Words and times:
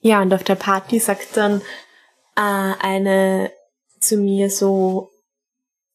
Ja, 0.00 0.22
und 0.22 0.32
auf 0.32 0.44
der 0.44 0.54
Party 0.54 0.98
sagt 0.98 1.36
dann 1.36 1.60
äh, 2.36 2.74
eine 2.80 3.50
zu 4.00 4.16
mir 4.16 4.50
so, 4.50 5.10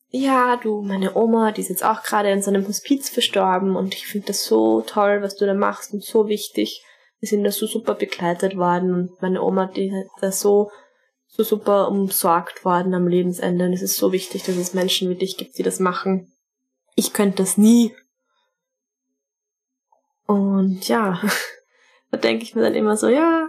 ja, 0.10 0.58
du, 0.58 0.82
meine 0.82 1.16
Oma, 1.16 1.52
die 1.52 1.62
ist 1.62 1.70
jetzt 1.70 1.84
auch 1.84 2.04
gerade 2.04 2.30
in 2.32 2.42
so 2.42 2.52
einem 2.52 2.68
Hospiz 2.68 3.10
verstorben 3.10 3.76
und 3.76 3.96
ich 3.96 4.06
finde 4.06 4.28
das 4.28 4.46
so 4.46 4.82
toll, 4.82 5.22
was 5.22 5.38
du 5.38 5.46
da 5.46 5.54
machst 5.54 5.94
und 5.94 6.04
so 6.04 6.28
wichtig. 6.28 6.84
Wir 7.20 7.30
sind 7.30 7.44
da 7.44 7.52
so 7.52 7.66
super 7.66 7.96
begleitet 7.96 8.58
worden 8.58 8.94
und 8.94 9.22
meine 9.22 9.42
Oma, 9.42 9.66
die 9.68 9.92
hat 9.92 10.06
da 10.22 10.32
so, 10.32 10.70
so 11.28 11.44
super 11.44 11.88
umsorgt 11.88 12.64
worden 12.64 12.94
am 12.94 13.08
Lebensende 13.08 13.66
und 13.66 13.74
es 13.74 13.82
ist 13.82 13.98
so 13.98 14.12
wichtig, 14.12 14.44
dass 14.44 14.56
es 14.56 14.76
Menschen 14.76 15.10
wie 15.10 15.16
dich 15.16 15.38
gibt, 15.38 15.58
die 15.58 15.64
das 15.64 15.80
machen. 15.80 16.32
Ich 16.96 17.14
könnte 17.14 17.38
das 17.38 17.58
nie. 17.58 17.96
Und 20.28 20.88
ja, 20.88 21.20
da 22.12 22.18
denke 22.18 22.44
ich 22.44 22.54
mir 22.54 22.62
dann 22.62 22.76
immer 22.76 22.98
so, 22.98 23.08
ja, 23.08 23.43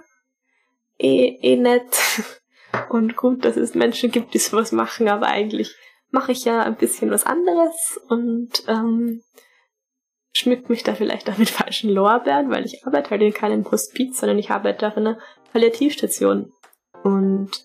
eh, 0.99 1.39
eh 1.41 1.57
nett 1.57 1.97
und 2.89 3.17
gut, 3.17 3.45
dass 3.45 3.57
es 3.57 3.75
Menschen 3.75 4.11
gibt, 4.11 4.35
die 4.35 4.39
sowas 4.39 4.73
machen, 4.73 5.09
aber 5.09 5.27
eigentlich 5.27 5.75
mache 6.11 6.33
ich 6.33 6.45
ja 6.45 6.63
ein 6.63 6.77
bisschen 6.77 7.11
was 7.11 7.27
anderes 7.27 8.01
und 8.09 8.51
ähm, 8.69 9.23
schmückt 10.35 10.69
mich 10.69 10.83
da 10.83 10.95
vielleicht 10.95 11.31
auch 11.31 11.39
mit 11.39 11.51
falschen 11.51 11.91
Lorbeeren, 11.91 12.51
weil 12.51 12.65
ich 12.65 12.87
arbeite 12.87 13.11
halt 13.11 13.23
in 13.23 13.35
keinem 13.35 13.71
Hospiz, 13.71 14.21
sondern 14.21 14.39
ich 14.39 14.51
arbeite 14.51 14.87
auf 14.89 14.97
einer 14.97 15.19
Palliativstation. 15.53 16.53
Und 17.03 17.65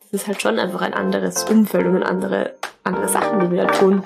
das 0.00 0.12
ist 0.12 0.26
halt 0.26 0.40
schon 0.40 0.58
einfach 0.58 0.82
ein 0.82 0.94
anderes 0.94 1.44
Umfeld 1.44 1.86
und 1.86 2.02
andere, 2.02 2.54
andere 2.84 3.08
Sachen, 3.08 3.40
die 3.40 3.50
wir 3.50 3.66
da 3.66 3.72
tun. 3.72 4.02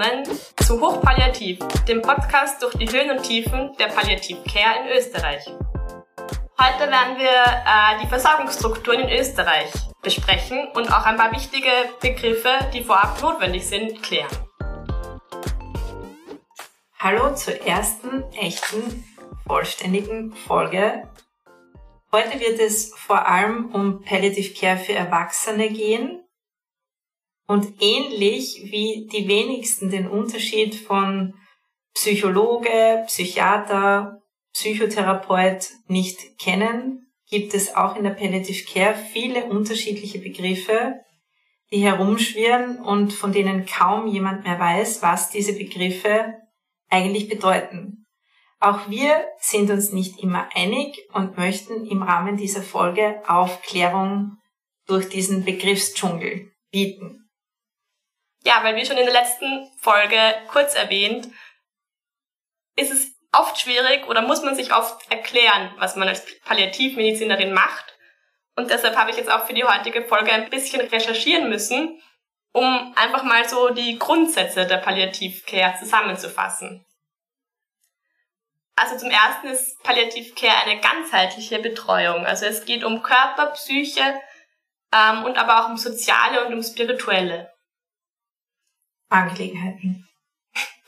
Willkommen 0.00 0.38
zu 0.56 0.80
Hochpalliativ, 0.80 1.58
dem 1.86 2.00
Podcast 2.00 2.62
durch 2.62 2.74
die 2.74 2.90
Höhen 2.90 3.10
und 3.10 3.22
Tiefen 3.22 3.76
der 3.78 3.88
Palliativcare 3.88 4.84
in 4.84 4.96
Österreich. 4.96 5.44
Heute 6.58 6.90
werden 6.90 7.18
wir 7.18 7.28
äh, 7.28 8.02
die 8.02 8.06
Versorgungsstrukturen 8.06 9.00
in 9.00 9.20
Österreich 9.20 9.70
besprechen 10.00 10.68
und 10.74 10.90
auch 10.90 11.04
ein 11.04 11.16
paar 11.16 11.32
wichtige 11.32 11.70
Begriffe, 12.00 12.50
die 12.72 12.82
vorab 12.82 13.20
notwendig 13.20 13.66
sind, 13.66 14.02
klären. 14.02 14.30
Hallo 16.98 17.34
zur 17.34 17.60
ersten 17.66 18.24
echten, 18.32 19.04
vollständigen 19.46 20.32
Folge. 20.32 21.08
Heute 22.10 22.40
wird 22.40 22.58
es 22.58 22.94
vor 22.94 23.26
allem 23.26 23.66
um 23.74 24.02
Palliative 24.02 24.54
Care 24.54 24.78
für 24.78 24.94
Erwachsene 24.94 25.68
gehen 25.68 26.22
und 27.50 27.82
ähnlich 27.82 28.60
wie 28.66 29.08
die 29.10 29.26
wenigsten 29.26 29.90
den 29.90 30.06
Unterschied 30.06 30.76
von 30.76 31.34
Psychologe, 31.94 33.02
Psychiater, 33.08 34.22
Psychotherapeut 34.52 35.70
nicht 35.88 36.38
kennen, 36.38 37.10
gibt 37.28 37.52
es 37.54 37.74
auch 37.74 37.96
in 37.96 38.04
der 38.04 38.10
Palliative 38.10 38.64
Care 38.72 38.94
viele 38.94 39.46
unterschiedliche 39.46 40.20
Begriffe, 40.20 41.00
die 41.72 41.78
herumschwirren 41.78 42.78
und 42.84 43.12
von 43.12 43.32
denen 43.32 43.66
kaum 43.66 44.06
jemand 44.06 44.44
mehr 44.44 44.60
weiß, 44.60 45.02
was 45.02 45.30
diese 45.30 45.54
Begriffe 45.54 46.34
eigentlich 46.88 47.28
bedeuten. 47.28 48.06
Auch 48.60 48.88
wir 48.88 49.26
sind 49.40 49.70
uns 49.70 49.90
nicht 49.90 50.22
immer 50.22 50.48
einig 50.54 51.04
und 51.14 51.36
möchten 51.36 51.84
im 51.84 52.04
Rahmen 52.04 52.36
dieser 52.36 52.62
Folge 52.62 53.20
Aufklärung 53.26 54.36
durch 54.86 55.08
diesen 55.08 55.44
Begriffsdschungel 55.44 56.52
bieten. 56.70 57.19
Ja, 58.42 58.62
weil 58.62 58.76
wie 58.76 58.86
schon 58.86 58.96
in 58.96 59.04
der 59.04 59.14
letzten 59.14 59.70
Folge 59.78 60.34
kurz 60.48 60.74
erwähnt, 60.74 61.28
ist 62.76 62.90
es 62.90 63.12
oft 63.32 63.60
schwierig 63.60 64.06
oder 64.08 64.22
muss 64.22 64.42
man 64.42 64.54
sich 64.54 64.74
oft 64.74 65.10
erklären, 65.10 65.72
was 65.78 65.96
man 65.96 66.08
als 66.08 66.24
Palliativmedizinerin 66.42 67.52
macht. 67.52 67.96
Und 68.56 68.70
deshalb 68.70 68.96
habe 68.96 69.10
ich 69.10 69.16
jetzt 69.16 69.30
auch 69.30 69.46
für 69.46 69.54
die 69.54 69.64
heutige 69.64 70.02
Folge 70.02 70.32
ein 70.32 70.50
bisschen 70.50 70.80
recherchieren 70.80 71.48
müssen, 71.48 72.00
um 72.52 72.92
einfach 72.96 73.22
mal 73.22 73.48
so 73.48 73.70
die 73.70 73.98
Grundsätze 73.98 74.66
der 74.66 74.78
Palliativcare 74.78 75.78
zusammenzufassen. 75.78 76.84
Also 78.76 78.96
zum 78.96 79.10
ersten 79.10 79.48
ist 79.48 79.82
Palliativcare 79.82 80.64
eine 80.64 80.80
ganzheitliche 80.80 81.58
Betreuung. 81.58 82.24
Also 82.24 82.46
es 82.46 82.64
geht 82.64 82.82
um 82.82 83.02
Körper, 83.02 83.48
Psyche 83.48 84.20
ähm, 84.92 85.24
und 85.24 85.36
aber 85.36 85.60
auch 85.60 85.68
um 85.68 85.76
soziale 85.76 86.46
und 86.46 86.54
um 86.54 86.62
spirituelle. 86.62 87.52
Angelegenheiten. 89.10 90.06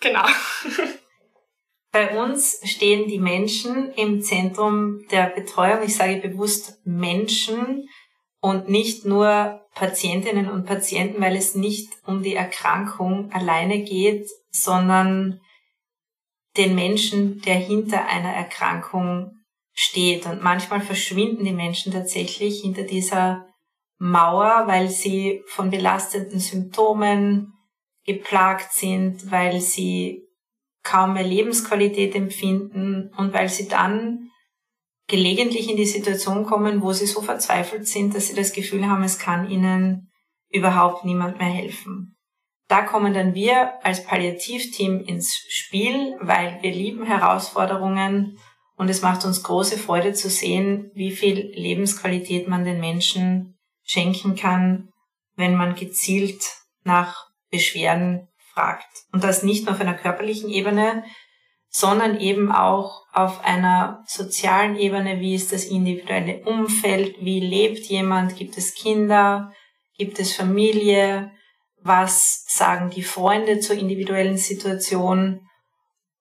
Genau. 0.00 0.25
Bei 1.93 2.19
uns 2.19 2.60
stehen 2.65 3.06
die 3.09 3.19
Menschen 3.19 3.93
im 3.93 4.22
Zentrum 4.22 5.06
der 5.10 5.27
Betreuung. 5.27 5.83
Ich 5.84 5.97
sage 5.97 6.27
bewusst 6.27 6.81
Menschen 6.84 7.87
und 8.41 8.71
nicht 8.71 9.05
nur 9.05 9.61
Patientinnen 9.75 10.49
und 10.49 10.65
Patienten, 10.65 11.21
weil 11.21 11.37
es 11.37 11.55
nicht 11.55 11.91
um 12.06 12.22
die 12.22 12.34
Erkrankung 12.34 13.31
alleine 13.32 13.82
geht, 13.82 14.27
sondern 14.50 15.41
den 16.56 16.75
Menschen, 16.75 17.43
der 17.43 17.56
hinter 17.56 18.06
einer 18.06 18.32
Erkrankung 18.32 19.37
steht. 19.75 20.27
Und 20.27 20.43
manchmal 20.43 20.81
verschwinden 20.81 21.44
die 21.44 21.53
Menschen 21.53 21.93
tatsächlich 21.93 22.62
hinter 22.62 22.82
dieser 22.82 23.47
Mauer, 23.99 24.65
weil 24.66 24.88
sie 24.88 25.43
von 25.47 25.71
belastenden 25.71 26.41
Symptomen, 26.41 27.55
geplagt 28.05 28.73
sind, 28.73 29.31
weil 29.31 29.61
sie 29.61 30.23
kaum 30.83 31.15
mehr 31.15 31.23
Lebensqualität 31.23 32.15
empfinden 32.15 33.13
und 33.17 33.33
weil 33.33 33.49
sie 33.49 33.69
dann 33.69 34.31
gelegentlich 35.07 35.71
in 35.71 35.77
die 35.77 35.87
Situation 35.87 36.45
kommen, 36.45 36.83
wo 36.83 36.93
sie 36.93 37.07
so 37.07 37.23
verzweifelt 37.23 37.87
sind, 37.87 38.15
dass 38.15 38.29
sie 38.29 38.35
das 38.35 38.53
Gefühl 38.53 38.89
haben, 38.89 39.03
es 39.03 39.19
kann 39.19 39.49
ihnen 39.49 40.11
überhaupt 40.51 41.05
niemand 41.05 41.39
mehr 41.39 41.49
helfen. 41.49 42.17
Da 42.69 42.83
kommen 42.83 43.12
dann 43.12 43.35
wir 43.35 43.85
als 43.85 44.05
Palliativteam 44.05 45.01
ins 45.01 45.37
Spiel, 45.49 46.17
weil 46.21 46.59
wir 46.62 46.73
lieben 46.73 47.05
Herausforderungen 47.05 48.39
und 48.77 48.89
es 48.89 49.03
macht 49.03 49.25
uns 49.25 49.43
große 49.43 49.77
Freude 49.77 50.15
zu 50.15 50.31
sehen, 50.31 50.91
wie 50.95 51.11
viel 51.11 51.53
Lebensqualität 51.55 52.49
man 52.49 52.65
den 52.65 52.81
Menschen 52.81 53.59
schenken 53.83 54.37
kann, 54.37 54.89
wenn 55.37 55.55
man 55.55 55.75
gezielt 55.75 56.43
nach 56.85 57.31
Beschwerden 57.53 58.27
fragt. 58.53 58.89
Und 59.13 59.23
das 59.23 59.45
nicht 59.45 59.67
nur 59.67 59.75
auf 59.75 59.81
einer 59.81 59.95
körperlichen 59.95 60.51
Ebene, 60.51 61.05
sondern 61.69 62.19
eben 62.19 62.51
auch 62.51 63.03
auf 63.13 63.45
einer 63.45 64.03
sozialen 64.07 64.77
Ebene, 64.77 65.21
wie 65.21 65.35
ist 65.35 65.53
das 65.53 65.65
individuelle 65.65 66.45
Umfeld, 66.45 67.17
wie 67.21 67.41
lebt 67.41 67.87
jemand, 67.87 68.37
gibt 68.37 68.59
es 68.59 68.75
Kinder, 68.75 69.53
gibt 69.97 70.19
es 70.19 70.35
Familie, 70.35 71.31
was 71.81 72.45
sagen 72.49 72.91
die 72.91 73.03
Freunde 73.03 73.61
zur 73.61 73.77
individuellen 73.77 74.37
Situation 74.37 75.47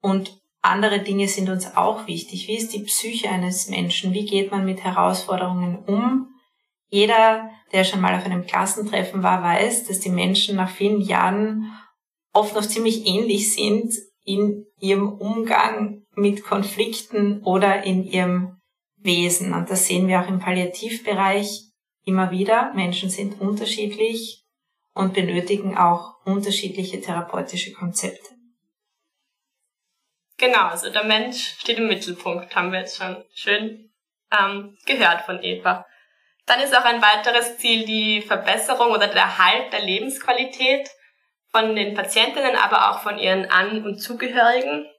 und 0.02 0.38
andere 0.62 1.00
Dinge 1.00 1.28
sind 1.28 1.50
uns 1.50 1.76
auch 1.76 2.08
wichtig. 2.08 2.48
Wie 2.48 2.58
ist 2.58 2.74
die 2.74 2.84
Psyche 2.84 3.30
eines 3.30 3.68
Menschen? 3.68 4.14
Wie 4.14 4.26
geht 4.26 4.52
man 4.52 4.64
mit 4.64 4.84
Herausforderungen 4.84 5.84
um? 5.86 6.28
Jeder, 6.92 7.50
der 7.72 7.86
schon 7.86 8.02
mal 8.02 8.16
auf 8.16 8.26
einem 8.26 8.46
Klassentreffen 8.46 9.24
war, 9.24 9.42
weiß, 9.42 9.88
dass 9.88 10.02
die 10.02 10.10
Menschen 10.10 10.58
nach 10.58 10.70
vielen 10.70 11.00
Jahren 11.00 11.72
oft 12.34 12.54
noch 12.54 12.66
ziemlich 12.66 13.08
ähnlich 13.08 13.54
sind 13.54 13.94
in 14.26 14.66
ihrem 14.78 15.08
Umgang 15.08 16.04
mit 16.16 16.44
Konflikten 16.44 17.42
oder 17.44 17.84
in 17.84 18.04
ihrem 18.04 18.60
Wesen. 18.98 19.54
Und 19.54 19.70
das 19.70 19.88
sehen 19.88 20.10
wir 20.10 20.20
auch 20.20 20.28
im 20.28 20.40
Palliativbereich 20.40 21.64
immer 22.04 22.30
wieder. 22.30 22.74
Menschen 22.74 23.10
sind 23.10 23.40
unterschiedlich 23.40 24.44
und 24.94 25.14
benötigen 25.14 25.78
auch 25.78 26.26
unterschiedliche 26.26 27.00
therapeutische 27.00 27.72
Konzepte. 27.72 28.36
Genau, 30.38 30.68
also 30.68 30.92
der 30.92 31.06
Mensch 31.06 31.56
steht 31.58 31.78
im 31.78 31.88
Mittelpunkt, 31.88 32.54
haben 32.54 32.74
wir 32.74 32.80
jetzt 32.80 32.98
schon 32.98 33.24
schön 33.34 33.94
ähm, 34.30 34.78
gehört 34.86 35.22
von 35.22 35.42
Eva. 35.42 35.86
Dann 36.46 36.60
ist 36.60 36.76
auch 36.76 36.84
ein 36.84 37.02
weiteres 37.02 37.58
Ziel 37.58 37.86
die 37.86 38.22
Verbesserung 38.22 38.92
oder 38.92 39.08
der 39.08 39.22
Erhalt 39.22 39.72
der 39.72 39.82
Lebensqualität 39.82 40.90
von 41.52 41.76
den 41.76 41.94
Patientinnen, 41.94 42.56
aber 42.56 42.90
auch 42.92 43.02
von 43.02 43.18
ihren 43.18 43.50
An- 43.50 43.84
und 43.84 44.00
Zugehörigen. 44.00 44.90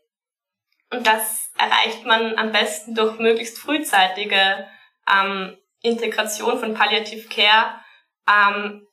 Und 0.91 1.07
das 1.07 1.51
erreicht 1.59 2.05
man 2.05 2.39
am 2.39 2.53
besten 2.53 2.95
durch 2.95 3.19
möglichst 3.19 3.59
frühzeitige 3.59 4.69
ähm, 5.11 5.57
Integration 5.81 6.61
von 6.61 6.75
Palliative 6.75 7.29
Care 7.29 7.81
ähm, 8.29 8.87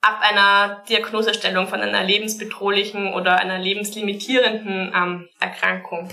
ab 0.00 0.20
einer 0.22 0.82
Diagnosestellung 0.88 1.68
von 1.68 1.80
einer 1.80 2.02
lebensbedrohlichen 2.02 3.12
oder 3.12 3.38
einer 3.38 3.58
lebenslimitierenden 3.58 4.92
ähm, 4.94 5.28
Erkrankung. 5.38 6.08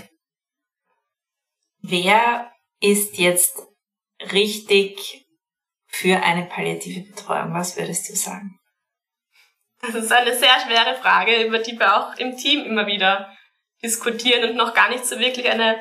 Wer 1.80 2.52
ist 2.80 3.18
jetzt 3.18 3.66
richtig 4.32 5.26
für 5.88 6.22
eine 6.22 6.44
palliative 6.44 7.10
Betreuung? 7.10 7.54
Was 7.54 7.76
würdest 7.76 8.08
du 8.08 8.14
sagen? 8.14 8.58
Das 9.80 9.94
ist 9.94 10.12
eine 10.12 10.34
sehr 10.34 10.60
schwere 10.60 10.96
Frage, 10.96 11.42
über 11.44 11.58
die 11.58 11.78
wir 11.78 11.96
auch 11.96 12.16
im 12.16 12.36
Team 12.36 12.64
immer 12.64 12.86
wieder 12.86 13.32
diskutieren 13.82 14.50
und 14.50 14.56
noch 14.56 14.74
gar 14.74 14.88
nicht 14.90 15.06
so 15.06 15.18
wirklich 15.18 15.48
eine, 15.48 15.78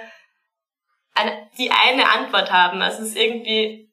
eine 1.14 1.50
die 1.58 1.72
eine 1.72 2.10
Antwort 2.10 2.52
haben. 2.52 2.82
Also 2.82 3.02
es 3.02 3.10
ist 3.10 3.18
irgendwie 3.18 3.88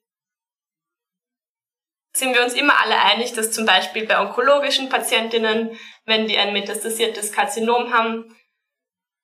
sind 2.17 2.32
wir 2.32 2.44
uns 2.44 2.55
immer 2.55 2.78
alle 2.81 3.00
einig, 3.00 3.32
dass 3.32 3.50
zum 3.50 3.67
Beispiel 3.67 4.06
bei 4.06 4.20
onkologischen 4.20 4.88
Patientinnen, 4.88 5.76
wenn 6.05 6.28
die 6.28 6.38
ein 6.38 6.52
metastasiertes 6.52 7.32
Karzinom 7.32 7.93
haben, 7.93 8.37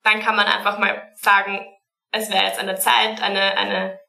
dann 0.03 0.21
kann 0.21 0.35
man 0.35 0.47
einfach 0.47 0.79
mal 0.79 1.13
sagen, 1.15 1.65
es 2.11 2.31
wäre 2.31 2.47
jetzt 2.47 2.59
an 2.59 2.67
der 2.67 2.81
Zeit, 2.81 3.23
eine, 3.23 3.57
eine 3.57 4.00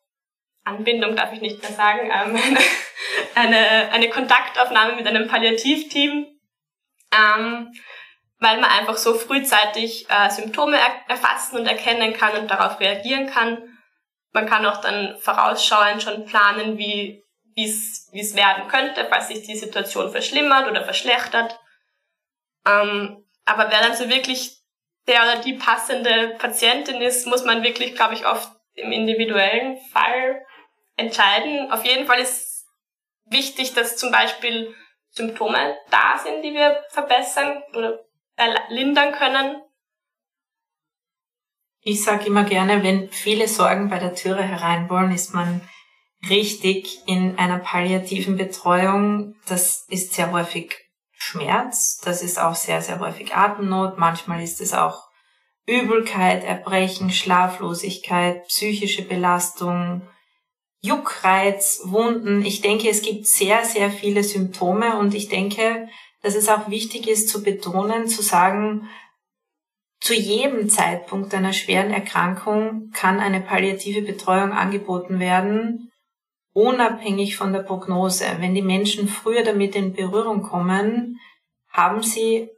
Anbindung 0.63 1.15
darf 1.15 1.33
ich 1.33 1.41
nicht 1.41 1.61
mehr 1.61 1.71
sagen, 1.71 2.11
ähm, 2.11 2.57
eine, 3.35 3.91
eine 3.91 4.09
Kontaktaufnahme 4.09 4.95
mit 4.95 5.07
einem 5.07 5.27
Palliativteam, 5.27 6.27
ähm, 7.13 7.73
weil 8.39 8.59
man 8.59 8.69
einfach 8.69 8.97
so 8.97 9.13
frühzeitig 9.13 10.07
äh, 10.09 10.29
Symptome 10.29 10.77
er 10.77 11.09
erfassen 11.09 11.57
und 11.57 11.65
erkennen 11.65 12.13
kann 12.13 12.37
und 12.37 12.49
darauf 12.49 12.79
reagieren 12.79 13.27
kann. 13.27 13.77
Man 14.33 14.47
kann 14.47 14.65
auch 14.65 14.81
dann 14.81 15.17
vorausschauend 15.19 16.01
schon 16.01 16.25
planen, 16.25 16.77
wie 16.77 17.23
es 17.55 18.35
werden 18.35 18.67
könnte, 18.67 19.05
falls 19.09 19.27
sich 19.27 19.45
die 19.45 19.57
Situation 19.57 20.11
verschlimmert 20.11 20.69
oder 20.69 20.83
verschlechtert. 20.83 21.59
Ähm, 22.65 23.25
aber 23.45 23.69
wer 23.69 23.81
dann 23.81 23.95
so 23.95 24.09
wirklich 24.09 24.61
der 25.07 25.23
oder 25.23 25.37
die 25.37 25.53
passende 25.53 26.35
Patientin 26.37 27.01
ist, 27.01 27.27
muss 27.27 27.43
man 27.43 27.63
wirklich, 27.63 27.95
glaube 27.95 28.13
ich, 28.13 28.25
oft 28.25 28.49
im 28.75 28.91
individuellen 28.91 29.77
Fall 29.91 30.45
entscheiden. 31.01 31.71
Auf 31.71 31.85
jeden 31.85 32.07
Fall 32.07 32.19
ist 32.19 32.65
wichtig, 33.25 33.73
dass 33.73 33.97
zum 33.97 34.11
Beispiel 34.11 34.73
Symptome 35.09 35.75
da 35.89 36.17
sind, 36.17 36.41
die 36.41 36.53
wir 36.53 36.83
verbessern 36.89 37.61
oder 37.75 37.99
lindern 38.69 39.11
können. 39.13 39.61
Ich 41.83 42.03
sage 42.03 42.25
immer 42.27 42.43
gerne, 42.43 42.83
wenn 42.83 43.09
viele 43.09 43.47
Sorgen 43.47 43.89
bei 43.89 43.99
der 43.99 44.13
Türe 44.13 44.43
herein 44.43 44.89
wollen, 44.89 45.11
ist 45.11 45.33
man 45.33 45.61
richtig 46.29 46.99
in 47.07 47.37
einer 47.39 47.59
palliativen 47.59 48.37
Betreuung. 48.37 49.35
Das 49.47 49.85
ist 49.89 50.13
sehr 50.13 50.31
häufig 50.31 50.75
Schmerz, 51.13 51.99
das 52.03 52.23
ist 52.23 52.39
auch 52.39 52.55
sehr, 52.55 52.81
sehr 52.81 52.99
häufig 52.99 53.35
Atemnot, 53.35 53.97
manchmal 53.97 54.41
ist 54.41 54.59
es 54.59 54.73
auch 54.73 55.07
Übelkeit, 55.67 56.43
Erbrechen, 56.43 57.11
Schlaflosigkeit, 57.11 58.43
psychische 58.47 59.03
Belastung, 59.03 60.07
Juckreiz, 60.81 61.81
Wunden. 61.85 62.43
Ich 62.43 62.61
denke, 62.61 62.89
es 62.89 63.01
gibt 63.01 63.27
sehr, 63.27 63.63
sehr 63.65 63.91
viele 63.91 64.23
Symptome 64.23 64.97
und 64.97 65.13
ich 65.13 65.29
denke, 65.29 65.87
dass 66.21 66.35
es 66.35 66.49
auch 66.49 66.69
wichtig 66.69 67.07
ist 67.07 67.29
zu 67.29 67.43
betonen, 67.43 68.07
zu 68.07 68.21
sagen, 68.21 68.89
zu 69.99 70.15
jedem 70.15 70.67
Zeitpunkt 70.67 71.33
einer 71.35 71.53
schweren 71.53 71.91
Erkrankung 71.91 72.89
kann 72.91 73.19
eine 73.19 73.39
palliative 73.39 74.01
Betreuung 74.01 74.51
angeboten 74.51 75.19
werden, 75.19 75.91
unabhängig 76.53 77.37
von 77.37 77.53
der 77.53 77.61
Prognose. 77.61 78.25
Wenn 78.39 78.55
die 78.55 78.63
Menschen 78.63 79.07
früher 79.07 79.43
damit 79.43 79.75
in 79.75 79.93
Berührung 79.93 80.41
kommen, 80.41 81.19
haben 81.69 82.01
sie 82.01 82.49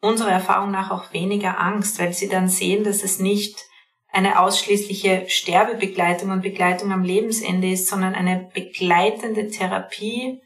unserer 0.00 0.32
Erfahrung 0.32 0.72
nach 0.72 0.90
auch 0.90 1.12
weniger 1.12 1.60
Angst, 1.60 2.00
weil 2.00 2.12
sie 2.12 2.28
dann 2.28 2.48
sehen, 2.48 2.82
dass 2.82 3.04
es 3.04 3.20
nicht 3.20 3.64
eine 4.12 4.38
ausschließliche 4.40 5.24
Sterbebegleitung 5.28 6.30
und 6.30 6.42
Begleitung 6.42 6.92
am 6.92 7.02
Lebensende 7.02 7.70
ist, 7.70 7.88
sondern 7.88 8.14
eine 8.14 8.50
begleitende 8.52 9.48
Therapie 9.48 10.40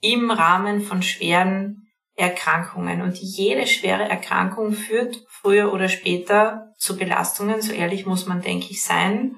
im 0.00 0.30
Rahmen 0.30 0.82
von 0.82 1.02
schweren 1.02 1.88
Erkrankungen. 2.16 3.02
Und 3.02 3.16
jede 3.18 3.68
schwere 3.68 4.08
Erkrankung 4.08 4.72
führt 4.72 5.24
früher 5.28 5.72
oder 5.72 5.88
später 5.88 6.74
zu 6.78 6.96
Belastungen, 6.96 7.62
so 7.62 7.72
ehrlich 7.72 8.06
muss 8.06 8.26
man, 8.26 8.42
denke 8.42 8.66
ich, 8.70 8.82
sein. 8.82 9.36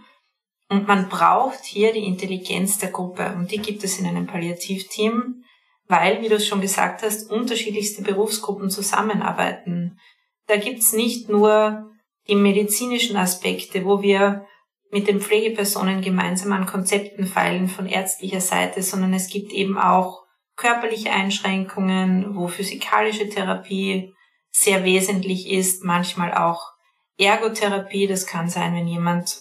Und 0.70 0.88
man 0.88 1.10
braucht 1.10 1.64
hier 1.64 1.92
die 1.92 2.06
Intelligenz 2.06 2.78
der 2.78 2.90
Gruppe. 2.90 3.34
Und 3.36 3.52
die 3.52 3.58
gibt 3.58 3.84
es 3.84 3.98
in 3.98 4.06
einem 4.06 4.26
Palliativteam, 4.26 5.44
weil, 5.88 6.22
wie 6.22 6.28
du 6.28 6.36
es 6.36 6.46
schon 6.46 6.60
gesagt 6.62 7.02
hast, 7.02 7.30
unterschiedlichste 7.30 8.02
Berufsgruppen 8.02 8.70
zusammenarbeiten. 8.70 9.98
Da 10.46 10.56
gibt's 10.56 10.94
nicht 10.94 11.28
nur 11.28 11.90
die 12.28 12.36
medizinischen 12.36 13.16
Aspekte, 13.16 13.84
wo 13.84 14.02
wir 14.02 14.46
mit 14.90 15.06
den 15.06 15.20
Pflegepersonen 15.20 16.00
gemeinsam 16.00 16.52
an 16.52 16.66
Konzepten 16.66 17.26
feilen 17.26 17.68
von 17.68 17.86
ärztlicher 17.86 18.40
Seite, 18.40 18.82
sondern 18.82 19.12
es 19.12 19.28
gibt 19.28 19.52
eben 19.52 19.78
auch 19.78 20.24
körperliche 20.56 21.10
Einschränkungen, 21.10 22.34
wo 22.34 22.48
physikalische 22.48 23.28
Therapie 23.28 24.14
sehr 24.50 24.84
wesentlich 24.84 25.50
ist, 25.50 25.84
manchmal 25.84 26.34
auch 26.34 26.72
Ergotherapie. 27.18 28.06
Das 28.06 28.26
kann 28.26 28.48
sein, 28.48 28.74
wenn 28.74 28.88
jemand 28.88 29.40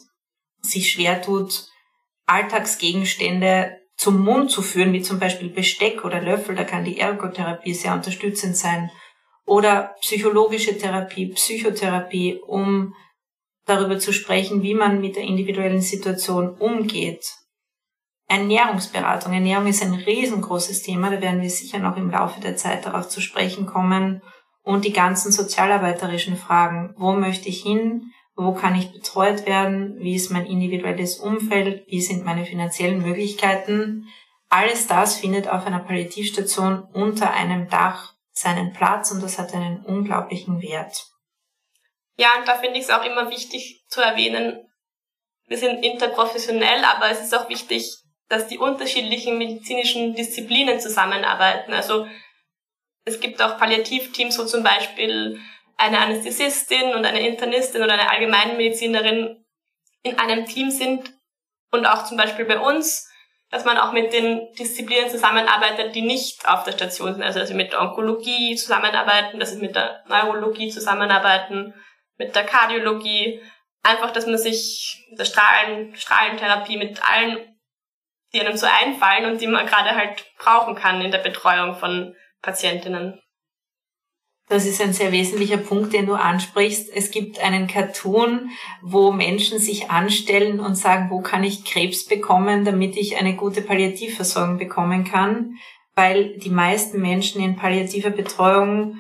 sich 0.62 0.92
schwer 0.92 1.22
tut, 1.22 1.68
Alltagsgegenstände 2.26 3.78
zum 3.96 4.24
Mund 4.24 4.52
zu 4.52 4.62
führen, 4.62 4.94
wie 4.94 5.02
zum 5.02 5.18
Beispiel 5.18 5.50
Besteck 5.50 6.06
oder 6.06 6.22
Löffel. 6.22 6.56
Da 6.56 6.64
kann 6.64 6.84
die 6.84 7.00
Ergotherapie 7.00 7.74
sehr 7.74 7.94
unterstützend 7.94 8.56
sein 8.56 8.92
oder 9.48 9.96
psychologische 10.02 10.78
Therapie, 10.78 11.28
Psychotherapie, 11.28 12.40
um 12.46 12.94
darüber 13.66 13.98
zu 13.98 14.14
sprechen, 14.14 14.62
wie 14.62 14.76
man 14.76 15.02
mit 15.02 15.16
der 15.16 15.24
individuellen 15.24 15.82
Situation 15.82 16.50
umgeht. 16.50 17.26
Ernährungsberatung. 18.28 19.34
Ernährung 19.34 19.68
ist 19.68 19.82
ein 19.82 19.94
riesengroßes 19.94 20.84
Thema, 20.84 21.10
da 21.10 21.22
werden 21.22 21.42
wir 21.42 21.50
sicher 21.50 21.80
noch 21.80 21.96
im 21.96 22.12
Laufe 22.12 22.42
der 22.42 22.58
Zeit 22.58 22.86
darauf 22.86 23.08
zu 23.08 23.22
sprechen 23.22 23.66
kommen. 23.66 24.22
Und 24.64 24.84
die 24.84 24.92
ganzen 24.92 25.32
sozialarbeiterischen 25.32 26.36
Fragen. 26.36 26.94
Wo 26.98 27.14
möchte 27.14 27.48
ich 27.48 27.64
hin? 27.64 28.12
Wo 28.36 28.52
kann 28.52 28.76
ich 28.76 28.92
betreut 28.92 29.48
werden? 29.48 29.96
Wie 30.00 30.14
ist 30.14 30.30
mein 30.30 30.46
individuelles 30.46 31.20
Umfeld? 31.20 31.86
Wie 31.88 32.02
sind 32.02 32.26
meine 32.26 32.44
finanziellen 32.44 33.02
Möglichkeiten? 33.02 34.10
Alles 34.50 34.88
das 34.88 35.16
findet 35.16 35.48
auf 35.48 35.66
einer 35.66 35.80
Palliativstation 35.80 36.84
unter 36.92 37.32
einem 37.32 37.70
Dach 37.70 38.17
seinen 38.40 38.74
Platz 38.74 39.12
und 39.12 39.22
das 39.22 39.38
hat 39.40 39.54
einen 39.54 39.84
unglaublichen 39.84 40.62
Wert. 40.62 41.06
Ja, 42.18 42.30
und 42.40 42.48
da 42.48 42.56
finde 42.56 42.80
ich 42.80 42.86
es 42.86 42.90
auch 42.90 43.04
immer 43.04 43.30
wichtig 43.30 43.84
zu 43.90 44.02
erwähnen, 44.02 44.64
wir 45.48 45.58
sind 45.58 45.84
interprofessionell, 45.84 46.84
aber 46.84 47.10
es 47.10 47.22
ist 47.22 47.36
auch 47.36 47.48
wichtig, 47.48 47.90
dass 48.28 48.48
die 48.48 48.58
unterschiedlichen 48.58 49.38
medizinischen 49.38 50.14
Disziplinen 50.14 50.80
zusammenarbeiten. 50.80 51.74
Also 51.74 52.06
es 53.06 53.22
gibt 53.22 53.42
auch 53.42 53.58
Palliativteams, 53.58 54.38
wo 54.38 54.44
zum 54.44 54.64
Beispiel 54.64 55.40
eine 55.78 56.00
Anästhesistin 56.00 56.94
und 56.96 57.06
eine 57.06 57.26
Internistin 57.26 57.82
oder 57.82 57.94
eine 57.94 58.10
Allgemeinmedizinerin 58.10 59.46
in 60.04 60.20
einem 60.20 60.46
Team 60.46 60.70
sind 60.70 61.14
und 61.72 61.86
auch 61.86 62.04
zum 62.04 62.18
Beispiel 62.18 62.46
bei 62.46 62.60
uns 62.60 63.07
dass 63.50 63.66
man 63.66 63.78
auch 63.78 63.94
mit 63.94 64.12
den 64.12 64.52
Disziplinen 64.54 65.10
zusammenarbeitet, 65.10 65.96
die 65.96 66.02
nicht 66.02 66.48
auf 66.48 66.64
der 66.64 66.74
Station 66.74 67.14
sind. 67.14 67.24
Also, 67.24 67.40
dass 67.40 67.50
wir 67.50 67.56
mit 67.56 67.72
der 67.72 67.82
Onkologie 67.82 68.56
zusammenarbeiten, 68.56 69.40
dass 69.40 69.56
wir 69.56 69.62
mit 69.62 69.76
der 69.76 70.04
Neurologie 70.08 70.70
zusammenarbeiten, 70.70 71.74
mit 72.18 72.36
der 72.36 72.44
Kardiologie. 72.44 73.42
Einfach, 73.84 74.12
dass 74.12 74.26
man 74.26 74.38
sich 74.38 75.06
mit 75.10 75.20
der 75.20 75.26
Strahlen, 75.26 75.96
Strahlentherapie 75.96 76.78
mit 76.78 77.02
allen, 77.10 77.38
die 78.34 78.42
einem 78.42 78.58
so 78.58 78.68
einfallen 78.68 79.32
und 79.32 79.40
die 79.40 79.48
man 79.48 79.66
gerade 79.66 79.96
halt 79.96 80.26
brauchen 80.38 80.76
kann 80.76 81.02
in 81.02 81.12
der 81.12 81.20
Betreuung 81.20 81.76
von 81.76 82.16
Patientinnen. 82.42 83.22
Das 84.50 84.66
ist 84.66 84.82
ein 84.82 84.94
sehr 84.94 85.12
wesentlicher 85.12 85.58
Punkt, 85.58 85.92
den 85.92 86.06
du 86.06 86.14
ansprichst. 86.14 86.90
Es 86.94 87.12
gibt 87.12 87.40
einen 87.40 87.68
Cartoon, 87.68 88.50
wo 88.82 89.12
Menschen 89.12 89.60
sich 89.60 89.92
anstellen 89.92 90.62
und 90.62 90.76
sagen, 90.76 91.10
wo 91.10 91.20
kann 91.20 91.44
ich 91.44 91.66
Krebs 91.66 92.06
bekommen, 92.06 92.64
damit 92.64 92.96
ich 92.96 93.18
eine 93.18 93.36
gute 93.36 93.62
Palliativversorgung 93.62 94.58
bekommen 94.58 95.04
kann, 95.04 95.56
weil 95.96 96.38
die 96.38 96.50
meisten 96.50 97.02
Menschen 97.02 97.44
in 97.44 97.58
palliativer 97.58 98.10
Betreuung 98.10 99.00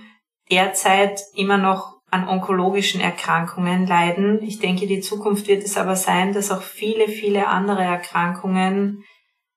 derzeit 0.51 1.21
immer 1.33 1.57
noch 1.57 1.97
an 2.11 2.27
onkologischen 2.27 2.99
Erkrankungen 2.99 3.87
leiden. 3.87 4.41
Ich 4.43 4.59
denke, 4.59 4.85
die 4.85 5.01
Zukunft 5.01 5.47
wird 5.47 5.63
es 5.63 5.77
aber 5.77 5.95
sein, 5.95 6.33
dass 6.33 6.51
auch 6.51 6.61
viele, 6.61 7.07
viele 7.07 7.47
andere 7.47 7.83
Erkrankungen 7.83 9.03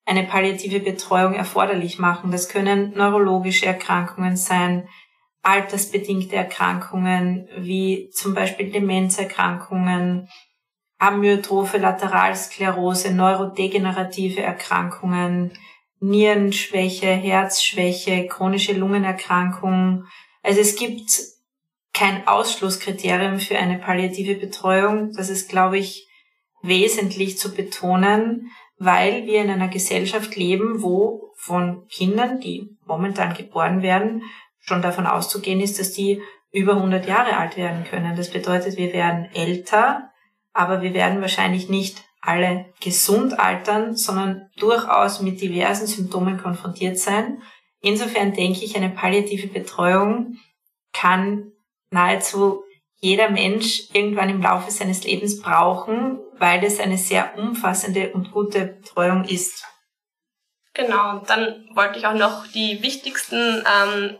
eine 0.04 0.24
palliative 0.24 0.80
Betreuung 0.80 1.34
erforderlich 1.34 1.98
machen. 1.98 2.30
Das 2.30 2.48
können 2.48 2.92
neurologische 2.96 3.66
Erkrankungen 3.66 4.36
sein, 4.36 4.88
altersbedingte 5.42 6.36
Erkrankungen 6.36 7.48
wie 7.58 8.10
zum 8.10 8.34
Beispiel 8.34 8.70
Demenzerkrankungen, 8.70 10.28
amyotrophe 10.98 11.78
Lateralsklerose, 11.78 13.14
neurodegenerative 13.14 14.42
Erkrankungen, 14.42 15.52
Nierenschwäche, 16.00 17.08
Herzschwäche, 17.08 18.26
chronische 18.26 18.72
Lungenerkrankungen. 18.72 20.06
Also 20.42 20.60
es 20.60 20.76
gibt 20.76 21.10
kein 21.92 22.26
Ausschlusskriterium 22.26 23.38
für 23.38 23.58
eine 23.58 23.78
palliative 23.78 24.34
Betreuung. 24.34 25.12
Das 25.12 25.28
ist, 25.28 25.48
glaube 25.48 25.78
ich, 25.78 26.06
wesentlich 26.62 27.38
zu 27.38 27.54
betonen, 27.54 28.50
weil 28.78 29.26
wir 29.26 29.42
in 29.42 29.50
einer 29.50 29.68
Gesellschaft 29.68 30.36
leben, 30.36 30.82
wo 30.82 31.32
von 31.36 31.86
Kindern, 31.88 32.40
die 32.40 32.76
momentan 32.86 33.34
geboren 33.34 33.82
werden, 33.82 34.22
schon 34.60 34.82
davon 34.82 35.06
auszugehen 35.06 35.60
ist, 35.60 35.78
dass 35.78 35.92
die 35.92 36.22
über 36.52 36.74
100 36.74 37.06
Jahre 37.06 37.36
alt 37.36 37.56
werden 37.56 37.84
können. 37.84 38.16
Das 38.16 38.30
bedeutet, 38.30 38.76
wir 38.76 38.92
werden 38.92 39.28
älter, 39.34 40.10
aber 40.52 40.82
wir 40.82 40.94
werden 40.94 41.20
wahrscheinlich 41.20 41.68
nicht 41.68 42.02
alle 42.20 42.66
gesund 42.80 43.38
altern, 43.38 43.96
sondern 43.96 44.50
durchaus 44.58 45.20
mit 45.20 45.40
diversen 45.40 45.86
Symptomen 45.86 46.38
konfrontiert 46.38 46.98
sein. 46.98 47.42
Insofern 47.80 48.34
denke 48.34 48.64
ich, 48.64 48.76
eine 48.76 48.90
palliative 48.90 49.46
Betreuung 49.46 50.36
kann 50.92 51.52
nahezu 51.90 52.62
jeder 53.00 53.30
Mensch 53.30 53.84
irgendwann 53.94 54.28
im 54.28 54.42
Laufe 54.42 54.70
seines 54.70 55.04
Lebens 55.04 55.40
brauchen, 55.40 56.18
weil 56.38 56.62
es 56.62 56.78
eine 56.80 56.98
sehr 56.98 57.38
umfassende 57.38 58.12
und 58.12 58.32
gute 58.32 58.66
Betreuung 58.66 59.24
ist. 59.24 59.64
Genau, 60.74 61.20
dann 61.26 61.68
wollte 61.74 61.98
ich 61.98 62.06
auch 62.06 62.14
noch 62.14 62.46
die 62.48 62.82
wichtigsten 62.82 63.64
ähm, 63.64 64.18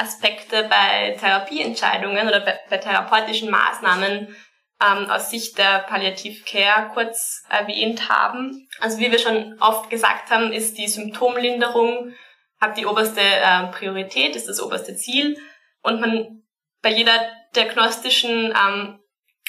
Aspekte 0.00 0.64
bei 0.64 1.16
Therapieentscheidungen 1.20 2.28
oder 2.28 2.40
bei, 2.40 2.58
bei 2.68 2.78
therapeutischen 2.78 3.50
Maßnahmen 3.50 4.34
ähm, 4.82 5.10
aus 5.10 5.30
Sicht 5.30 5.58
der 5.58 5.80
Palliative 5.80 6.42
Care 6.44 6.90
kurz 6.94 7.44
erwähnt 7.48 8.08
haben. 8.08 8.68
Also 8.80 8.98
wie 8.98 9.12
wir 9.12 9.18
schon 9.18 9.58
oft 9.60 9.90
gesagt 9.90 10.30
haben, 10.30 10.52
ist 10.52 10.78
die 10.78 10.88
Symptomlinderung 10.88 12.14
hat 12.60 12.76
die 12.76 12.86
oberste 12.86 13.22
äh, 13.22 13.68
Priorität, 13.68 14.36
ist 14.36 14.48
das 14.48 14.60
oberste 14.60 14.94
Ziel 14.94 15.38
und 15.82 16.00
man 16.00 16.42
bei 16.82 16.90
jeder 16.90 17.12
diagnostischen 17.56 18.54
ähm, 18.54 19.00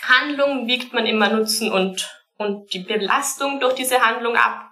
Handlung 0.02 0.68
wiegt 0.68 0.94
man 0.94 1.06
immer 1.06 1.30
Nutzen 1.30 1.72
und 1.72 2.10
und 2.38 2.74
die 2.74 2.80
Belastung 2.80 3.60
durch 3.60 3.76
diese 3.76 4.02
Handlung 4.02 4.36
ab 4.36 4.71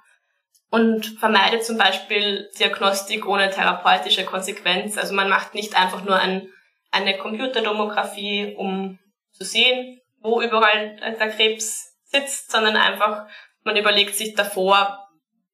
und 0.70 1.06
vermeidet 1.20 1.66
zum 1.66 1.78
Beispiel 1.78 2.50
Diagnostik 2.60 3.28
ohne 3.28 3.50
therapeutische 3.50 4.26
Konsequenz. 4.26 4.98
Also 4.98 5.14
man 5.14 5.30
macht 5.30 5.56
nicht 5.56 5.76
einfach 5.76 6.04
nur 6.04 6.18
ein, 6.18 6.48
eine 6.92 7.18
Computertomographie, 7.18 8.54
um 8.56 9.00
zu 9.32 9.44
sehen, 9.44 10.00
wo 10.22 10.42
überall 10.42 10.96
der 10.98 11.30
Krebs 11.30 11.96
sitzt, 12.04 12.52
sondern 12.52 12.76
einfach, 12.76 13.28
man 13.64 13.78
überlegt 13.78 14.16
sich 14.16 14.36
davor, 14.36 15.08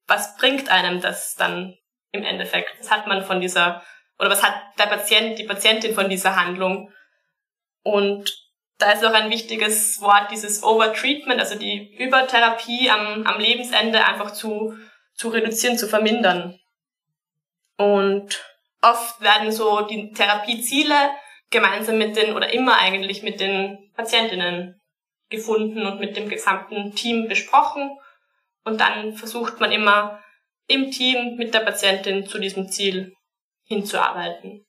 was 0.06 0.36
bringt 0.36 0.70
einem 0.70 1.00
das 1.00 1.34
dann 1.34 1.76
im 2.12 2.22
Endeffekt? 2.22 2.78
Was 2.78 2.90
hat 2.90 3.06
man 3.06 3.24
von 3.24 3.40
dieser, 3.40 3.82
oder 4.18 4.30
was 4.30 4.42
hat 4.42 4.54
der 4.78 4.86
Patient, 4.86 5.38
die 5.38 5.44
Patientin 5.44 5.94
von 5.94 6.08
dieser 6.08 6.36
Handlung? 6.36 6.92
Und 7.82 8.32
da 8.78 8.92
ist 8.92 9.04
auch 9.04 9.12
ein 9.12 9.30
wichtiges 9.30 10.00
Wort, 10.00 10.30
dieses 10.30 10.62
Overtreatment, 10.62 11.40
also 11.40 11.58
die 11.58 11.94
Übertherapie 11.96 12.90
am, 12.90 13.26
am 13.26 13.40
Lebensende 13.40 14.04
einfach 14.04 14.32
zu 14.32 14.76
zu 15.16 15.28
reduzieren, 15.28 15.78
zu 15.78 15.88
vermindern. 15.88 16.58
Und 17.76 18.44
oft 18.82 19.20
werden 19.20 19.52
so 19.52 19.82
die 19.82 20.12
Therapieziele 20.12 21.10
gemeinsam 21.50 21.98
mit 21.98 22.16
den 22.16 22.34
oder 22.34 22.52
immer 22.52 22.78
eigentlich 22.78 23.22
mit 23.22 23.40
den 23.40 23.90
Patientinnen 23.94 24.80
gefunden 25.28 25.86
und 25.86 26.00
mit 26.00 26.16
dem 26.16 26.28
gesamten 26.28 26.94
Team 26.94 27.28
besprochen. 27.28 27.90
Und 28.64 28.80
dann 28.80 29.16
versucht 29.16 29.60
man 29.60 29.72
immer 29.72 30.22
im 30.66 30.90
Team 30.90 31.36
mit 31.36 31.54
der 31.54 31.60
Patientin 31.60 32.26
zu 32.26 32.38
diesem 32.38 32.68
Ziel 32.68 33.14
hinzuarbeiten. 33.64 34.64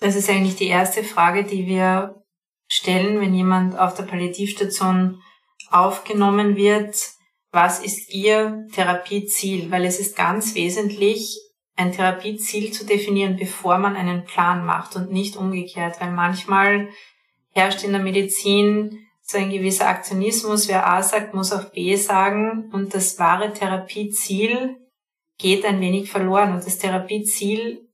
Das 0.00 0.16
ist 0.16 0.28
eigentlich 0.28 0.56
die 0.56 0.68
erste 0.68 1.04
Frage, 1.04 1.44
die 1.44 1.66
wir 1.66 2.22
stellen, 2.68 3.20
wenn 3.20 3.34
jemand 3.34 3.78
auf 3.78 3.94
der 3.94 4.04
Palliativstation 4.04 5.22
aufgenommen 5.70 6.56
wird 6.56 6.96
was 7.52 7.80
ist 7.80 8.12
Ihr 8.12 8.66
Therapieziel? 8.74 9.70
Weil 9.70 9.84
es 9.84 10.00
ist 10.00 10.16
ganz 10.16 10.54
wesentlich, 10.54 11.38
ein 11.76 11.92
Therapieziel 11.92 12.72
zu 12.72 12.84
definieren, 12.84 13.36
bevor 13.36 13.78
man 13.78 13.96
einen 13.96 14.24
Plan 14.24 14.64
macht 14.64 14.96
und 14.96 15.10
nicht 15.10 15.36
umgekehrt, 15.36 16.00
weil 16.00 16.10
manchmal 16.10 16.88
herrscht 17.50 17.84
in 17.84 17.92
der 17.92 18.02
Medizin 18.02 18.98
so 19.22 19.38
ein 19.38 19.50
gewisser 19.50 19.88
Aktionismus, 19.88 20.68
wer 20.68 20.86
A 20.86 21.02
sagt, 21.02 21.34
muss 21.34 21.52
auch 21.52 21.70
B 21.70 21.94
sagen. 21.96 22.70
Und 22.72 22.94
das 22.94 23.18
wahre 23.18 23.52
Therapieziel 23.52 24.76
geht 25.38 25.64
ein 25.64 25.80
wenig 25.80 26.10
verloren. 26.10 26.52
Und 26.52 26.66
das 26.66 26.78
Therapieziel 26.78 27.88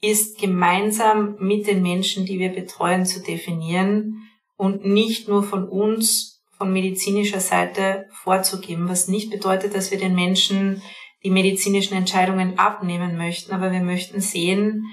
ist 0.00 0.38
gemeinsam 0.38 1.36
mit 1.38 1.66
den 1.66 1.82
Menschen, 1.82 2.26
die 2.26 2.38
wir 2.38 2.50
betreuen, 2.50 3.06
zu 3.06 3.22
definieren 3.22 4.28
und 4.56 4.84
nicht 4.84 5.28
nur 5.28 5.42
von 5.42 5.68
uns 5.68 6.33
von 6.64 6.72
medizinischer 6.72 7.40
Seite 7.40 8.08
vorzugeben, 8.22 8.88
was 8.88 9.06
nicht 9.06 9.30
bedeutet, 9.30 9.74
dass 9.74 9.90
wir 9.90 9.98
den 9.98 10.14
Menschen 10.14 10.82
die 11.22 11.30
medizinischen 11.30 11.94
Entscheidungen 11.94 12.58
abnehmen 12.58 13.18
möchten, 13.18 13.52
aber 13.52 13.70
wir 13.70 13.80
möchten 13.80 14.22
sehen, 14.22 14.86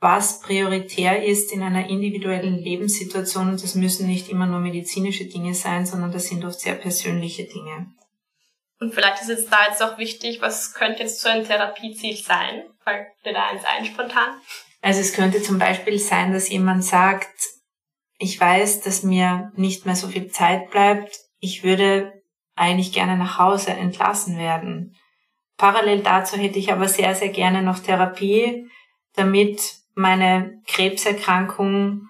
was 0.00 0.40
prioritär 0.40 1.24
ist 1.24 1.50
in 1.50 1.62
einer 1.62 1.88
individuellen 1.88 2.58
Lebenssituation 2.58 3.48
und 3.48 3.62
das 3.62 3.74
müssen 3.74 4.06
nicht 4.06 4.28
immer 4.28 4.46
nur 4.46 4.60
medizinische 4.60 5.24
Dinge 5.24 5.54
sein, 5.54 5.86
sondern 5.86 6.12
das 6.12 6.26
sind 6.26 6.44
oft 6.44 6.60
sehr 6.60 6.74
persönliche 6.74 7.44
Dinge. 7.44 7.86
Und 8.80 8.92
vielleicht 8.92 9.22
ist 9.22 9.30
es 9.30 9.48
da 9.48 9.66
jetzt 9.66 9.82
auch 9.82 9.96
wichtig, 9.96 10.42
was 10.42 10.74
könnte 10.74 11.04
jetzt 11.04 11.22
so 11.22 11.30
ein 11.30 11.46
Therapieziel 11.46 12.16
sein? 12.16 12.64
Fällt 12.82 13.06
dir 13.24 13.32
da 13.32 13.48
eins 13.48 13.62
ein 13.64 13.86
spontan? 13.86 14.28
Also 14.82 15.00
es 15.00 15.14
könnte 15.14 15.42
zum 15.42 15.58
Beispiel 15.58 15.98
sein, 15.98 16.34
dass 16.34 16.50
jemand 16.50 16.84
sagt, 16.84 17.53
ich 18.18 18.40
weiß, 18.40 18.82
dass 18.82 19.02
mir 19.02 19.52
nicht 19.56 19.86
mehr 19.86 19.96
so 19.96 20.08
viel 20.08 20.28
Zeit 20.28 20.70
bleibt. 20.70 21.18
Ich 21.38 21.64
würde 21.64 22.12
eigentlich 22.54 22.92
gerne 22.92 23.16
nach 23.16 23.38
Hause 23.38 23.72
entlassen 23.72 24.38
werden. 24.38 24.96
Parallel 25.56 26.02
dazu 26.02 26.36
hätte 26.36 26.58
ich 26.58 26.72
aber 26.72 26.88
sehr, 26.88 27.14
sehr 27.14 27.28
gerne 27.28 27.62
noch 27.62 27.78
Therapie, 27.78 28.68
damit 29.14 29.60
meine 29.94 30.60
Krebserkrankung 30.66 32.08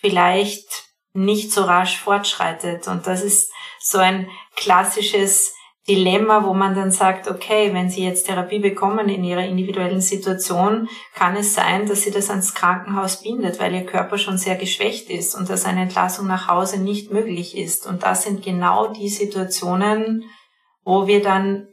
vielleicht 0.00 0.84
nicht 1.14 1.52
so 1.52 1.64
rasch 1.64 1.98
fortschreitet. 1.98 2.88
Und 2.88 3.06
das 3.06 3.22
ist 3.22 3.52
so 3.80 3.98
ein 3.98 4.28
klassisches 4.56 5.54
Dilemma, 5.88 6.44
wo 6.44 6.54
man 6.54 6.76
dann 6.76 6.92
sagt, 6.92 7.28
okay, 7.28 7.74
wenn 7.74 7.90
Sie 7.90 8.04
jetzt 8.04 8.26
Therapie 8.26 8.60
bekommen 8.60 9.08
in 9.08 9.24
Ihrer 9.24 9.44
individuellen 9.44 10.00
Situation, 10.00 10.88
kann 11.14 11.34
es 11.34 11.54
sein, 11.54 11.86
dass 11.86 12.02
Sie 12.02 12.12
das 12.12 12.30
ans 12.30 12.54
Krankenhaus 12.54 13.22
bindet, 13.22 13.58
weil 13.58 13.74
Ihr 13.74 13.84
Körper 13.84 14.16
schon 14.16 14.38
sehr 14.38 14.54
geschwächt 14.54 15.10
ist 15.10 15.34
und 15.34 15.50
dass 15.50 15.64
eine 15.64 15.82
Entlassung 15.82 16.28
nach 16.28 16.46
Hause 16.46 16.80
nicht 16.80 17.10
möglich 17.10 17.58
ist. 17.58 17.86
Und 17.86 18.04
das 18.04 18.22
sind 18.22 18.44
genau 18.44 18.92
die 18.92 19.08
Situationen, 19.08 20.24
wo 20.84 21.08
wir 21.08 21.20
dann 21.20 21.66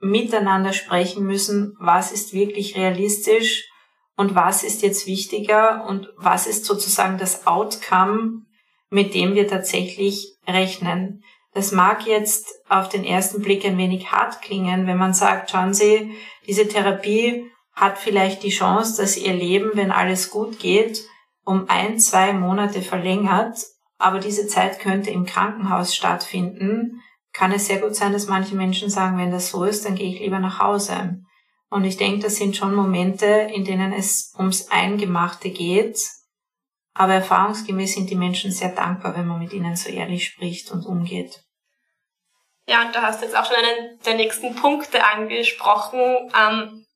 miteinander 0.00 0.74
sprechen 0.74 1.24
müssen, 1.24 1.76
was 1.78 2.12
ist 2.12 2.34
wirklich 2.34 2.76
realistisch 2.76 3.70
und 4.16 4.34
was 4.34 4.64
ist 4.64 4.82
jetzt 4.82 5.06
wichtiger 5.06 5.86
und 5.86 6.12
was 6.18 6.46
ist 6.46 6.66
sozusagen 6.66 7.16
das 7.16 7.46
Outcome, 7.46 8.42
mit 8.90 9.14
dem 9.14 9.34
wir 9.34 9.48
tatsächlich 9.48 10.36
rechnen. 10.46 11.22
Das 11.52 11.72
mag 11.72 12.06
jetzt 12.06 12.46
auf 12.68 12.88
den 12.88 13.04
ersten 13.04 13.42
Blick 13.42 13.64
ein 13.64 13.78
wenig 13.78 14.12
hart 14.12 14.40
klingen, 14.40 14.86
wenn 14.86 14.96
man 14.96 15.14
sagt, 15.14 15.50
schauen 15.50 15.74
Sie, 15.74 16.12
diese 16.46 16.68
Therapie 16.68 17.50
hat 17.72 17.98
vielleicht 17.98 18.42
die 18.42 18.50
Chance, 18.50 19.00
dass 19.00 19.16
Ihr 19.16 19.32
Leben, 19.32 19.70
wenn 19.74 19.90
alles 19.90 20.30
gut 20.30 20.58
geht, 20.58 21.02
um 21.44 21.68
ein, 21.68 21.98
zwei 21.98 22.32
Monate 22.32 22.82
verlängert, 22.82 23.58
aber 23.98 24.20
diese 24.20 24.46
Zeit 24.46 24.78
könnte 24.78 25.10
im 25.10 25.26
Krankenhaus 25.26 25.94
stattfinden, 25.94 27.02
kann 27.32 27.52
es 27.52 27.66
sehr 27.66 27.78
gut 27.78 27.94
sein, 27.94 28.12
dass 28.12 28.26
manche 28.26 28.54
Menschen 28.54 28.90
sagen, 28.90 29.18
wenn 29.18 29.30
das 29.30 29.50
so 29.50 29.64
ist, 29.64 29.84
dann 29.84 29.94
gehe 29.94 30.12
ich 30.12 30.20
lieber 30.20 30.38
nach 30.38 30.58
Hause. 30.58 31.20
Und 31.68 31.84
ich 31.84 31.96
denke, 31.96 32.20
das 32.20 32.36
sind 32.36 32.56
schon 32.56 32.74
Momente, 32.74 33.26
in 33.26 33.64
denen 33.64 33.92
es 33.92 34.34
ums 34.38 34.70
Eingemachte 34.70 35.50
geht, 35.50 36.00
aber 36.94 37.14
erfahrungsgemäß 37.14 37.94
sind 37.94 38.10
die 38.10 38.16
Menschen 38.16 38.50
sehr 38.50 38.74
dankbar, 38.74 39.16
wenn 39.16 39.26
man 39.26 39.38
mit 39.38 39.52
ihnen 39.52 39.76
so 39.76 39.90
ehrlich 39.90 40.26
spricht 40.26 40.70
und 40.70 40.84
umgeht. 40.84 41.40
Ja, 42.66 42.82
und 42.86 42.94
da 42.94 43.02
hast 43.02 43.20
du 43.20 43.26
jetzt 43.26 43.36
auch 43.36 43.46
schon 43.46 43.56
einen 43.56 43.98
der 44.04 44.14
nächsten 44.14 44.54
Punkte 44.54 45.04
angesprochen, 45.04 46.00
ähm, 46.38 46.86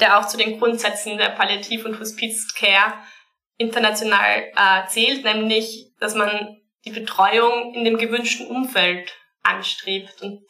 der 0.00 0.18
auch 0.18 0.26
zu 0.26 0.36
den 0.36 0.58
Grundsätzen 0.58 1.18
der 1.18 1.30
Palliativ- 1.30 1.84
und 1.84 1.98
Hospizcare 2.00 2.94
international 3.56 4.50
äh, 4.56 4.86
zählt, 4.88 5.24
nämlich, 5.24 5.92
dass 6.00 6.14
man 6.14 6.58
die 6.84 6.90
Betreuung 6.90 7.72
in 7.74 7.84
dem 7.84 7.96
gewünschten 7.96 8.48
Umfeld 8.48 9.14
anstrebt. 9.42 10.20
Und 10.20 10.42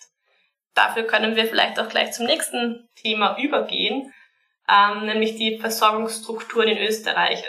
dafür 0.74 1.04
können 1.04 1.36
wir 1.36 1.46
vielleicht 1.46 1.78
auch 1.78 1.88
gleich 1.88 2.12
zum 2.12 2.26
nächsten 2.26 2.88
Thema 2.96 3.38
übergehen, 3.38 4.12
ähm, 4.68 5.06
nämlich 5.06 5.36
die 5.36 5.58
Versorgungsstrukturen 5.58 6.68
in 6.68 6.78
Österreich 6.78 7.44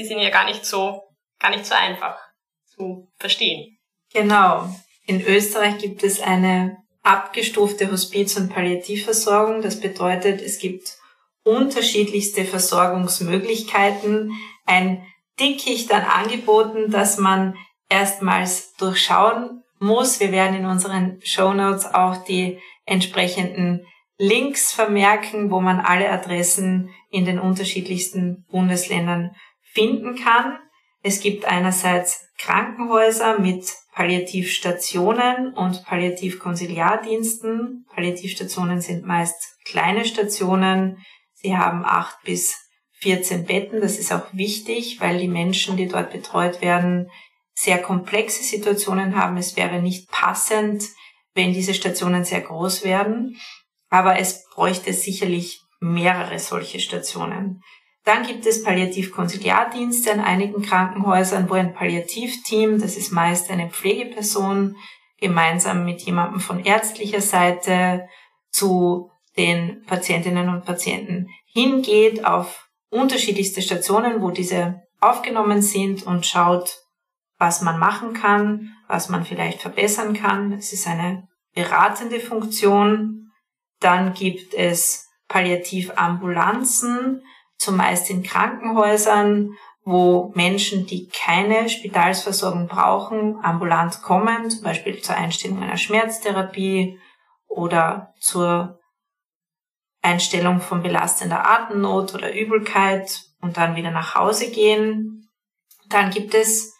die 0.00 0.06
sind 0.06 0.20
ja 0.20 0.30
gar 0.30 0.46
nicht 0.46 0.64
so, 0.64 1.02
gar 1.38 1.50
nicht 1.50 1.66
so 1.66 1.74
einfach 1.74 2.16
zu 2.64 3.08
verstehen. 3.18 3.76
Genau. 4.12 4.68
In 5.06 5.20
Österreich 5.20 5.78
gibt 5.78 6.02
es 6.02 6.20
eine 6.20 6.78
abgestufte 7.02 7.90
Hospiz- 7.90 8.36
und 8.36 8.48
Palliativversorgung. 8.48 9.60
Das 9.60 9.78
bedeutet, 9.78 10.40
es 10.40 10.58
gibt 10.58 10.96
unterschiedlichste 11.42 12.44
Versorgungsmöglichkeiten, 12.44 14.32
ein 14.64 15.04
Dickicht 15.38 15.92
an 15.92 16.02
Angeboten, 16.02 16.90
das 16.90 17.18
man 17.18 17.56
erstmals 17.88 18.74
durchschauen 18.76 19.62
muss. 19.78 20.20
Wir 20.20 20.32
werden 20.32 20.56
in 20.56 20.66
unseren 20.66 21.20
Show 21.22 21.52
Notes 21.52 21.86
auch 21.86 22.24
die 22.24 22.58
entsprechenden 22.86 23.86
Links 24.16 24.72
vermerken, 24.72 25.50
wo 25.50 25.60
man 25.60 25.80
alle 25.80 26.10
Adressen 26.10 26.90
in 27.10 27.24
den 27.24 27.38
unterschiedlichsten 27.38 28.44
Bundesländern 28.50 29.34
finden 29.72 30.16
kann. 30.16 30.58
Es 31.02 31.20
gibt 31.20 31.46
einerseits 31.46 32.28
Krankenhäuser 32.38 33.38
mit 33.38 33.72
Palliativstationen 33.92 35.54
und 35.54 35.84
Palliativkonsiliardiensten. 35.84 37.86
Palliativstationen 37.94 38.80
sind 38.80 39.06
meist 39.06 39.56
kleine 39.64 40.04
Stationen. 40.04 40.98
Sie 41.34 41.56
haben 41.56 41.84
acht 41.84 42.20
bis 42.24 42.56
14 43.00 43.46
Betten. 43.46 43.80
Das 43.80 43.98
ist 43.98 44.12
auch 44.12 44.26
wichtig, 44.32 45.00
weil 45.00 45.18
die 45.18 45.28
Menschen, 45.28 45.76
die 45.76 45.88
dort 45.88 46.12
betreut 46.12 46.60
werden, 46.60 47.10
sehr 47.54 47.78
komplexe 47.78 48.42
Situationen 48.42 49.16
haben. 49.16 49.36
Es 49.36 49.56
wäre 49.56 49.82
nicht 49.82 50.10
passend, 50.10 50.84
wenn 51.34 51.52
diese 51.52 51.74
Stationen 51.74 52.24
sehr 52.24 52.40
groß 52.40 52.84
werden. 52.84 53.38
Aber 53.88 54.18
es 54.18 54.46
bräuchte 54.54 54.92
sicherlich 54.92 55.60
mehrere 55.80 56.38
solche 56.38 56.80
Stationen. 56.80 57.62
Dann 58.04 58.26
gibt 58.26 58.46
es 58.46 58.62
Palliativkonsiliardienste 58.62 60.12
an 60.12 60.20
einigen 60.20 60.62
Krankenhäusern, 60.62 61.50
wo 61.50 61.54
ein 61.54 61.74
Palliativteam, 61.74 62.80
das 62.80 62.96
ist 62.96 63.12
meist 63.12 63.50
eine 63.50 63.68
Pflegeperson, 63.68 64.76
gemeinsam 65.18 65.84
mit 65.84 66.00
jemandem 66.02 66.40
von 66.40 66.64
ärztlicher 66.64 67.20
Seite 67.20 68.08
zu 68.50 69.10
den 69.36 69.82
Patientinnen 69.86 70.48
und 70.48 70.64
Patienten 70.64 71.28
hingeht 71.52 72.24
auf 72.24 72.68
unterschiedlichste 72.90 73.62
Stationen, 73.62 74.22
wo 74.22 74.30
diese 74.30 74.82
aufgenommen 75.00 75.62
sind 75.62 76.04
und 76.04 76.26
schaut, 76.26 76.78
was 77.38 77.62
man 77.62 77.78
machen 77.78 78.12
kann, 78.12 78.74
was 78.88 79.08
man 79.08 79.24
vielleicht 79.24 79.60
verbessern 79.60 80.14
kann. 80.14 80.52
Es 80.52 80.72
ist 80.72 80.86
eine 80.86 81.28
beratende 81.54 82.20
Funktion. 82.20 83.30
Dann 83.80 84.12
gibt 84.12 84.52
es 84.54 85.08
Palliativambulanzen, 85.28 87.22
zumeist 87.60 88.10
in 88.10 88.22
Krankenhäusern, 88.22 89.56
wo 89.84 90.32
Menschen, 90.34 90.86
die 90.86 91.08
keine 91.08 91.68
Spitalsversorgung 91.68 92.66
brauchen, 92.66 93.38
ambulant 93.42 94.02
kommen, 94.02 94.50
zum 94.50 94.62
Beispiel 94.62 95.00
zur 95.00 95.16
Einstellung 95.16 95.62
einer 95.62 95.76
Schmerztherapie 95.76 96.98
oder 97.46 98.14
zur 98.18 98.78
Einstellung 100.02 100.60
von 100.60 100.82
belastender 100.82 101.46
Atemnot 101.46 102.14
oder 102.14 102.34
Übelkeit 102.34 103.24
und 103.42 103.56
dann 103.56 103.76
wieder 103.76 103.90
nach 103.90 104.14
Hause 104.14 104.50
gehen. 104.50 105.28
Dann 105.88 106.10
gibt 106.10 106.34
es 106.34 106.74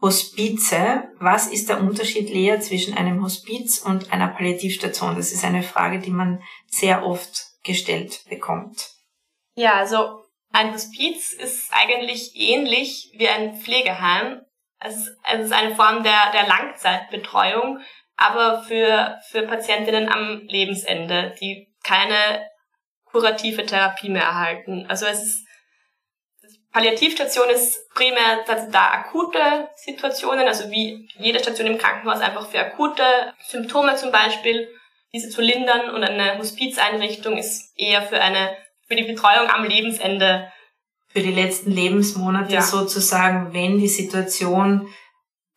Hospize. 0.00 1.04
Was 1.18 1.46
ist 1.46 1.68
der 1.68 1.80
Unterschied, 1.80 2.28
Lea, 2.28 2.58
zwischen 2.58 2.96
einem 2.96 3.22
Hospiz 3.22 3.78
und 3.78 4.12
einer 4.12 4.28
Palliativstation? 4.28 5.14
Das 5.14 5.32
ist 5.32 5.44
eine 5.44 5.62
Frage, 5.62 6.00
die 6.00 6.10
man 6.10 6.42
sehr 6.68 7.06
oft 7.06 7.46
gestellt 7.62 8.24
bekommt. 8.28 8.90
Ja, 9.54 9.74
also 9.74 10.23
ein 10.54 10.72
Hospiz 10.72 11.32
ist 11.32 11.72
eigentlich 11.72 12.30
ähnlich 12.36 13.12
wie 13.16 13.28
ein 13.28 13.56
Pflegeheim. 13.56 14.40
Es 14.78 15.08
ist, 15.08 15.52
eine 15.52 15.74
Form 15.74 16.04
der, 16.04 16.30
der 16.32 16.46
Langzeitbetreuung, 16.46 17.80
aber 18.16 18.62
für, 18.62 19.18
für 19.30 19.42
Patientinnen 19.42 20.08
am 20.08 20.42
Lebensende, 20.46 21.34
die 21.40 21.74
keine 21.82 22.48
kurative 23.04 23.66
Therapie 23.66 24.08
mehr 24.08 24.22
erhalten. 24.22 24.86
Also 24.88 25.06
es 25.06 25.22
ist 25.24 25.48
Palliativstation 26.70 27.48
ist 27.50 27.88
primär 27.90 28.44
da 28.72 28.90
akute 28.90 29.68
Situationen, 29.76 30.46
also 30.48 30.70
wie 30.70 31.08
jede 31.18 31.38
Station 31.38 31.68
im 31.68 31.78
Krankenhaus 31.78 32.20
einfach 32.20 32.48
für 32.48 32.58
akute 32.58 33.32
Symptome 33.46 33.94
zum 33.94 34.10
Beispiel, 34.10 34.68
diese 35.12 35.30
zu 35.30 35.40
lindern 35.40 35.90
und 35.90 36.02
eine 36.02 36.36
Hospizeinrichtung 36.38 37.38
ist 37.38 37.72
eher 37.76 38.02
für 38.02 38.20
eine 38.20 38.56
für 38.86 38.96
die 38.96 39.04
Betreuung 39.04 39.48
am 39.48 39.64
Lebensende. 39.64 40.50
Für 41.08 41.20
die 41.20 41.32
letzten 41.32 41.70
Lebensmonate 41.70 42.54
ja. 42.54 42.62
sozusagen, 42.62 43.54
wenn 43.54 43.78
die 43.78 43.88
Situation 43.88 44.88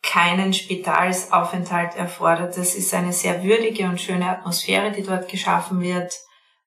keinen 0.02 0.52
Spitalsaufenthalt 0.52 1.96
erfordert. 1.96 2.56
Das 2.56 2.76
ist 2.76 2.94
eine 2.94 3.12
sehr 3.12 3.42
würdige 3.42 3.86
und 3.86 4.00
schöne 4.00 4.30
Atmosphäre, 4.30 4.92
die 4.92 5.02
dort 5.02 5.28
geschaffen 5.28 5.80
wird, 5.80 6.14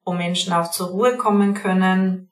wo 0.03 0.11
Menschen 0.11 0.51
auch 0.51 0.69
zur 0.71 0.89
Ruhe 0.89 1.15
kommen 1.15 1.53
können, 1.53 2.31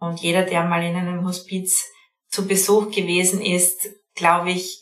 und 0.00 0.20
jeder, 0.20 0.42
der 0.42 0.64
mal 0.64 0.82
in 0.82 0.96
einem 0.96 1.24
Hospiz 1.26 1.86
zu 2.28 2.48
Besuch 2.48 2.90
gewesen 2.90 3.40
ist, 3.42 3.90
glaube 4.14 4.50
ich, 4.50 4.80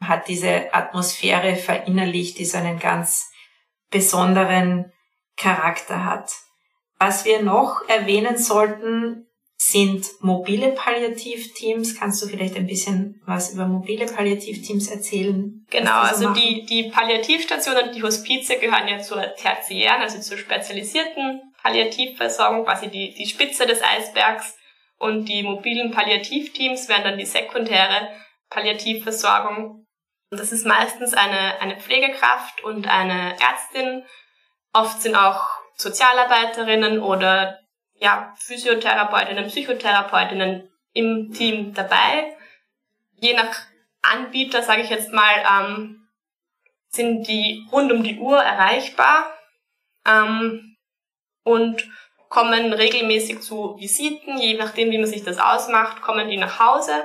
hat 0.00 0.28
diese 0.28 0.72
Atmosphäre 0.74 1.56
verinnerlicht, 1.56 2.38
die 2.38 2.44
so 2.44 2.58
einen 2.58 2.78
ganz 2.78 3.30
besonderen 3.90 4.92
Charakter 5.36 6.04
hat. 6.04 6.30
Was 7.06 7.26
wir 7.26 7.42
noch 7.42 7.86
erwähnen 7.86 8.38
sollten, 8.38 9.26
sind 9.58 10.06
mobile 10.20 10.70
Palliativteams. 10.70 11.98
Kannst 11.98 12.22
du 12.22 12.26
vielleicht 12.26 12.56
ein 12.56 12.66
bisschen 12.66 13.20
was 13.26 13.52
über 13.52 13.66
mobile 13.66 14.06
Palliativteams 14.06 14.88
erzählen? 14.88 15.66
Genau, 15.68 15.90
so 15.90 16.28
also 16.28 16.32
die, 16.32 16.64
die 16.64 16.84
Palliativstationen 16.84 17.88
und 17.88 17.94
die 17.94 18.02
Hospize 18.02 18.56
gehören 18.56 18.88
ja 18.88 19.00
zur 19.00 19.20
tertiären, 19.34 20.00
also 20.00 20.18
zur 20.18 20.38
spezialisierten 20.38 21.42
Palliativversorgung, 21.62 22.64
quasi 22.64 22.88
die, 22.88 23.12
die 23.12 23.26
Spitze 23.26 23.66
des 23.66 23.82
Eisbergs. 23.82 24.56
Und 24.98 25.26
die 25.26 25.42
mobilen 25.42 25.90
Palliativteams 25.90 26.88
wären 26.88 27.04
dann 27.04 27.18
die 27.18 27.26
sekundäre 27.26 28.08
Palliativversorgung. 28.48 29.86
Und 30.30 30.40
das 30.40 30.52
ist 30.52 30.64
meistens 30.64 31.12
eine, 31.12 31.60
eine 31.60 31.78
Pflegekraft 31.78 32.64
und 32.64 32.88
eine 32.88 33.36
Ärztin. 33.38 34.04
Oft 34.72 35.02
sind 35.02 35.16
auch 35.16 35.63
Sozialarbeiterinnen 35.76 37.00
oder 37.00 37.58
ja, 37.94 38.34
Physiotherapeutinnen, 38.38 39.46
Psychotherapeutinnen 39.46 40.70
im 40.92 41.32
Team 41.32 41.74
dabei. 41.74 42.36
Je 43.14 43.34
nach 43.34 43.54
Anbieter, 44.02 44.62
sage 44.62 44.82
ich 44.82 44.90
jetzt 44.90 45.12
mal, 45.12 45.34
ähm, 45.50 46.08
sind 46.88 47.26
die 47.26 47.66
rund 47.72 47.92
um 47.92 48.02
die 48.02 48.18
Uhr 48.18 48.38
erreichbar. 48.38 49.32
Ähm, 50.06 50.76
und 51.44 51.88
kommen 52.28 52.72
regelmäßig 52.72 53.42
zu 53.42 53.76
Visiten, 53.78 54.38
je 54.38 54.54
nachdem, 54.54 54.90
wie 54.90 54.98
man 54.98 55.06
sich 55.06 55.22
das 55.22 55.38
ausmacht, 55.38 56.02
kommen 56.02 56.28
die 56.28 56.36
nach 56.36 56.58
Hause, 56.58 57.04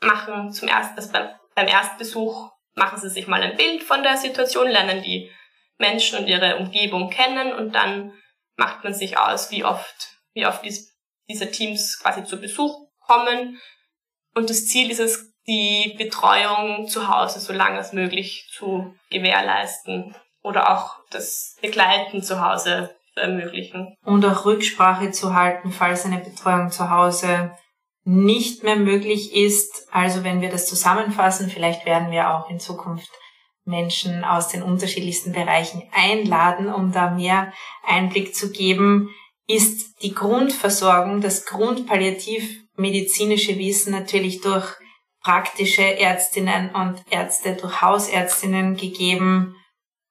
machen 0.00 0.52
zum 0.52 0.68
ersten, 0.68 0.96
also 0.96 1.12
beim, 1.12 1.28
beim 1.56 1.66
Erstbesuch 1.66 2.52
machen 2.74 3.00
sie 3.00 3.10
sich 3.10 3.26
mal 3.26 3.42
ein 3.42 3.56
Bild 3.56 3.82
von 3.82 4.04
der 4.04 4.16
Situation, 4.16 4.68
lernen 4.68 5.02
die 5.02 5.30
Menschen 5.80 6.18
und 6.18 6.28
ihre 6.28 6.58
Umgebung 6.58 7.10
kennen 7.10 7.52
und 7.52 7.74
dann 7.74 8.12
macht 8.56 8.84
man 8.84 8.94
sich 8.94 9.18
aus, 9.18 9.50
wie 9.50 9.64
oft, 9.64 10.16
wie 10.34 10.46
oft 10.46 10.64
dies, 10.64 10.94
diese 11.28 11.50
Teams 11.50 11.98
quasi 12.00 12.24
zu 12.24 12.40
Besuch 12.40 12.88
kommen. 13.00 13.58
Und 14.34 14.50
das 14.50 14.66
Ziel 14.66 14.90
ist 14.90 15.00
es, 15.00 15.32
die 15.46 15.94
Betreuung 15.96 16.86
zu 16.86 17.08
Hause 17.08 17.40
so 17.40 17.52
lange 17.52 17.78
als 17.78 17.92
möglich 17.92 18.48
zu 18.52 18.94
gewährleisten 19.10 20.14
oder 20.42 20.70
auch 20.70 20.96
das 21.10 21.56
Begleiten 21.60 22.22
zu 22.22 22.44
Hause 22.44 22.94
ermöglichen. 23.16 23.96
Und 24.04 24.24
auch 24.24 24.44
Rücksprache 24.44 25.10
zu 25.10 25.34
halten, 25.34 25.72
falls 25.72 26.04
eine 26.04 26.18
Betreuung 26.18 26.70
zu 26.70 26.90
Hause 26.90 27.56
nicht 28.04 28.62
mehr 28.62 28.76
möglich 28.76 29.34
ist. 29.34 29.88
Also 29.90 30.24
wenn 30.24 30.40
wir 30.40 30.50
das 30.50 30.66
zusammenfassen, 30.66 31.50
vielleicht 31.50 31.84
werden 31.84 32.10
wir 32.10 32.30
auch 32.30 32.48
in 32.50 32.60
Zukunft 32.60 33.10
Menschen 33.64 34.24
aus 34.24 34.48
den 34.48 34.62
unterschiedlichsten 34.62 35.32
Bereichen 35.32 35.82
einladen, 35.92 36.72
um 36.72 36.92
da 36.92 37.10
mehr 37.10 37.52
Einblick 37.84 38.34
zu 38.34 38.50
geben, 38.50 39.10
ist 39.46 40.02
die 40.02 40.14
Grundversorgung, 40.14 41.20
das 41.20 41.44
grundpalliativmedizinische 41.46 43.58
Wissen 43.58 43.92
natürlich 43.92 44.40
durch 44.40 44.66
praktische 45.22 45.82
Ärztinnen 45.82 46.74
und 46.74 47.04
Ärzte, 47.10 47.54
durch 47.54 47.82
Hausärztinnen 47.82 48.76
gegeben, 48.76 49.54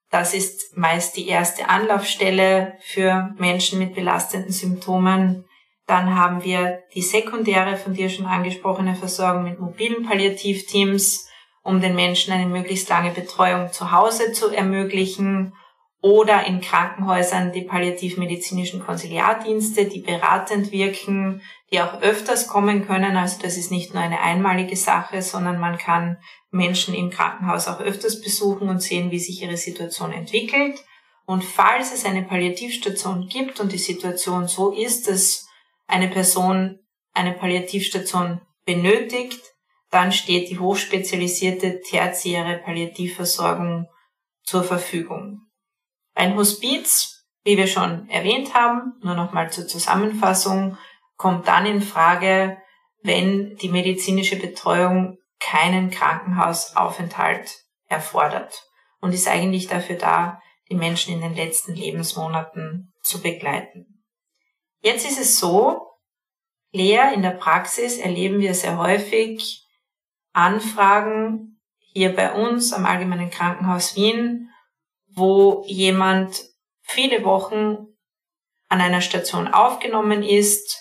das 0.09 0.33
ist 0.33 0.75
meist 0.75 1.17
die 1.17 1.27
erste 1.27 1.69
Anlaufstelle 1.69 2.77
für 2.81 3.33
Menschen 3.37 3.79
mit 3.79 3.93
belastenden 3.93 4.51
Symptomen. 4.51 5.45
Dann 5.85 6.15
haben 6.15 6.43
wir 6.43 6.83
die 6.93 7.01
sekundäre, 7.01 7.77
von 7.77 7.93
dir 7.93 8.09
schon 8.09 8.25
angesprochene 8.25 8.95
Versorgung 8.95 9.43
mit 9.43 9.59
mobilen 9.59 10.05
Palliativteams, 10.05 11.28
um 11.63 11.81
den 11.81 11.95
Menschen 11.95 12.33
eine 12.33 12.45
möglichst 12.45 12.89
lange 12.89 13.11
Betreuung 13.11 13.71
zu 13.71 13.91
Hause 13.91 14.31
zu 14.31 14.49
ermöglichen 14.49 15.53
oder 16.01 16.45
in 16.45 16.61
Krankenhäusern 16.61 17.51
die 17.51 17.63
palliativmedizinischen 17.63 18.85
Konsiliardienste, 18.85 19.85
die 19.85 19.99
beratend 19.99 20.71
wirken, 20.71 21.41
die 21.71 21.81
auch 21.81 22.01
öfters 22.01 22.47
kommen 22.47 22.87
können. 22.87 23.17
Also 23.17 23.41
das 23.41 23.57
ist 23.57 23.69
nicht 23.69 23.93
nur 23.93 24.01
eine 24.01 24.21
einmalige 24.21 24.77
Sache, 24.77 25.21
sondern 25.21 25.59
man 25.59 25.77
kann 25.77 26.17
Menschen 26.51 26.93
im 26.93 27.09
Krankenhaus 27.09 27.67
auch 27.67 27.81
öfters 27.81 28.21
besuchen 28.21 28.69
und 28.69 28.81
sehen, 28.81 29.11
wie 29.11 29.19
sich 29.19 29.41
ihre 29.41 29.57
Situation 29.57 30.13
entwickelt. 30.13 30.83
Und 31.25 31.43
falls 31.43 31.93
es 31.93 32.05
eine 32.05 32.23
Palliativstation 32.23 33.27
gibt 33.27 33.59
und 33.59 33.71
die 33.71 33.77
Situation 33.77 34.47
so 34.47 34.71
ist, 34.71 35.07
dass 35.09 35.47
eine 35.85 36.07
Person 36.07 36.79
eine 37.13 37.33
Palliativstation 37.33 38.41
benötigt, 38.65 39.39
dann 39.89 40.11
steht 40.11 40.49
die 40.49 40.59
hochspezialisierte 40.59 41.81
tertiäre 41.81 42.57
Palliativversorgung 42.59 43.87
zur 44.43 44.63
Verfügung. 44.63 45.41
Ein 46.13 46.35
Hospiz 46.35 47.19
wie 47.43 47.57
wir 47.57 47.67
schon 47.67 48.07
erwähnt 48.09 48.53
haben, 48.53 48.93
nur 49.01 49.15
nochmal 49.15 49.51
zur 49.51 49.67
Zusammenfassung, 49.67 50.77
kommt 51.15 51.47
dann 51.47 51.65
in 51.65 51.81
Frage, 51.81 52.57
wenn 53.01 53.55
die 53.55 53.69
medizinische 53.69 54.35
Betreuung 54.35 55.17
keinen 55.39 55.89
Krankenhausaufenthalt 55.89 57.49
erfordert 57.87 58.67
und 58.99 59.13
ist 59.13 59.27
eigentlich 59.27 59.67
dafür 59.67 59.95
da, 59.95 60.39
die 60.69 60.75
Menschen 60.75 61.13
in 61.13 61.21
den 61.21 61.33
letzten 61.33 61.73
Lebensmonaten 61.73 62.93
zu 63.01 63.21
begleiten. 63.21 64.03
Jetzt 64.81 65.09
ist 65.09 65.19
es 65.19 65.39
so, 65.39 65.81
Lea, 66.71 67.13
in 67.15 67.21
der 67.21 67.31
Praxis 67.31 67.97
erleben 67.97 68.39
wir 68.39 68.53
sehr 68.53 68.77
häufig 68.77 69.65
Anfragen 70.33 71.59
hier 71.91 72.15
bei 72.15 72.33
uns 72.33 72.73
am 72.73 72.85
Allgemeinen 72.85 73.29
Krankenhaus 73.29 73.95
Wien, 73.95 74.49
wo 75.07 75.63
jemand 75.67 76.43
viele 76.81 77.23
Wochen 77.23 77.87
an 78.67 78.81
einer 78.81 79.01
Station 79.01 79.47
aufgenommen 79.47 80.23
ist 80.23 80.77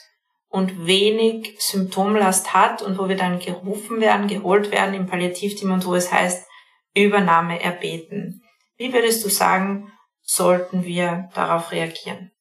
und 0.48 0.86
wenig 0.86 1.56
Symptomlast 1.58 2.52
hat 2.54 2.82
und 2.82 2.98
wo 2.98 3.08
wir 3.08 3.16
dann 3.16 3.38
gerufen 3.38 4.00
werden, 4.00 4.28
geholt 4.28 4.70
werden 4.70 4.94
im 4.94 5.06
Palliativteam 5.06 5.72
und 5.72 5.86
wo 5.86 5.94
es 5.94 6.12
heißt, 6.12 6.46
Übernahme 6.94 7.62
erbeten. 7.62 8.42
Wie 8.76 8.92
würdest 8.92 9.24
du 9.24 9.28
sagen, 9.28 9.92
sollten 10.22 10.84
wir 10.84 11.30
darauf 11.34 11.72
reagieren? 11.72 12.32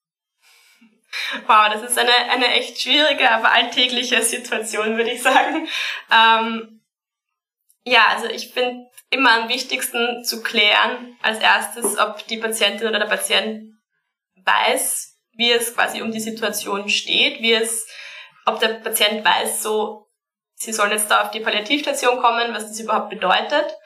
Wow, 1.48 1.70
das 1.72 1.84
ist 1.84 1.98
eine, 1.98 2.12
eine 2.32 2.48
echt 2.54 2.80
schwierige, 2.80 3.30
aber 3.32 3.52
alltägliche 3.52 4.22
Situation, 4.22 4.98
würde 4.98 5.12
ich 5.12 5.22
sagen. 5.22 5.68
Ähm, 6.12 6.77
ja, 7.92 8.08
also 8.10 8.28
ich 8.28 8.54
finde 8.54 8.88
immer 9.10 9.32
am 9.34 9.50
wichtigsten 9.50 10.24
zu 10.24 10.44
klären, 10.44 11.18
als 11.22 11.40
erstes, 11.40 11.98
ob 11.98 12.26
die 12.28 12.38
Patientin 12.38 12.88
oder 12.88 13.00
der 13.00 13.06
Patient 13.06 13.74
weiß, 14.44 15.18
wie 15.34 15.52
es 15.52 15.74
quasi 15.74 16.02
um 16.02 16.12
die 16.12 16.20
Situation 16.20 16.90
steht, 16.90 17.42
wie 17.42 17.54
es, 17.54 17.88
ob 18.46 18.60
der 18.60 18.70
Patient 18.70 19.24
weiß, 19.24 19.64
so, 19.64 20.08
sie 20.56 20.74
sollen 20.74 20.92
jetzt 20.92 21.10
da 21.10 21.22
auf 21.22 21.32
die 21.32 21.40
Palliativstation 21.40 22.20
kommen, 22.20 22.54
was 22.54 22.68
das 22.68 22.80
überhaupt 22.80 23.10
bedeutet, 23.10 23.78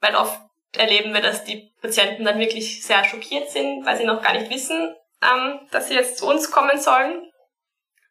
weil 0.00 0.14
oft 0.14 0.40
erleben 0.76 1.12
wir, 1.12 1.20
dass 1.20 1.44
die 1.44 1.72
Patienten 1.80 2.24
dann 2.24 2.38
wirklich 2.38 2.84
sehr 2.84 3.04
schockiert 3.04 3.50
sind, 3.50 3.84
weil 3.84 3.96
sie 3.96 4.04
noch 4.04 4.22
gar 4.22 4.34
nicht 4.34 4.50
wissen, 4.50 4.94
ähm, 5.22 5.60
dass 5.70 5.88
sie 5.88 5.94
jetzt 5.94 6.18
zu 6.18 6.26
uns 6.26 6.50
kommen 6.50 6.78
sollen. 6.78 7.32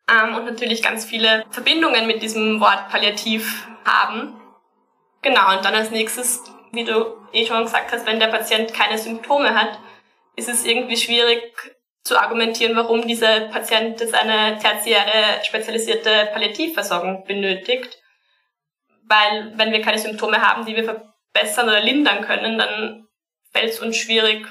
Ähm, 0.09 0.35
und 0.35 0.45
natürlich 0.45 0.81
ganz 0.81 1.05
viele 1.05 1.45
Verbindungen 1.51 2.07
mit 2.07 2.21
diesem 2.21 2.59
Wort 2.59 2.89
Palliativ 2.89 3.67
haben. 3.85 4.41
Genau, 5.21 5.55
und 5.55 5.65
dann 5.65 5.75
als 5.75 5.91
nächstes, 5.91 6.43
wie 6.71 6.83
du 6.83 7.17
eh 7.33 7.45
schon 7.45 7.63
gesagt 7.63 7.91
hast, 7.91 8.05
wenn 8.05 8.19
der 8.19 8.27
Patient 8.27 8.73
keine 8.73 8.97
Symptome 8.97 9.53
hat, 9.55 9.79
ist 10.35 10.49
es 10.49 10.65
irgendwie 10.65 10.97
schwierig 10.97 11.53
zu 12.03 12.17
argumentieren, 12.17 12.75
warum 12.75 13.05
dieser 13.05 13.41
Patient 13.49 13.99
jetzt 13.99 14.13
eine 14.13 14.57
tertiäre 14.59 15.43
spezialisierte 15.43 16.29
Palliativversorgung 16.31 17.25
benötigt. 17.25 17.97
Weil 19.03 19.53
wenn 19.55 19.71
wir 19.71 19.81
keine 19.81 19.99
Symptome 19.99 20.41
haben, 20.41 20.65
die 20.65 20.75
wir 20.75 20.83
verbessern 20.83 21.67
oder 21.67 21.81
lindern 21.81 22.21
können, 22.21 22.57
dann 22.57 23.07
fällt 23.51 23.71
es 23.71 23.79
uns 23.79 23.97
schwierig, 23.97 24.45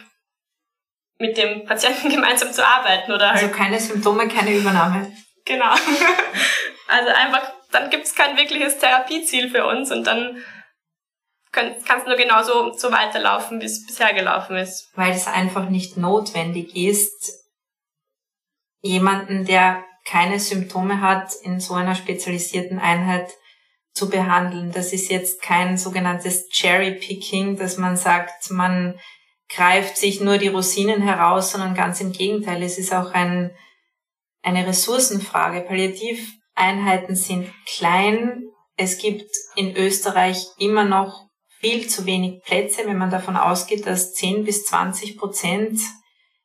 mit 1.18 1.36
dem 1.36 1.64
Patienten 1.64 2.10
gemeinsam 2.14 2.52
zu 2.52 2.66
arbeiten. 2.66 3.12
Oder 3.12 3.30
halt. 3.30 3.42
Also 3.42 3.54
keine 3.54 3.80
Symptome, 3.80 4.28
keine 4.28 4.52
Übernahme. 4.52 5.12
Genau. 5.44 5.74
Also 6.88 7.08
einfach, 7.08 7.42
dann 7.72 7.90
gibt 7.90 8.06
es 8.06 8.14
kein 8.14 8.36
wirkliches 8.36 8.78
Therapieziel 8.78 9.50
für 9.50 9.66
uns 9.66 9.90
und 9.90 10.06
dann 10.06 10.40
kann 11.56 12.00
es 12.00 12.06
nur 12.06 12.16
genauso 12.16 12.72
so 12.74 12.92
weiterlaufen, 12.92 13.60
wie 13.60 13.64
es 13.64 13.86
bisher 13.86 14.12
gelaufen 14.14 14.56
ist. 14.56 14.90
Weil 14.94 15.12
es 15.12 15.26
einfach 15.26 15.68
nicht 15.68 15.96
notwendig 15.96 16.76
ist, 16.76 17.46
jemanden, 18.82 19.44
der 19.44 19.84
keine 20.04 20.38
Symptome 20.38 21.00
hat, 21.00 21.32
in 21.42 21.58
so 21.58 21.74
einer 21.74 21.94
spezialisierten 21.94 22.78
Einheit 22.78 23.28
zu 23.92 24.08
behandeln. 24.08 24.70
Das 24.70 24.92
ist 24.92 25.10
jetzt 25.10 25.42
kein 25.42 25.78
sogenanntes 25.78 26.48
Cherry-Picking, 26.50 27.56
dass 27.56 27.78
man 27.78 27.96
sagt, 27.96 28.50
man 28.50 29.00
greift 29.48 29.96
sich 29.96 30.20
nur 30.20 30.38
die 30.38 30.48
Rosinen 30.48 31.02
heraus, 31.02 31.52
sondern 31.52 31.74
ganz 31.74 32.00
im 32.00 32.12
Gegenteil. 32.12 32.62
Es 32.62 32.78
ist 32.78 32.92
auch 32.92 33.12
ein, 33.12 33.50
eine 34.42 34.66
Ressourcenfrage. 34.66 35.62
Palliativeinheiten 35.62 37.16
sind 37.16 37.52
klein. 37.66 38.42
Es 38.76 38.98
gibt 38.98 39.30
in 39.54 39.74
Österreich 39.74 40.46
immer 40.58 40.84
noch 40.84 41.25
viel 41.58 41.88
zu 41.88 42.06
wenig 42.06 42.42
Plätze, 42.42 42.82
wenn 42.86 42.98
man 42.98 43.10
davon 43.10 43.36
ausgeht, 43.36 43.86
dass 43.86 44.14
10 44.14 44.44
bis 44.44 44.64
20 44.66 45.16
Prozent 45.16 45.80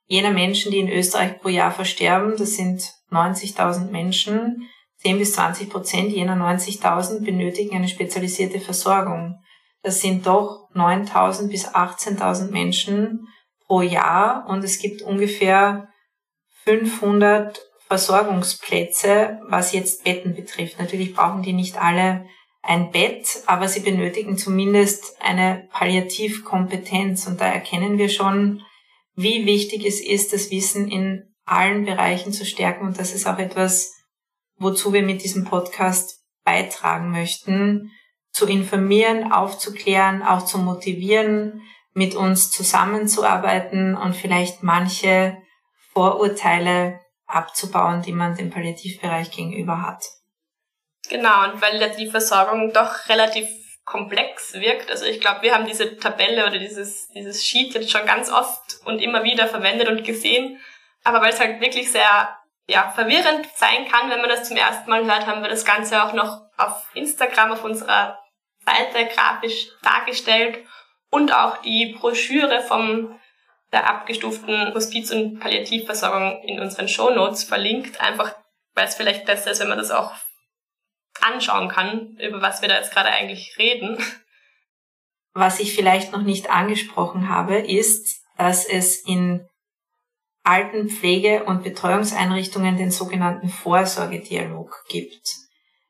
jener 0.05 0.31
Menschen, 0.31 0.71
die 0.71 0.79
in 0.79 0.89
Österreich 0.89 1.39
pro 1.39 1.49
Jahr 1.49 1.71
versterben, 1.71 2.35
das 2.37 2.55
sind 2.55 2.81
90.000 3.11 3.91
Menschen, 3.91 4.69
10 4.97 5.17
bis 5.17 5.33
20 5.33 5.69
Prozent 5.69 6.11
jener 6.11 6.35
90.000 6.35 7.23
benötigen 7.23 7.75
eine 7.75 7.87
spezialisierte 7.87 8.59
Versorgung. 8.59 9.39
Das 9.83 10.01
sind 10.01 10.27
doch 10.27 10.69
9.000 10.75 11.49
bis 11.49 11.67
18.000 11.67 12.51
Menschen 12.51 13.27
pro 13.65 13.81
Jahr 13.81 14.45
und 14.47 14.63
es 14.63 14.79
gibt 14.79 15.01
ungefähr 15.01 15.87
500 16.65 17.59
Versorgungsplätze, 17.87 19.39
was 19.47 19.73
jetzt 19.73 20.03
Betten 20.03 20.35
betrifft. 20.35 20.79
Natürlich 20.79 21.13
brauchen 21.13 21.41
die 21.41 21.53
nicht 21.53 21.81
alle 21.81 22.25
ein 22.61 22.91
Bett, 22.91 23.41
aber 23.47 23.67
sie 23.67 23.79
benötigen 23.79 24.37
zumindest 24.37 25.21
eine 25.21 25.67
Palliativkompetenz. 25.71 27.27
Und 27.27 27.41
da 27.41 27.45
erkennen 27.45 27.97
wir 27.97 28.09
schon, 28.09 28.61
wie 29.15 29.45
wichtig 29.45 29.85
es 29.85 29.99
ist, 29.99 30.33
das 30.33 30.51
Wissen 30.51 30.87
in 30.87 31.33
allen 31.45 31.85
Bereichen 31.85 32.33
zu 32.33 32.45
stärken. 32.45 32.85
Und 32.85 32.99
das 32.99 33.13
ist 33.13 33.27
auch 33.27 33.39
etwas, 33.39 33.93
wozu 34.57 34.93
wir 34.93 35.01
mit 35.01 35.23
diesem 35.23 35.43
Podcast 35.43 36.23
beitragen 36.43 37.11
möchten, 37.11 37.91
zu 38.31 38.47
informieren, 38.47 39.31
aufzuklären, 39.31 40.21
auch 40.21 40.45
zu 40.45 40.57
motivieren, 40.57 41.61
mit 41.93 42.15
uns 42.15 42.51
zusammenzuarbeiten 42.51 43.97
und 43.97 44.15
vielleicht 44.15 44.63
manche 44.63 45.37
Vorurteile 45.91 47.01
abzubauen, 47.25 48.01
die 48.01 48.13
man 48.13 48.35
dem 48.35 48.49
Palliativbereich 48.49 49.31
gegenüber 49.31 49.81
hat. 49.81 50.05
Genau, 51.11 51.43
und 51.43 51.61
weil 51.61 51.93
die 51.97 52.09
Versorgung 52.09 52.71
doch 52.71 53.09
relativ 53.09 53.45
komplex 53.83 54.53
wirkt. 54.53 54.89
Also 54.89 55.03
ich 55.03 55.19
glaube, 55.19 55.41
wir 55.41 55.53
haben 55.53 55.65
diese 55.65 55.97
Tabelle 55.97 56.47
oder 56.47 56.57
dieses, 56.57 57.09
dieses 57.09 57.45
Sheet 57.45 57.73
jetzt 57.73 57.91
schon 57.91 58.05
ganz 58.05 58.31
oft 58.31 58.79
und 58.85 59.01
immer 59.01 59.25
wieder 59.25 59.47
verwendet 59.47 59.89
und 59.89 60.05
gesehen. 60.05 60.61
Aber 61.03 61.19
weil 61.19 61.33
es 61.33 61.39
halt 61.41 61.59
wirklich 61.59 61.91
sehr 61.91 62.37
ja, 62.65 62.91
verwirrend 62.91 63.45
sein 63.55 63.89
kann, 63.91 64.09
wenn 64.09 64.21
man 64.21 64.29
das 64.29 64.47
zum 64.47 64.55
ersten 64.55 64.89
Mal 64.89 65.03
hört, 65.03 65.27
haben 65.27 65.41
wir 65.41 65.49
das 65.49 65.65
Ganze 65.65 66.01
auch 66.01 66.13
noch 66.13 66.43
auf 66.55 66.89
Instagram 66.93 67.51
auf 67.51 67.65
unserer 67.65 68.17
Seite 68.65 69.05
grafisch 69.13 69.67
dargestellt 69.83 70.59
und 71.09 71.33
auch 71.33 71.57
die 71.57 71.97
Broschüre 71.99 72.61
vom 72.61 73.19
der 73.73 73.89
abgestuften 73.89 74.73
Hospiz- 74.73 75.11
und 75.11 75.41
Palliativversorgung 75.41 76.41
in 76.43 76.61
unseren 76.61 76.87
Show 76.87 77.09
Notes 77.09 77.43
verlinkt, 77.43 77.99
einfach 77.99 78.33
weil 78.75 78.87
es 78.87 78.95
vielleicht 78.95 79.25
besser 79.25 79.51
ist, 79.51 79.59
wenn 79.59 79.67
man 79.67 79.77
das 79.77 79.91
auch 79.91 80.13
anschauen 81.23 81.69
kann, 81.69 82.17
über 82.19 82.41
was 82.41 82.61
wir 82.61 82.69
da 82.69 82.75
jetzt 82.75 82.93
gerade 82.93 83.09
eigentlich 83.09 83.55
reden. 83.57 83.97
Was 85.33 85.59
ich 85.59 85.73
vielleicht 85.73 86.11
noch 86.11 86.23
nicht 86.23 86.49
angesprochen 86.49 87.29
habe, 87.29 87.57
ist, 87.57 88.21
dass 88.37 88.65
es 88.65 88.97
in 89.05 89.47
Altenpflege- 90.43 91.43
und 91.43 91.63
Betreuungseinrichtungen 91.63 92.77
den 92.77 92.91
sogenannten 92.91 93.49
Vorsorgedialog 93.49 94.83
gibt. 94.89 95.35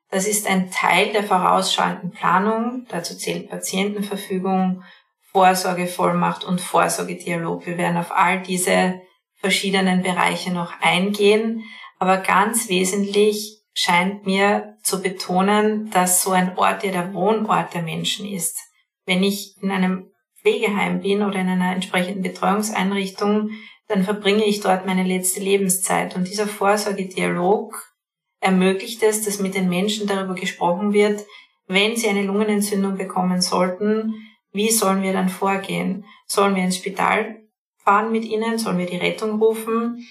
Das 0.10 0.28
ist 0.28 0.46
ein 0.46 0.70
Teil 0.72 1.14
der 1.14 1.24
vorausschauenden 1.24 2.12
Planung. 2.12 2.86
Dazu 2.90 3.16
zählt 3.16 3.50
Patientenverfügung, 3.50 4.84
Vorsorgevollmacht 5.32 6.44
und 6.44 6.60
Vorsorgedialog. 6.60 7.66
Wir 7.66 7.78
werden 7.78 7.98
auf 7.98 8.12
all 8.12 8.42
diese 8.42 9.02
verschiedenen 9.36 10.04
Bereiche 10.04 10.52
noch 10.52 10.74
eingehen. 10.82 11.64
Aber 11.98 12.18
ganz 12.18 12.68
wesentlich 12.68 13.61
scheint 13.74 14.26
mir 14.26 14.78
zu 14.84 15.02
betonen, 15.02 15.90
dass 15.92 16.22
so 16.22 16.32
ein 16.32 16.58
Ort 16.58 16.84
ja 16.84 16.92
der 16.92 17.14
Wohnort 17.14 17.74
der 17.74 17.82
Menschen 17.82 18.28
ist. 18.28 18.58
Wenn 19.06 19.24
ich 19.24 19.56
in 19.62 19.72
einem 19.72 20.12
Pflegeheim 20.42 21.02
bin 21.02 21.22
oder 21.22 21.40
in 21.40 21.48
einer 21.48 21.74
entsprechenden 21.74 22.24
Betreuungseinrichtung, 22.24 23.52
dann 23.88 24.04
verbringe 24.04 24.46
ich 24.46 24.62
dort 24.62 24.86
meine 24.86 25.04
letzte 25.04 25.40
Lebenszeit. 25.40 26.16
Und 26.16 26.28
dieser 26.28 26.48
Vorsorgedialog 26.48 27.92
ermöglicht 28.40 29.04
es, 29.04 29.24
dass 29.24 29.40
mit 29.40 29.56
den 29.56 29.70
Menschen 29.70 30.08
darüber 30.08 30.34
gesprochen 30.34 30.94
wird, 30.94 31.26
wenn 31.68 31.96
sie 31.96 32.10
eine 32.10 32.24
Lungenentzündung 32.24 32.98
bekommen 32.98 33.42
sollten, 33.42 34.14
wie 34.52 34.72
sollen 34.72 35.04
wir 35.04 35.14
dann 35.14 35.30
vorgehen? 35.30 36.06
Sollen 36.26 36.56
wir 36.56 36.64
ins 36.64 36.78
Spital 36.78 37.42
fahren 37.78 38.12
mit 38.12 38.26
ihnen? 38.26 38.58
Sollen 38.58 38.78
wir 38.78 38.86
die 38.86 38.98
Rettung 38.98 39.42
rufen? 39.42 40.06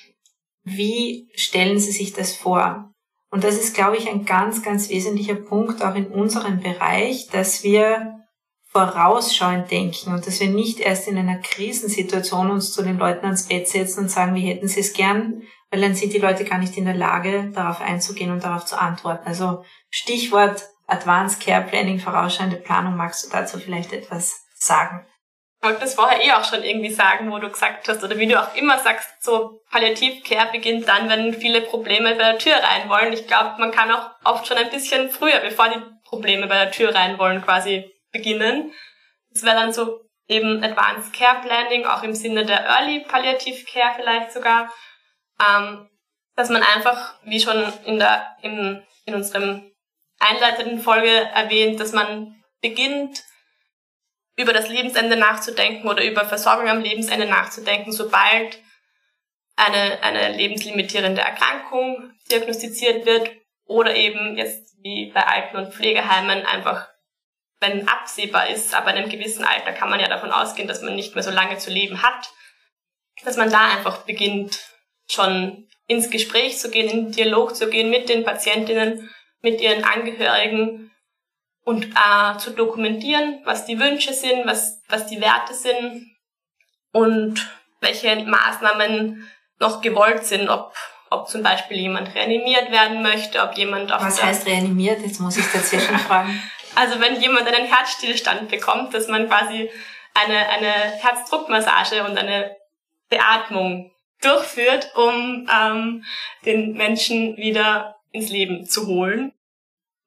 Wie 0.63 1.29
stellen 1.35 1.79
Sie 1.79 1.93
sich 1.93 2.13
das 2.13 2.35
vor? 2.35 2.90
Und 3.31 3.45
das 3.45 3.57
ist, 3.57 3.75
glaube 3.75 3.97
ich, 3.97 4.09
ein 4.09 4.25
ganz, 4.25 4.63
ganz 4.63 4.89
wesentlicher 4.89 5.37
Punkt 5.37 5.83
auch 5.85 5.95
in 5.95 6.09
unserem 6.09 6.61
Bereich, 6.61 7.29
dass 7.29 7.63
wir 7.63 8.21
vorausschauend 8.71 9.71
denken 9.71 10.13
und 10.13 10.27
dass 10.27 10.41
wir 10.41 10.49
nicht 10.49 10.79
erst 10.79 11.09
in 11.09 11.19
einer 11.19 11.39
Krisensituation 11.39 12.51
uns 12.51 12.73
zu 12.73 12.83
den 12.83 12.99
Leuten 12.99 13.27
ans 13.27 13.47
Bett 13.47 13.69
setzen 13.69 14.01
und 14.01 14.11
sagen, 14.11 14.35
wie 14.35 14.47
hätten 14.47 14.69
sie 14.69 14.81
es 14.81 14.93
gern, 14.93 15.43
weil 15.71 15.81
dann 15.81 15.95
sind 15.95 16.13
die 16.13 16.19
Leute 16.19 16.45
gar 16.45 16.59
nicht 16.59 16.77
in 16.77 16.85
der 16.85 16.95
Lage, 16.95 17.51
darauf 17.53 17.81
einzugehen 17.81 18.31
und 18.31 18.45
darauf 18.45 18.65
zu 18.65 18.81
antworten. 18.81 19.27
Also 19.27 19.65
Stichwort 19.91 20.69
Advanced 20.87 21.41
Care 21.41 21.65
Planning, 21.65 21.99
vorausschauende 22.01 22.57
Planung, 22.57 22.97
magst 22.97 23.25
du 23.25 23.31
dazu 23.31 23.59
vielleicht 23.59 23.93
etwas 23.93 24.45
sagen? 24.55 25.07
Wollte 25.63 25.81
das 25.81 25.95
vorher 25.95 26.25
eh 26.25 26.33
auch 26.33 26.45
schon 26.45 26.65
irgendwie 26.65 26.91
sagen, 26.91 27.31
wo 27.31 27.39
du 27.39 27.51
gesagt 27.51 27.87
hast, 27.87 28.03
oder 28.03 28.17
wie 28.17 28.27
du 28.27 28.41
auch 28.41 28.55
immer 28.55 28.79
sagst, 28.79 29.23
so 29.23 29.61
Palliativcare 29.71 30.51
beginnt 30.53 30.89
dann, 30.89 31.09
wenn 31.11 31.35
viele 31.35 31.61
Probleme 31.61 32.15
bei 32.15 32.33
der 32.33 32.39
Tür 32.39 32.55
rein 32.55 32.89
wollen. 32.89 33.13
Ich 33.13 33.27
glaube, 33.27 33.57
man 33.59 33.71
kann 33.71 33.91
auch 33.91 34.11
oft 34.25 34.47
schon 34.47 34.57
ein 34.57 34.71
bisschen 34.71 35.11
früher, 35.11 35.39
bevor 35.41 35.69
die 35.69 35.83
Probleme 36.05 36.47
bei 36.47 36.65
der 36.65 36.71
Tür 36.71 36.95
rein 36.95 37.19
wollen, 37.19 37.43
quasi 37.43 37.93
beginnen. 38.11 38.73
Das 39.33 39.43
wäre 39.43 39.57
dann 39.57 39.73
so 39.73 40.01
eben 40.29 40.65
Advanced 40.65 41.13
Care 41.13 41.43
Planning, 41.43 41.85
auch 41.85 42.03
im 42.03 42.15
Sinne 42.15 42.47
der 42.47 42.65
Early 42.65 43.01
Palliative 43.01 43.65
Care 43.65 43.95
vielleicht 43.97 44.33
sogar, 44.33 44.73
ähm, 45.41 45.91
dass 46.37 46.49
man 46.49 46.63
einfach, 46.63 47.15
wie 47.25 47.41
schon 47.41 47.71
in 47.85 47.99
der, 47.99 48.37
im, 48.41 48.83
in 49.05 49.15
unserem 49.15 49.71
einleitenden 50.19 50.81
Folge 50.81 51.11
erwähnt, 51.11 51.81
dass 51.81 51.93
man 51.93 52.43
beginnt, 52.61 53.25
über 54.37 54.53
das 54.53 54.69
Lebensende 54.69 55.17
nachzudenken 55.17 55.89
oder 55.89 56.05
über 56.05 56.25
Versorgung 56.25 56.69
am 56.69 56.81
Lebensende 56.81 57.27
nachzudenken, 57.27 57.93
sobald 57.93 58.59
eine, 59.57 60.03
eine 60.03 60.37
lebenslimitierende 60.37 61.21
Erkrankung 61.21 62.13
diagnostiziert 62.31 63.05
wird 63.05 63.31
oder 63.65 63.95
eben 63.95 64.37
jetzt 64.37 64.77
wie 64.83 65.11
bei 65.13 65.23
Alten- 65.23 65.57
und 65.57 65.75
Pflegeheimen 65.75 66.47
einfach 66.47 66.89
wenn 67.61 67.87
absehbar 67.87 68.49
ist, 68.49 68.75
aber 68.75 68.91
in 68.91 68.97
einem 68.97 69.11
gewissen 69.11 69.45
Alter 69.45 69.73
kann 69.73 69.91
man 69.91 70.01
ja 70.01 70.09
davon 70.09 70.33
ausgehen, 70.33 70.67
dass 70.67 70.81
man 70.81 70.97
nicht 70.97 71.15
mehr 71.15 71.23
so 71.23 71.31
lange 71.31 71.59
zu 71.59 71.71
leben 71.71 72.03
hat, 72.03 72.31
dass 73.25 73.37
man 73.37 73.51
da 73.51 73.77
einfach 73.77 73.99
beginnt, 74.05 74.59
schon 75.09 75.69
ins 75.87 76.11
Gespräch 76.11 76.59
zu 76.59 76.71
gehen, 76.71 76.89
in 76.89 77.05
den 77.05 77.13
Dialog 77.13 77.55
zu 77.55 77.69
gehen 77.69 77.91
mit 77.91 78.09
den 78.09 78.25
Patientinnen, 78.25 79.11
mit 79.43 79.61
ihren 79.61 79.85
Angehörigen 79.85 80.90
und 81.65 81.87
äh, 81.87 82.39
zu 82.39 82.51
dokumentieren, 82.51 83.41
was 83.45 83.67
die 83.67 83.79
Wünsche 83.79 84.13
sind, 84.13 84.47
was, 84.47 84.81
was 84.89 85.07
die 85.07 85.21
Werte 85.21 85.55
sind 85.55 86.07
und 86.93 87.51
welche 87.81 88.25
Maßnahmen 88.25 89.29
noch 89.59 89.81
gewollt 89.81 90.25
sind, 90.25 90.49
ob, 90.49 90.75
ob 91.11 91.29
zum 91.29 91.43
Beispiel 91.43 91.79
jemand 91.79 92.15
reanimiert 92.15 92.71
werden 92.71 93.03
möchte, 93.03 93.43
ob 93.43 93.57
jemand 93.57 93.93
auf 93.93 94.03
Was 94.03 94.23
heißt 94.23 94.47
reanimiert? 94.47 95.01
Jetzt 95.03 95.21
muss 95.21 95.37
ich 95.37 95.47
dazwischen 95.53 95.99
fragen. 95.99 96.43
Also 96.77 97.01
wenn 97.01 97.21
jemand 97.21 97.49
einen 97.49 97.67
Herzstillstand 97.67 98.49
bekommt, 98.49 98.95
dass 98.95 99.09
man 99.09 99.27
quasi 99.27 99.69
eine, 100.15 100.49
eine 100.51 100.73
Herzdruckmassage 100.73 102.05
und 102.05 102.17
eine 102.17 102.57
Beatmung 103.09 103.91
durchführt, 104.23 104.93
um 104.95 105.49
ähm, 105.53 106.05
den 106.45 106.75
Menschen 106.75 107.37
wieder 107.37 107.97
ins 108.13 108.31
Leben 108.31 108.67
zu 108.67 108.87
holen. 108.87 109.33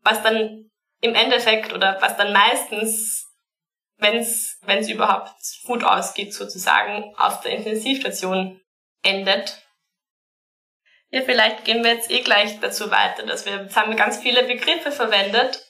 Was 0.03 0.21
dann 0.23 0.71
im 1.03 1.15
Endeffekt 1.15 1.73
oder 1.73 2.01
was 2.01 2.17
dann 2.17 2.33
meistens, 2.33 3.27
wenn 3.97 4.17
es 4.17 4.89
überhaupt 4.89 5.31
gut 5.65 5.83
ausgeht 5.83 6.33
sozusagen, 6.33 7.13
auf 7.17 7.41
der 7.41 7.51
Intensivstation 7.51 8.59
endet. 9.03 9.61
Ja, 11.09 11.21
vielleicht 11.21 11.63
gehen 11.65 11.83
wir 11.83 11.93
jetzt 11.93 12.09
eh 12.09 12.21
gleich 12.21 12.59
dazu 12.59 12.89
weiter, 12.89 13.23
dass 13.25 13.45
wir, 13.45 13.63
jetzt 13.63 13.75
haben 13.75 13.91
wir 13.91 13.97
ganz 13.97 14.17
viele 14.17 14.43
Begriffe 14.43 14.91
verwendet 14.91 15.63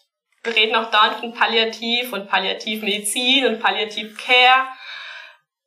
wir 0.43 0.55
reden 0.55 0.75
auch 0.75 0.91
dauernd 0.91 1.19
von 1.19 1.33
Palliativ 1.33 2.11
und 2.11 2.27
Palliativmedizin 2.27 3.45
und 3.45 3.59
Palliativcare. 3.61 4.67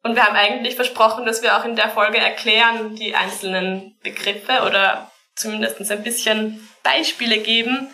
Und 0.03 0.15
wir 0.15 0.25
haben 0.25 0.37
eigentlich 0.37 0.77
versprochen, 0.77 1.25
dass 1.25 1.43
wir 1.43 1.57
auch 1.57 1.65
in 1.65 1.77
der 1.77 1.89
Folge 1.89 2.19
erklären, 2.19 2.95
die 2.95 3.15
einzelnen 3.15 3.99
Begriffe 4.03 4.63
oder 4.67 5.11
zumindest 5.35 5.91
ein 5.91 6.03
bisschen 6.03 6.69
Beispiele 6.83 7.39
geben, 7.39 7.91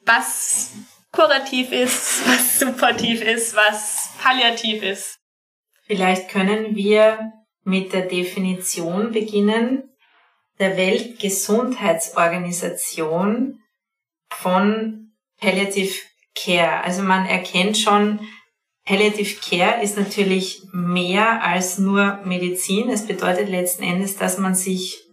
was 0.00 0.72
kurativ 1.14 1.72
ist, 1.72 2.26
was 2.26 2.58
supportiv 2.58 3.22
ist, 3.22 3.56
was 3.56 4.10
palliativ 4.22 4.82
ist. 4.82 5.18
Vielleicht 5.86 6.28
können 6.28 6.76
wir 6.76 7.32
mit 7.62 7.92
der 7.92 8.06
Definition 8.06 9.12
beginnen 9.12 9.90
der 10.58 10.76
Weltgesundheitsorganisation 10.76 13.60
von 14.30 15.12
Palliative 15.38 15.94
Care. 16.34 16.82
Also 16.84 17.02
man 17.02 17.26
erkennt 17.26 17.76
schon, 17.76 18.20
Palliative 18.84 19.40
Care 19.40 19.82
ist 19.82 19.96
natürlich 19.96 20.62
mehr 20.72 21.42
als 21.42 21.78
nur 21.78 22.20
Medizin. 22.24 22.88
Es 22.90 23.04
bedeutet 23.06 23.48
letzten 23.48 23.82
Endes, 23.82 24.16
dass 24.16 24.38
man 24.38 24.54
sich 24.54 25.03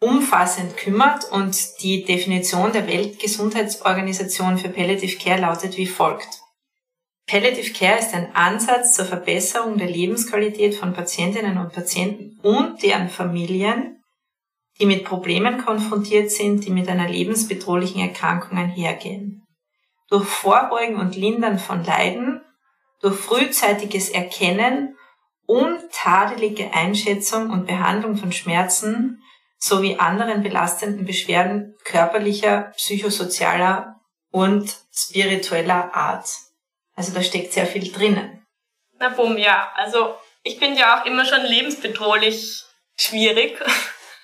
umfassend 0.00 0.76
kümmert 0.76 1.30
und 1.30 1.56
die 1.82 2.04
Definition 2.04 2.72
der 2.72 2.86
Weltgesundheitsorganisation 2.86 4.58
für 4.58 4.68
Palliative 4.68 5.18
Care 5.18 5.40
lautet 5.40 5.76
wie 5.76 5.86
folgt. 5.86 6.42
Palliative 7.26 7.72
Care 7.72 7.98
ist 7.98 8.14
ein 8.14 8.34
Ansatz 8.34 8.94
zur 8.94 9.06
Verbesserung 9.06 9.78
der 9.78 9.88
Lebensqualität 9.88 10.74
von 10.74 10.92
Patientinnen 10.92 11.58
und 11.58 11.72
Patienten 11.72 12.38
und 12.42 12.82
deren 12.82 13.08
Familien, 13.08 14.02
die 14.78 14.86
mit 14.86 15.04
Problemen 15.04 15.64
konfrontiert 15.64 16.30
sind, 16.30 16.64
die 16.64 16.70
mit 16.70 16.88
einer 16.88 17.08
lebensbedrohlichen 17.08 18.00
Erkrankung 18.00 18.58
einhergehen 18.58 19.46
durch 20.08 20.26
Vorbeugen 20.26 20.96
und 20.96 21.16
Lindern 21.16 21.58
von 21.58 21.84
Leiden, 21.84 22.40
durch 23.00 23.16
frühzeitiges 23.16 24.08
Erkennen 24.08 24.96
und 25.46 25.78
tadelige 25.92 26.72
Einschätzung 26.72 27.50
und 27.50 27.66
Behandlung 27.66 28.16
von 28.16 28.32
Schmerzen 28.32 29.22
sowie 29.58 29.96
anderen 29.98 30.42
belastenden 30.42 31.06
Beschwerden 31.06 31.74
körperlicher, 31.84 32.72
psychosozialer 32.76 34.00
und 34.30 34.76
spiritueller 34.92 35.94
Art. 35.94 36.28
Also 36.94 37.12
da 37.12 37.22
steckt 37.22 37.52
sehr 37.52 37.66
viel 37.66 37.90
drinnen. 37.92 38.46
Na 38.98 39.10
bumm, 39.10 39.36
ja. 39.36 39.72
Also 39.76 40.14
ich 40.42 40.58
finde 40.58 40.80
ja 40.80 41.00
auch 41.00 41.06
immer 41.06 41.24
schon 41.24 41.42
lebensbedrohlich 41.42 42.64
schwierig. 42.96 43.58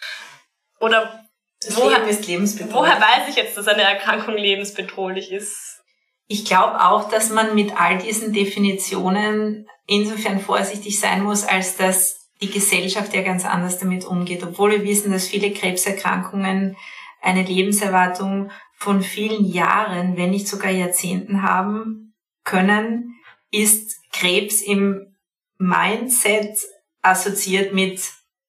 Oder 0.81 1.25
das 1.61 1.77
woher, 1.77 1.99
Leben 1.99 2.11
ist 2.11 2.27
lebensbedrohlich. 2.27 2.75
Woher 2.75 3.01
weiß 3.01 3.29
ich 3.29 3.37
jetzt, 3.37 3.57
dass 3.57 3.69
eine 3.69 3.83
Erkrankung 3.83 4.37
lebensbedrohlich 4.37 5.31
ist? 5.31 5.81
Ich 6.27 6.45
glaube 6.45 6.83
auch, 6.83 7.11
dass 7.11 7.31
man 7.31 7.55
mit 7.55 7.79
all 7.79 7.99
diesen 7.99 8.33
Definitionen 8.33 9.69
insofern 9.87 10.41
vorsichtig 10.41 10.99
sein 10.99 11.23
muss, 11.23 11.45
als 11.45 11.77
dass 11.77 12.22
die 12.43 12.51
Gesellschaft 12.51 13.15
ja 13.15 13.23
ganz 13.23 13.45
anders 13.45 13.79
damit 13.79 14.05
umgeht. 14.05 14.43
Obwohl 14.43 14.73
wir 14.73 14.85
wissen, 14.85 15.13
dass 15.13 15.29
viele 15.29 15.53
Krebserkrankungen 15.53 16.77
eine 17.23 17.45
Lebenserwartung 17.45 18.51
von 18.77 19.03
vielen 19.03 19.45
Jahren, 19.45 20.17
wenn 20.17 20.31
nicht 20.31 20.49
sogar 20.49 20.71
Jahrzehnten 20.71 21.43
haben 21.43 22.15
können, 22.45 23.15
ist 23.53 24.01
Krebs 24.13 24.61
im 24.61 25.15
Mindset 25.59 26.59
assoziiert 27.01 27.73
mit 27.73 28.03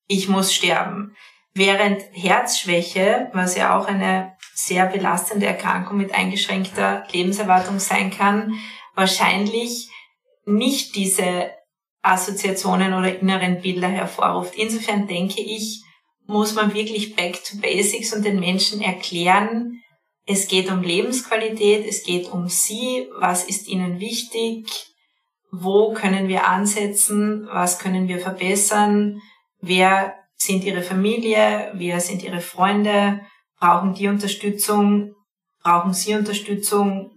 ich 0.08 0.28
muss 0.28 0.54
sterben. 0.54 1.16
Während 1.54 2.02
Herzschwäche, 2.12 3.30
was 3.34 3.56
ja 3.56 3.78
auch 3.78 3.86
eine 3.86 4.36
sehr 4.56 4.88
belastende 4.88 5.46
Erkrankung 5.46 5.98
mit 5.98 6.14
eingeschränkter 6.14 7.06
Lebenserwartung 7.12 7.80
sein 7.80 8.10
kann, 8.12 8.54
wahrscheinlich 8.96 9.90
nicht 10.46 10.96
diese 10.96 11.52
Assoziationen 12.04 12.94
oder 12.94 13.20
inneren 13.20 13.62
Bilder 13.62 13.88
hervorruft. 13.88 14.54
Insofern 14.56 15.08
denke 15.08 15.42
ich, 15.42 15.82
muss 16.28 16.54
man 16.54 16.74
wirklich 16.74 17.16
back 17.16 17.44
to 17.44 17.58
basics 17.58 18.14
und 18.14 18.24
den 18.24 18.40
Menschen 18.40 18.82
erklären, 18.82 19.80
es 20.26 20.48
geht 20.48 20.72
um 20.72 20.82
Lebensqualität, 20.82 21.86
es 21.86 22.04
geht 22.04 22.32
um 22.32 22.48
sie, 22.48 23.10
was 23.20 23.44
ist 23.44 23.68
ihnen 23.68 24.00
wichtig, 24.00 24.70
wo 25.52 25.94
können 25.94 26.30
wir 26.30 26.48
ansetzen, 26.48 27.48
was 27.52 27.78
können 27.80 28.08
wir 28.08 28.20
verbessern, 28.20 29.22
wer 29.60 30.16
sind 30.36 30.64
ihre 30.64 30.82
Familie, 30.82 31.72
wer 31.74 32.00
sind 32.00 32.24
ihre 32.24 32.40
Freunde, 32.40 33.22
brauchen 33.60 33.94
die 33.94 34.08
Unterstützung, 34.08 35.14
brauchen 35.62 35.94
sie 35.94 36.16
Unterstützung, 36.16 37.13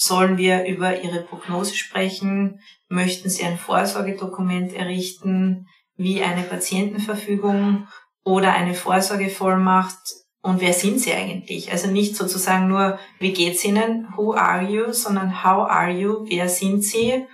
sollen 0.00 0.38
wir 0.38 0.64
über 0.64 1.02
ihre 1.02 1.20
Prognose 1.20 1.74
sprechen, 1.74 2.60
möchten 2.88 3.28
sie 3.28 3.44
ein 3.44 3.58
Vorsorgedokument 3.58 4.72
errichten, 4.72 5.66
wie 5.96 6.22
eine 6.22 6.42
Patientenverfügung 6.42 7.86
oder 8.24 8.54
eine 8.54 8.72
Vorsorgevollmacht 8.72 9.98
und 10.40 10.62
wer 10.62 10.72
sind 10.72 11.00
sie 11.00 11.12
eigentlich? 11.12 11.70
Also 11.70 11.90
nicht 11.90 12.16
sozusagen 12.16 12.68
nur, 12.68 12.98
wie 13.18 13.34
geht's 13.34 13.62
ihnen, 13.62 14.08
who 14.16 14.32
are 14.32 14.62
you, 14.62 14.90
sondern 14.92 15.44
how 15.44 15.68
are 15.68 15.90
you, 15.90 16.24
wer 16.30 16.48
sind 16.48 16.82
sie 16.82 17.26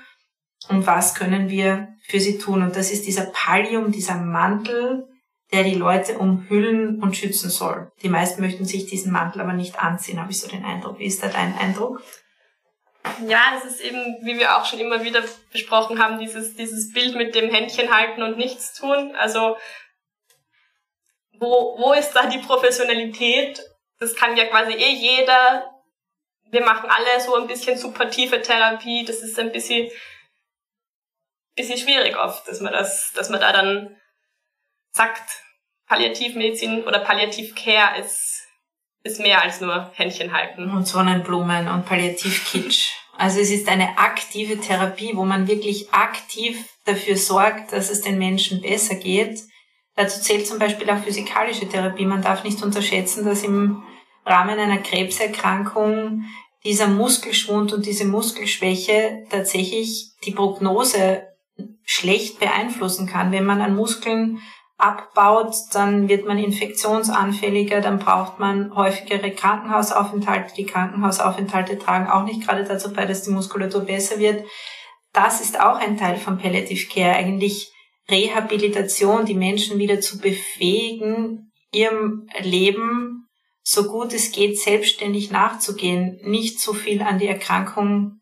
und 0.69 0.89
was 0.89 1.15
können 1.15 1.49
wir 1.49 1.87
für 2.09 2.19
sie 2.19 2.37
tun? 2.37 2.63
Und 2.65 2.75
das 2.75 2.91
ist 2.91 3.07
dieser 3.07 3.27
Pallium, 3.27 3.93
dieser 3.93 4.17
Mantel, 4.17 5.07
der 5.53 5.63
die 5.63 5.77
Leute 5.77 6.19
umhüllen 6.19 7.01
und 7.01 7.17
schützen 7.17 7.49
soll. 7.49 7.93
Die 8.03 8.09
meisten 8.09 8.43
möchten 8.43 8.65
sich 8.65 8.87
diesen 8.87 9.13
Mantel 9.13 9.41
aber 9.41 9.53
nicht 9.53 9.79
anziehen, 9.79 10.21
habe 10.21 10.33
ich 10.33 10.41
so 10.41 10.49
den 10.49 10.65
Eindruck. 10.65 10.99
Wie 10.99 11.07
ist 11.07 11.23
da 11.23 11.29
dein 11.29 11.57
Eindruck? 11.57 12.03
Ja, 13.27 13.53
das 13.55 13.65
ist 13.65 13.81
eben, 13.81 14.19
wie 14.23 14.39
wir 14.39 14.57
auch 14.57 14.65
schon 14.65 14.81
immer 14.81 15.03
wieder 15.03 15.23
besprochen 15.53 16.03
haben, 16.03 16.19
dieses, 16.19 16.55
dieses 16.55 16.93
Bild 16.93 17.15
mit 17.15 17.35
dem 17.35 17.51
Händchen 17.51 17.95
halten 17.95 18.23
und 18.23 18.37
nichts 18.37 18.75
tun. 18.75 19.15
Also, 19.17 19.57
wo, 21.39 21.79
wo 21.79 21.93
ist 21.93 22.13
da 22.13 22.27
die 22.27 22.39
Professionalität? 22.39 23.63
Das 23.99 24.15
kann 24.15 24.37
ja 24.37 24.47
quasi 24.47 24.73
eh 24.73 24.93
jeder. 24.93 25.71
Wir 26.51 26.65
machen 26.65 26.91
alle 26.91 27.21
so 27.21 27.35
ein 27.35 27.47
bisschen 27.47 27.77
supportive 27.77 28.43
Therapie. 28.43 29.05
Das 29.05 29.17
ist 29.17 29.39
ein 29.39 29.53
bisschen, 29.53 29.91
bisschen 31.55 31.79
schwierig 31.79 32.17
oft, 32.17 32.47
dass 32.49 32.61
man 32.61 32.73
das, 32.73 33.13
dass 33.15 33.31
man 33.31 33.41
da 33.41 33.53
dann 33.53 33.97
sagt, 34.93 35.43
Palliativmedizin 35.87 36.85
oder 36.85 37.01
Palliativcare 37.01 38.01
ist, 38.01 38.36
ist 39.07 39.21
mehr 39.21 39.43
als 39.43 39.61
nur 39.61 39.91
Händchen 39.95 40.33
halten. 40.33 40.71
Und 40.71 40.87
Sonnenblumen 40.87 41.69
und 41.69 41.87
Palliativkitsch. 41.87 42.93
Also 43.17 43.41
es 43.41 43.51
ist 43.51 43.69
eine 43.69 43.99
aktive 43.99 44.61
Therapie, 44.61 45.13
wo 45.15 45.25
man 45.25 45.49
wirklich 45.49 45.93
aktiv 45.93 46.69
dafür 46.85 47.17
sorgt, 47.17 47.73
dass 47.73 47.91
es 47.91 48.03
den 48.03 48.19
Menschen 48.19 48.61
besser 48.61 48.97
geht. 48.97 49.41
Dazu 49.95 50.21
zählt 50.21 50.47
zum 50.47 50.59
Beispiel 50.59 50.91
auch 50.91 51.03
physikalische 51.03 51.69
Therapie. 51.69 52.05
Man 52.05 52.21
darf 52.21 52.45
nicht 52.45 52.63
unterschätzen, 52.63 53.25
dass 53.25 53.43
im 53.43 53.83
Rahmen 54.27 54.59
einer 54.59 54.79
Krebserkrankung 54.79 56.25
dieser 56.65 56.89
Muskelschwund 56.89 57.73
und 57.73 57.87
diese 57.87 58.05
Muskelschwäche 58.05 59.25
tatsächlich 59.31 60.11
die 60.25 60.33
Prognose 60.33 61.23
schlecht 61.85 62.41
beeinflussen 62.41 63.07
kann. 63.07 63.33
Wenn 63.33 63.47
man 63.47 63.63
an 63.63 63.77
Muskeln 63.77 64.41
abbaut, 64.79 65.55
dann 65.73 66.09
wird 66.09 66.27
man 66.27 66.39
infektionsanfälliger, 66.39 67.81
dann 67.81 67.99
braucht 67.99 68.39
man 68.39 68.75
häufigere 68.75 69.31
Krankenhausaufenthalte. 69.31 70.55
Die 70.55 70.67
Krankenhausaufenthalte 70.67 71.79
tragen 71.79 72.09
auch 72.09 72.25
nicht 72.25 72.47
gerade 72.47 72.65
dazu 72.65 72.93
bei, 72.93 73.07
dass 73.07 73.23
die 73.23 73.31
Muskulatur 73.31 73.83
besser 73.83 74.19
wird. 74.19 74.45
Das 75.13 75.41
ist 75.41 75.59
auch 75.59 75.77
ein 75.77 75.97
Teil 75.97 76.17
von 76.17 76.39
Palliative 76.39 76.89
Care, 76.89 77.17
eigentlich 77.17 77.73
Rehabilitation, 78.11 79.25
die 79.25 79.35
Menschen 79.35 79.79
wieder 79.79 80.01
zu 80.01 80.19
befähigen, 80.19 81.51
ihrem 81.73 82.29
Leben 82.41 83.27
so 83.69 83.85
gut 83.85 84.13
es 84.13 84.31
geht 84.31 84.61
selbstständig 84.61 85.33
nachzugehen, 85.33 86.21
nicht 86.23 86.61
so 86.61 86.73
viel 86.73 87.03
an 87.03 87.19
die 87.19 87.27
Erkrankung 87.27 88.21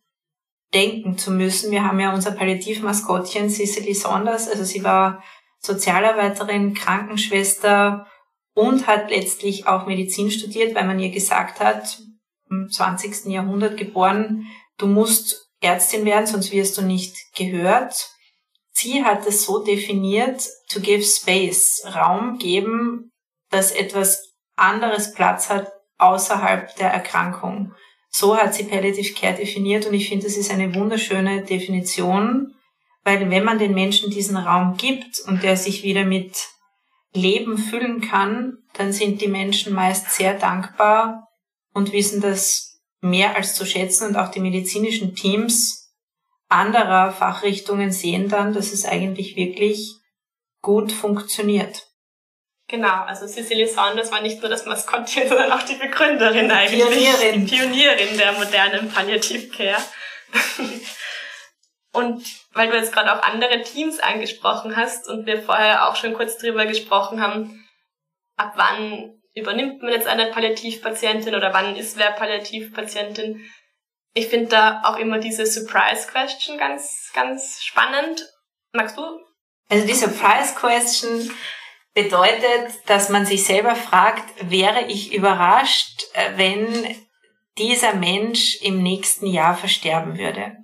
denken 0.73 1.19
zu 1.19 1.31
müssen. 1.31 1.71
Wir 1.71 1.85
haben 1.85 2.01
ja 2.01 2.14
unser 2.14 2.31
Palliativmaskottchen 2.31 3.51
Cicely 3.51 3.93
Saunders, 3.93 4.49
also 4.49 4.64
sie 4.64 4.83
war 4.85 5.23
Sozialarbeiterin, 5.64 6.74
Krankenschwester 6.74 8.07
und 8.55 8.87
hat 8.87 9.11
letztlich 9.11 9.66
auch 9.66 9.87
Medizin 9.87 10.31
studiert, 10.31 10.74
weil 10.74 10.87
man 10.87 10.98
ihr 10.98 11.11
gesagt 11.11 11.61
hat, 11.61 11.98
im 12.50 12.68
20. 12.70 13.27
Jahrhundert 13.27 13.77
geboren, 13.77 14.46
du 14.79 14.87
musst 14.87 15.50
Ärztin 15.61 16.05
werden, 16.05 16.27
sonst 16.27 16.53
wirst 16.53 16.77
du 16.79 16.83
nicht 16.83 17.16
gehört. 17.35 18.11
Sie 18.72 19.05
hat 19.05 19.27
es 19.27 19.44
so 19.44 19.64
definiert, 19.64 20.46
to 20.68 20.81
give 20.81 21.03
space, 21.03 21.85
Raum 21.94 22.38
geben, 22.38 23.11
dass 23.50 23.72
etwas 23.72 24.35
anderes 24.57 25.12
Platz 25.14 25.48
hat 25.48 25.72
außerhalb 25.98 26.74
der 26.77 26.90
Erkrankung. 26.90 27.72
So 28.11 28.37
hat 28.37 28.55
sie 28.55 28.64
Palliative 28.64 29.14
Care 29.14 29.35
definiert 29.35 29.87
und 29.87 29.94
ich 29.94 30.09
finde, 30.09 30.27
das 30.27 30.37
ist 30.37 30.50
eine 30.50 30.74
wunderschöne 30.74 31.42
Definition, 31.42 32.55
weil 33.05 33.31
wenn 33.31 33.45
man 33.45 33.59
den 33.59 33.75
Menschen 33.75 34.11
diesen 34.11 34.37
Raum 34.37 34.77
gibt 34.77 35.21
und 35.21 35.43
der 35.43 35.57
sich 35.57 35.83
wieder 35.83 36.05
mit 36.05 36.37
Leben 37.12 37.59
füllen 37.59 38.01
kann, 38.01 38.59
dann 38.73 38.93
sind 38.93 39.21
die 39.21 39.29
Menschen 39.29 39.73
meist 39.73 40.11
sehr 40.11 40.35
dankbar 40.35 41.29
und 41.73 41.93
wissen 41.93 42.21
das 42.21 42.81
mehr 43.01 43.37
als 43.37 43.55
zu 43.55 43.67
schätzen 43.67 44.09
und 44.09 44.17
auch 44.17 44.31
die 44.31 44.40
medizinischen 44.40 45.14
Teams 45.14 45.85
anderer 46.49 47.12
Fachrichtungen 47.12 47.93
sehen 47.93 48.29
dann, 48.29 48.53
dass 48.53 48.73
es 48.73 48.85
eigentlich 48.85 49.37
wirklich 49.37 49.95
gut 50.62 50.93
funktioniert. 50.93 51.87
Genau, 52.69 53.03
also 53.05 53.27
Cicely 53.27 53.67
Saunders 53.67 54.11
war 54.11 54.23
nicht 54.23 54.40
nur 54.40 54.49
das 54.49 54.64
Maskottchen, 54.64 55.29
sondern 55.29 55.53
auch 55.53 55.62
die 55.62 55.75
Begründerin 55.75 56.51
eigentlich. 56.51 56.83
Pionierin. 56.83 57.47
Die 57.47 57.57
Pionierin 57.57 58.17
der 58.17 58.33
modernen 58.33 58.90
Palliative 58.90 59.49
Care. 59.49 59.83
Und 61.94 62.24
weil 62.52 62.68
du 62.68 62.76
jetzt 62.76 62.92
gerade 62.92 63.12
auch 63.12 63.22
andere 63.22 63.62
Teams 63.62 64.00
angesprochen 64.00 64.76
hast 64.76 65.09
und 65.09 65.26
wir 65.26 65.40
vorher 65.40 65.88
auch 65.88 65.94
schon 65.94 66.14
kurz 66.14 66.38
drüber 66.38 66.66
gesprochen 66.66 67.20
haben, 67.20 67.64
ab 68.37 68.54
wann 68.57 69.22
übernimmt 69.33 69.80
man 69.80 69.92
jetzt 69.92 70.09
eine 70.09 70.26
Palliativpatientin 70.26 71.37
oder 71.37 71.54
wann 71.54 71.76
ist 71.76 71.96
wer 71.96 72.11
Palliativpatientin? 72.11 73.48
Ich 74.12 74.26
finde 74.26 74.48
da 74.48 74.83
auch 74.85 74.96
immer 74.96 75.18
diese 75.18 75.46
Surprise 75.46 76.09
Question 76.09 76.59
ganz, 76.59 77.11
ganz 77.14 77.62
spannend. 77.62 78.28
Magst 78.72 78.96
du? 78.96 79.02
Also 79.68 79.87
die 79.87 79.94
Surprise 79.94 80.57
Question 80.57 81.30
bedeutet, 81.94 82.72
dass 82.87 83.09
man 83.09 83.24
sich 83.24 83.44
selber 83.44 83.76
fragt, 83.76 84.50
wäre 84.50 84.87
ich 84.87 85.14
überrascht, 85.14 86.02
äh, 86.14 86.33
wenn 86.37 86.96
dieser 87.57 87.94
Mensch 87.94 88.61
im 88.62 88.83
nächsten 88.83 89.26
Jahr 89.28 89.57
versterben 89.57 90.18
würde? 90.18 90.57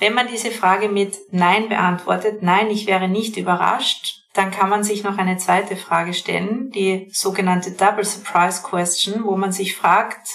Wenn 0.00 0.14
man 0.14 0.28
diese 0.28 0.50
Frage 0.50 0.88
mit 0.88 1.18
Nein 1.30 1.68
beantwortet, 1.68 2.42
nein, 2.42 2.70
ich 2.70 2.86
wäre 2.86 3.06
nicht 3.06 3.36
überrascht, 3.36 4.24
dann 4.32 4.50
kann 4.50 4.70
man 4.70 4.82
sich 4.82 5.04
noch 5.04 5.18
eine 5.18 5.36
zweite 5.36 5.76
Frage 5.76 6.14
stellen, 6.14 6.70
die 6.70 7.08
sogenannte 7.12 7.72
Double 7.72 8.04
Surprise 8.04 8.62
Question, 8.62 9.24
wo 9.24 9.36
man 9.36 9.52
sich 9.52 9.76
fragt, 9.76 10.26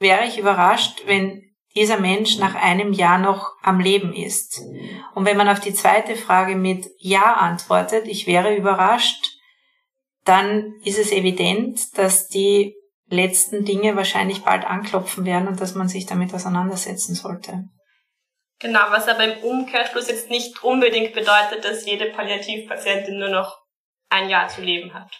wäre 0.00 0.26
ich 0.26 0.38
überrascht, 0.38 1.02
wenn 1.06 1.42
dieser 1.76 2.00
Mensch 2.00 2.38
nach 2.38 2.56
einem 2.56 2.92
Jahr 2.92 3.18
noch 3.18 3.52
am 3.62 3.78
Leben 3.78 4.12
ist? 4.12 4.60
Und 5.14 5.24
wenn 5.24 5.36
man 5.36 5.48
auf 5.48 5.60
die 5.60 5.74
zweite 5.74 6.16
Frage 6.16 6.56
mit 6.56 6.88
Ja 6.98 7.34
antwortet, 7.34 8.08
ich 8.08 8.26
wäre 8.26 8.56
überrascht, 8.56 9.36
dann 10.24 10.74
ist 10.82 10.98
es 10.98 11.12
evident, 11.12 11.96
dass 11.96 12.26
die 12.26 12.74
letzten 13.08 13.64
Dinge 13.64 13.94
wahrscheinlich 13.94 14.42
bald 14.42 14.64
anklopfen 14.64 15.24
werden 15.24 15.46
und 15.46 15.60
dass 15.60 15.76
man 15.76 15.88
sich 15.88 16.06
damit 16.06 16.34
auseinandersetzen 16.34 17.14
sollte. 17.14 17.68
Genau, 18.58 18.80
was 18.88 19.06
aber 19.08 19.24
im 19.24 19.44
Umkehrschluss 19.44 20.08
jetzt 20.08 20.30
nicht 20.30 20.62
unbedingt 20.62 21.12
bedeutet, 21.12 21.64
dass 21.64 21.84
jede 21.84 22.06
Palliativpatientin 22.06 23.18
nur 23.18 23.28
noch 23.28 23.58
ein 24.08 24.30
Jahr 24.30 24.48
zu 24.48 24.62
leben 24.62 24.94
hat. 24.94 25.10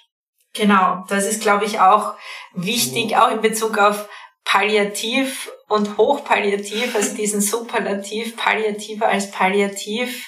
Genau, 0.55 1.05
das 1.09 1.27
ist, 1.27 1.43
glaube 1.43 1.67
ich, 1.67 1.81
auch 1.81 2.15
wichtig, 2.55 3.17
auch 3.17 3.31
in 3.31 3.43
Bezug 3.43 3.77
auf 3.79 4.09
Palliativ 4.45 5.51
und 5.69 5.99
Hochpalliativ, 5.99 6.95
also 6.95 7.15
diesen 7.15 7.43
Superlativ, 7.43 8.37
Palliativer 8.37 9.09
als 9.09 9.31
Palliativ, 9.31 10.27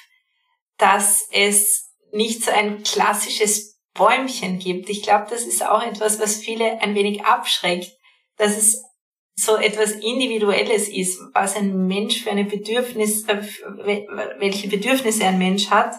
dass 0.76 1.26
es 1.32 1.94
nicht 2.12 2.44
so 2.44 2.50
ein 2.50 2.82
klassisches 2.82 3.80
Bäumchen 3.94 4.58
gibt. 4.58 4.90
Ich 4.90 5.02
glaube, 5.02 5.26
das 5.30 5.42
ist 5.42 5.64
auch 5.64 5.82
etwas, 5.82 6.20
was 6.20 6.36
viele 6.36 6.80
ein 6.82 6.94
wenig 6.94 7.24
abschreckt, 7.24 7.90
dass 8.36 8.56
es 8.56 8.82
so 9.38 9.56
etwas 9.56 9.92
Individuelles 9.92 10.88
ist, 10.88 11.20
was 11.32 11.56
ein 11.56 11.86
Mensch 11.86 12.22
für 12.22 12.30
eine 12.32 12.44
Bedürfnis, 12.44 13.24
äh, 13.28 13.40
welche 14.38 14.68
Bedürfnisse 14.68 15.24
ein 15.26 15.38
Mensch 15.38 15.70
hat, 15.70 15.94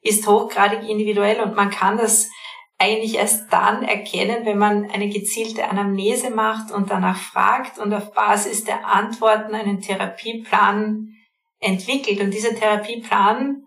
ist 0.00 0.26
hochgradig 0.28 0.88
individuell 0.88 1.40
und 1.40 1.56
man 1.56 1.70
kann 1.70 1.96
das 1.96 2.30
eigentlich 2.78 3.16
erst 3.16 3.52
dann 3.52 3.82
erkennen, 3.82 4.44
wenn 4.44 4.58
man 4.58 4.90
eine 4.90 5.08
gezielte 5.08 5.68
Anamnese 5.68 6.30
macht 6.30 6.70
und 6.70 6.90
danach 6.90 7.16
fragt 7.16 7.78
und 7.78 7.92
auf 7.92 8.12
Basis 8.12 8.64
der 8.64 8.86
Antworten 8.86 9.54
einen 9.54 9.80
Therapieplan 9.80 11.08
entwickelt. 11.60 12.20
Und 12.20 12.32
dieser 12.32 12.54
Therapieplan 12.54 13.64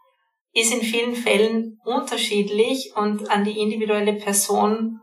ist 0.54 0.74
in 0.74 0.82
vielen 0.82 1.16
Fällen 1.16 1.80
unterschiedlich 1.84 2.94
und 2.96 3.30
an 3.30 3.44
die 3.44 3.60
individuelle 3.60 4.14
Person 4.14 5.00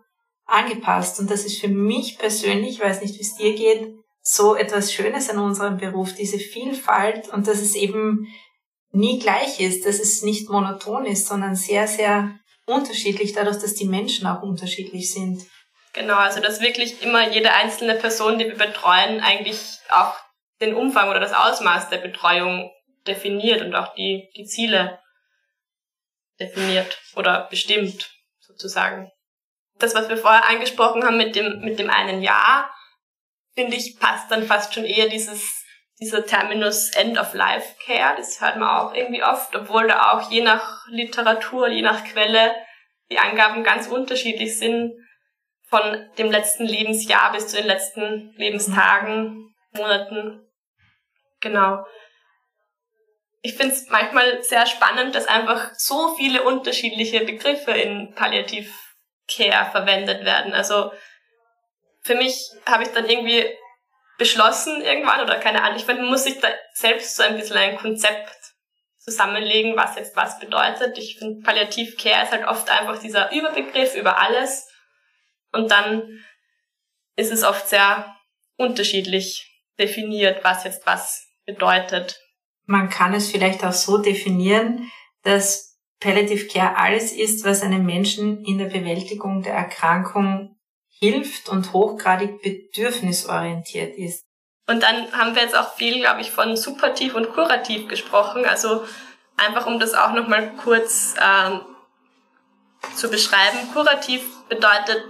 angepasst. 0.46 1.18
Und 1.20 1.30
das 1.30 1.44
ist 1.44 1.60
für 1.60 1.68
mich 1.68 2.18
persönlich, 2.18 2.76
ich 2.76 2.80
weiß 2.80 3.02
nicht, 3.02 3.16
wie 3.16 3.22
es 3.22 3.36
dir 3.36 3.54
geht, 3.54 3.94
so 4.26 4.56
etwas 4.56 4.92
Schönes 4.92 5.28
an 5.28 5.38
unserem 5.38 5.76
Beruf, 5.76 6.14
diese 6.14 6.38
Vielfalt 6.38 7.28
und 7.28 7.46
dass 7.46 7.60
es 7.60 7.74
eben 7.74 8.26
nie 8.90 9.18
gleich 9.18 9.60
ist, 9.60 9.86
dass 9.86 9.98
es 9.98 10.22
nicht 10.22 10.48
monoton 10.48 11.04
ist, 11.04 11.26
sondern 11.26 11.54
sehr, 11.54 11.86
sehr 11.86 12.38
unterschiedlich, 12.66 13.32
dadurch, 13.32 13.58
dass 13.58 13.74
die 13.74 13.86
Menschen 13.86 14.26
auch 14.26 14.42
unterschiedlich 14.42 15.12
sind. 15.12 15.44
Genau, 15.92 16.16
also 16.16 16.40
dass 16.40 16.60
wirklich 16.60 17.02
immer 17.02 17.30
jede 17.30 17.52
einzelne 17.52 17.94
Person, 17.94 18.38
die 18.38 18.46
wir 18.46 18.56
betreuen, 18.56 19.20
eigentlich 19.20 19.60
auch 19.90 20.14
den 20.60 20.74
Umfang 20.74 21.10
oder 21.10 21.20
das 21.20 21.34
Ausmaß 21.34 21.90
der 21.90 21.98
Betreuung 21.98 22.70
definiert 23.06 23.60
und 23.60 23.74
auch 23.74 23.94
die, 23.94 24.30
die 24.36 24.44
Ziele 24.44 24.98
definiert 26.40 26.98
oder 27.14 27.46
bestimmt, 27.50 28.10
sozusagen. 28.40 29.10
Das, 29.78 29.94
was 29.94 30.08
wir 30.08 30.16
vorher 30.16 30.48
angesprochen 30.48 31.04
haben 31.04 31.18
mit 31.18 31.36
dem, 31.36 31.60
mit 31.60 31.78
dem 31.78 31.90
einen 31.90 32.22
Jahr, 32.22 32.70
finde 33.54 33.76
ich, 33.76 33.98
passt 33.98 34.30
dann 34.30 34.46
fast 34.46 34.74
schon 34.74 34.84
eher 34.84 35.08
dieses, 35.08 35.64
dieser 36.00 36.26
Terminus 36.26 36.90
End 36.90 37.18
of 37.18 37.34
Life 37.34 37.76
Care. 37.84 38.16
Das 38.16 38.40
hört 38.40 38.56
man 38.56 38.68
auch 38.68 38.94
irgendwie 38.94 39.22
oft, 39.22 39.54
obwohl 39.54 39.88
da 39.88 40.12
auch 40.12 40.30
je 40.30 40.42
nach 40.42 40.86
Literatur, 40.88 41.68
je 41.68 41.82
nach 41.82 42.04
Quelle 42.04 42.54
die 43.10 43.18
Angaben 43.18 43.64
ganz 43.64 43.86
unterschiedlich 43.86 44.58
sind. 44.58 44.92
Von 45.68 46.08
dem 46.18 46.30
letzten 46.30 46.66
Lebensjahr 46.66 47.32
bis 47.32 47.48
zu 47.48 47.56
den 47.56 47.66
letzten 47.66 48.34
Lebenstagen, 48.36 49.54
Monaten. 49.72 50.40
Genau. 51.40 51.84
ich 53.42 53.54
finde 53.54 53.74
es 53.74 53.88
manchmal 53.90 54.42
sehr 54.42 54.66
spannend, 54.66 55.14
dass 55.14 55.26
einfach 55.26 55.74
so 55.74 56.14
viele 56.14 56.42
unterschiedliche 56.44 57.24
Begriffe 57.24 57.72
in 57.72 58.14
Palliativcare 58.14 59.70
verwendet 59.70 60.24
werden. 60.24 60.54
Also 60.54 60.92
für 62.04 62.14
mich 62.14 62.50
habe 62.66 62.84
ich 62.84 62.90
dann 62.90 63.08
irgendwie 63.08 63.44
beschlossen 64.18 64.80
irgendwann 64.82 65.22
oder 65.22 65.38
keine 65.40 65.62
Ahnung, 65.62 65.76
ich 65.76 65.84
finde, 65.84 66.02
muss 66.02 66.24
sich 66.24 66.38
da 66.38 66.48
selbst 66.72 67.16
so 67.16 67.22
ein 67.22 67.36
bisschen 67.36 67.56
ein 67.56 67.78
Konzept 67.78 68.36
zusammenlegen, 68.98 69.76
was 69.76 69.96
jetzt 69.96 70.14
was 70.16 70.38
bedeutet. 70.38 70.96
Ich 70.98 71.18
finde, 71.18 71.42
Palliativcare 71.42 72.24
ist 72.24 72.32
halt 72.32 72.46
oft 72.46 72.70
einfach 72.70 72.98
dieser 72.98 73.32
Überbegriff 73.32 73.96
über 73.96 74.18
alles 74.20 74.68
und 75.52 75.70
dann 75.70 76.24
ist 77.16 77.32
es 77.32 77.42
oft 77.42 77.68
sehr 77.68 78.14
unterschiedlich 78.56 79.62
definiert, 79.78 80.44
was 80.44 80.64
jetzt 80.64 80.86
was 80.86 81.26
bedeutet. 81.44 82.20
Man 82.66 82.88
kann 82.88 83.12
es 83.14 83.30
vielleicht 83.30 83.64
auch 83.64 83.72
so 83.72 83.98
definieren, 83.98 84.90
dass 85.22 85.78
Palliative 86.00 86.46
Care 86.46 86.76
alles 86.76 87.12
ist, 87.12 87.44
was 87.44 87.62
einem 87.62 87.84
Menschen 87.84 88.44
in 88.44 88.58
der 88.58 88.66
Bewältigung 88.66 89.42
der 89.42 89.54
Erkrankung 89.54 90.54
hilft 91.00 91.48
und 91.48 91.72
hochgradig 91.72 92.42
bedürfnisorientiert 92.42 93.96
ist. 93.96 94.24
Und 94.66 94.82
dann 94.82 95.12
haben 95.12 95.34
wir 95.34 95.42
jetzt 95.42 95.56
auch 95.56 95.74
viel, 95.74 96.00
glaube 96.00 96.20
ich, 96.20 96.30
von 96.30 96.56
supportiv 96.56 97.14
und 97.14 97.32
kurativ 97.32 97.88
gesprochen. 97.88 98.46
Also 98.46 98.84
einfach 99.36 99.66
um 99.66 99.78
das 99.78 99.94
auch 99.94 100.12
nochmal 100.12 100.54
kurz 100.56 101.14
ähm, 101.20 101.60
zu 102.94 103.10
beschreiben. 103.10 103.58
Kurativ 103.72 104.22
bedeutet, 104.48 105.04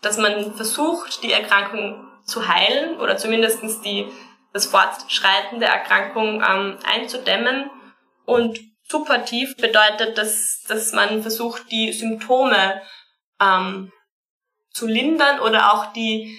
dass 0.00 0.16
man 0.16 0.54
versucht, 0.54 1.22
die 1.22 1.32
Erkrankung 1.32 2.06
zu 2.24 2.48
heilen 2.48 2.98
oder 3.00 3.16
zumindest 3.16 3.62
die, 3.84 4.10
das 4.52 4.66
Fortschreiten 4.66 5.60
der 5.60 5.70
Erkrankung 5.70 6.42
ähm, 6.42 6.78
einzudämmen. 6.84 7.70
Und 8.24 8.60
supportiv 8.88 9.56
bedeutet, 9.56 10.16
dass, 10.16 10.62
dass 10.68 10.92
man 10.92 11.22
versucht, 11.22 11.70
die 11.70 11.92
Symptome 11.92 12.80
ähm, 13.40 13.92
zu 14.72 14.86
lindern 14.86 15.40
oder 15.40 15.72
auch 15.72 15.92
die 15.92 16.38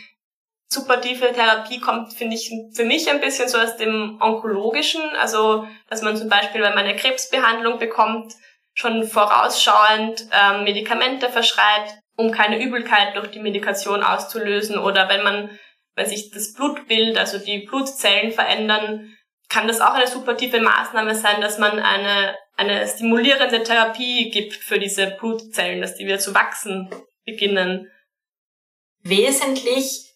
supportive 0.71 1.33
Therapie 1.33 1.79
kommt, 1.79 2.13
finde 2.13 2.35
ich, 2.35 2.49
für 2.73 2.85
mich 2.85 3.09
ein 3.09 3.19
bisschen 3.19 3.49
so 3.49 3.57
aus 3.57 3.75
dem 3.75 4.17
Onkologischen. 4.21 5.01
Also, 5.19 5.67
dass 5.89 6.01
man 6.01 6.15
zum 6.15 6.29
Beispiel, 6.29 6.61
wenn 6.61 6.75
man 6.75 6.85
eine 6.85 6.95
Krebsbehandlung 6.95 7.77
bekommt, 7.77 8.33
schon 8.73 9.03
vorausschauend 9.03 10.27
ähm, 10.31 10.63
Medikamente 10.63 11.29
verschreibt, 11.29 11.93
um 12.15 12.31
keine 12.31 12.61
Übelkeit 12.63 13.15
durch 13.15 13.27
die 13.31 13.39
Medikation 13.39 14.01
auszulösen. 14.01 14.77
Oder 14.77 15.09
wenn 15.09 15.23
man, 15.23 15.49
wenn 15.95 16.05
sich 16.05 16.31
das 16.31 16.53
Blutbild, 16.53 17.17
also 17.17 17.37
die 17.37 17.59
Blutzellen 17.59 18.31
verändern, 18.31 19.13
kann 19.49 19.67
das 19.67 19.81
auch 19.81 19.93
eine 19.93 20.07
supportive 20.07 20.61
Maßnahme 20.61 21.13
sein, 21.15 21.41
dass 21.41 21.57
man 21.57 21.79
eine, 21.79 22.37
eine 22.55 22.87
stimulierende 22.87 23.63
Therapie 23.63 24.29
gibt 24.29 24.53
für 24.53 24.79
diese 24.79 25.07
Blutzellen, 25.07 25.81
dass 25.81 25.95
die 25.95 26.05
wieder 26.05 26.19
zu 26.19 26.33
wachsen 26.33 26.89
beginnen. 27.25 27.91
Wesentlich 29.03 30.11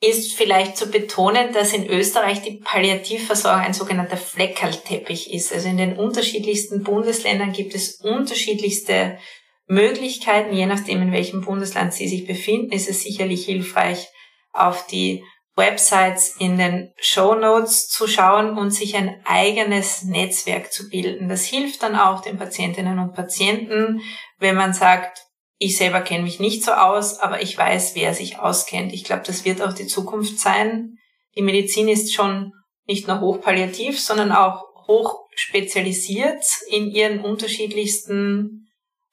ist 0.00 0.34
vielleicht 0.34 0.76
zu 0.76 0.90
betonen, 0.90 1.52
dass 1.52 1.72
in 1.72 1.88
Österreich 1.88 2.42
die 2.42 2.58
Palliativversorgung 2.58 3.62
ein 3.64 3.74
sogenannter 3.74 4.16
Fleckerlteppich 4.16 5.32
ist. 5.32 5.52
Also 5.52 5.68
in 5.68 5.76
den 5.76 5.96
unterschiedlichsten 5.96 6.82
Bundesländern 6.82 7.52
gibt 7.52 7.74
es 7.74 8.00
unterschiedlichste 8.00 9.18
Möglichkeiten. 9.66 10.54
Je 10.54 10.66
nachdem, 10.66 11.02
in 11.02 11.12
welchem 11.12 11.42
Bundesland 11.42 11.94
Sie 11.94 12.08
sich 12.08 12.26
befinden, 12.26 12.72
ist 12.72 12.88
es 12.88 13.02
sicherlich 13.02 13.44
hilfreich, 13.44 14.08
auf 14.52 14.86
die 14.88 15.22
Websites 15.54 16.36
in 16.38 16.58
den 16.58 16.92
Show 16.96 17.34
Notes 17.34 17.88
zu 17.88 18.08
schauen 18.08 18.56
und 18.56 18.70
sich 18.70 18.96
ein 18.96 19.20
eigenes 19.24 20.02
Netzwerk 20.02 20.72
zu 20.72 20.88
bilden. 20.88 21.28
Das 21.28 21.44
hilft 21.44 21.82
dann 21.82 21.94
auch 21.94 22.22
den 22.22 22.38
Patientinnen 22.38 22.98
und 22.98 23.14
Patienten, 23.14 24.00
wenn 24.38 24.56
man 24.56 24.72
sagt, 24.72 25.26
ich 25.64 25.76
selber 25.76 26.00
kenne 26.00 26.24
mich 26.24 26.40
nicht 26.40 26.64
so 26.64 26.72
aus, 26.72 27.20
aber 27.20 27.40
ich 27.40 27.56
weiß, 27.56 27.94
wer 27.94 28.14
sich 28.14 28.38
auskennt. 28.38 28.92
Ich 28.92 29.04
glaube, 29.04 29.22
das 29.24 29.44
wird 29.44 29.62
auch 29.62 29.72
die 29.72 29.86
Zukunft 29.86 30.38
sein. 30.38 30.98
Die 31.36 31.42
Medizin 31.42 31.88
ist 31.88 32.12
schon 32.12 32.52
nicht 32.86 33.06
nur 33.06 33.20
hochpalliativ, 33.20 34.00
sondern 34.00 34.32
auch 34.32 34.64
hoch 34.88 35.20
spezialisiert 35.34 36.44
in 36.68 36.90
ihren 36.90 37.20
unterschiedlichsten 37.20 38.68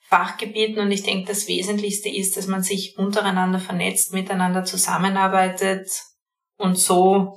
Fachgebieten. 0.08 0.80
Und 0.80 0.91
ich 0.91 1.04
denke, 1.04 1.28
das 1.28 1.47
Wesentlichste 1.47 2.10
ist, 2.10 2.36
dass 2.36 2.47
man 2.47 2.64
sich 2.64 2.97
untereinander 2.97 3.60
vernetzt, 3.60 4.12
miteinander 4.14 4.66
zusammenarbeitet 4.66 5.88
und 6.58 6.80
so 6.80 7.36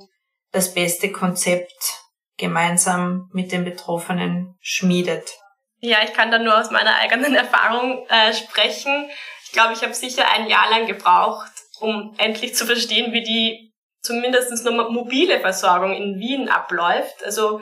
das 0.51 0.73
beste 0.73 1.11
Konzept 1.11 2.01
gemeinsam 2.37 3.29
mit 3.31 3.51
den 3.51 3.63
Betroffenen 3.63 4.55
schmiedet. 4.59 5.37
Ja, 5.85 5.97
ich 6.01 6.13
kann 6.13 6.31
da 6.31 6.39
nur 6.39 6.57
aus 6.57 6.71
meiner 6.71 6.95
eigenen 6.95 7.35
Erfahrung 7.43 8.07
äh, 8.07 8.33
sprechen. 8.33 9.09
Ich 9.43 9.51
glaube, 9.51 9.73
ich 9.73 9.81
habe 9.81 9.93
sicher 9.93 10.23
ein 10.33 10.47
Jahr 10.47 10.69
lang 10.69 10.87
gebraucht, 10.87 11.51
um 11.81 12.15
endlich 12.17 12.55
zu 12.55 12.65
verstehen, 12.65 13.11
wie 13.11 13.21
die 13.21 13.73
zumindest 14.01 14.63
nur 14.63 14.89
mobile 14.89 15.41
Versorgung 15.41 15.93
in 15.93 16.19
Wien 16.19 16.47
abläuft. 16.47 17.25
Also 17.25 17.61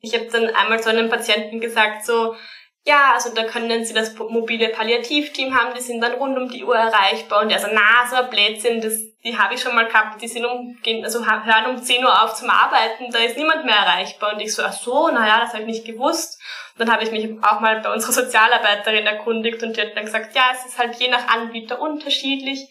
ich 0.00 0.14
habe 0.14 0.26
dann 0.26 0.54
einmal 0.54 0.80
zu 0.80 0.90
einem 0.90 1.10
Patienten 1.10 1.60
gesagt, 1.60 2.06
so, 2.06 2.36
ja, 2.84 3.14
also 3.14 3.34
da 3.34 3.42
können 3.42 3.84
Sie 3.84 3.94
das 3.94 4.14
mobile 4.16 4.68
Palliativteam 4.68 5.52
haben, 5.52 5.74
die 5.74 5.82
sind 5.82 6.00
dann 6.00 6.12
rund 6.12 6.38
um 6.38 6.48
die 6.48 6.62
Uhr 6.62 6.76
erreichbar. 6.76 7.42
Und 7.42 7.48
der 7.48 7.58
so, 7.58 7.66
na, 7.72 8.06
so 8.08 8.14
ein 8.14 8.30
Blödsinn, 8.30 8.80
das, 8.80 8.94
die 9.24 9.36
habe 9.36 9.54
ich 9.54 9.60
schon 9.60 9.74
mal 9.74 9.88
gehabt, 9.88 10.22
die 10.22 10.28
sind 10.28 10.44
um, 10.44 10.78
gehen, 10.84 11.04
also 11.04 11.26
hören 11.26 11.66
um 11.66 11.82
10 11.82 12.04
Uhr 12.04 12.22
auf 12.22 12.34
zum 12.34 12.48
Arbeiten, 12.48 13.10
da 13.10 13.18
ist 13.18 13.36
niemand 13.36 13.64
mehr 13.64 13.74
erreichbar. 13.74 14.34
Und 14.34 14.40
ich 14.40 14.54
so, 14.54 14.62
ach 14.62 14.72
so, 14.72 15.08
naja, 15.08 15.40
das 15.40 15.52
habe 15.52 15.62
ich 15.62 15.66
nicht 15.68 15.84
gewusst. 15.84 16.40
Dann 16.78 16.92
habe 16.92 17.04
ich 17.04 17.10
mich 17.10 17.42
auch 17.42 17.60
mal 17.60 17.80
bei 17.80 17.92
unserer 17.92 18.12
Sozialarbeiterin 18.12 19.06
erkundigt 19.06 19.62
und 19.62 19.76
die 19.76 19.80
hat 19.80 19.96
dann 19.96 20.04
gesagt, 20.04 20.34
ja, 20.34 20.50
es 20.52 20.66
ist 20.66 20.78
halt 20.78 20.94
je 20.96 21.08
nach 21.08 21.28
Anbieter 21.28 21.80
unterschiedlich. 21.80 22.68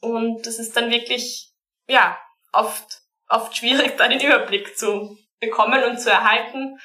Und 0.00 0.46
das 0.46 0.58
ist 0.58 0.76
dann 0.76 0.90
wirklich, 0.90 1.50
ja, 1.88 2.16
oft, 2.52 3.00
oft 3.28 3.56
schwierig, 3.56 3.94
da 3.98 4.08
den 4.08 4.20
Überblick 4.20 4.76
zu 4.78 5.18
bekommen 5.40 5.82
und 5.84 6.00
zu 6.00 6.10
erhalten. 6.10 6.78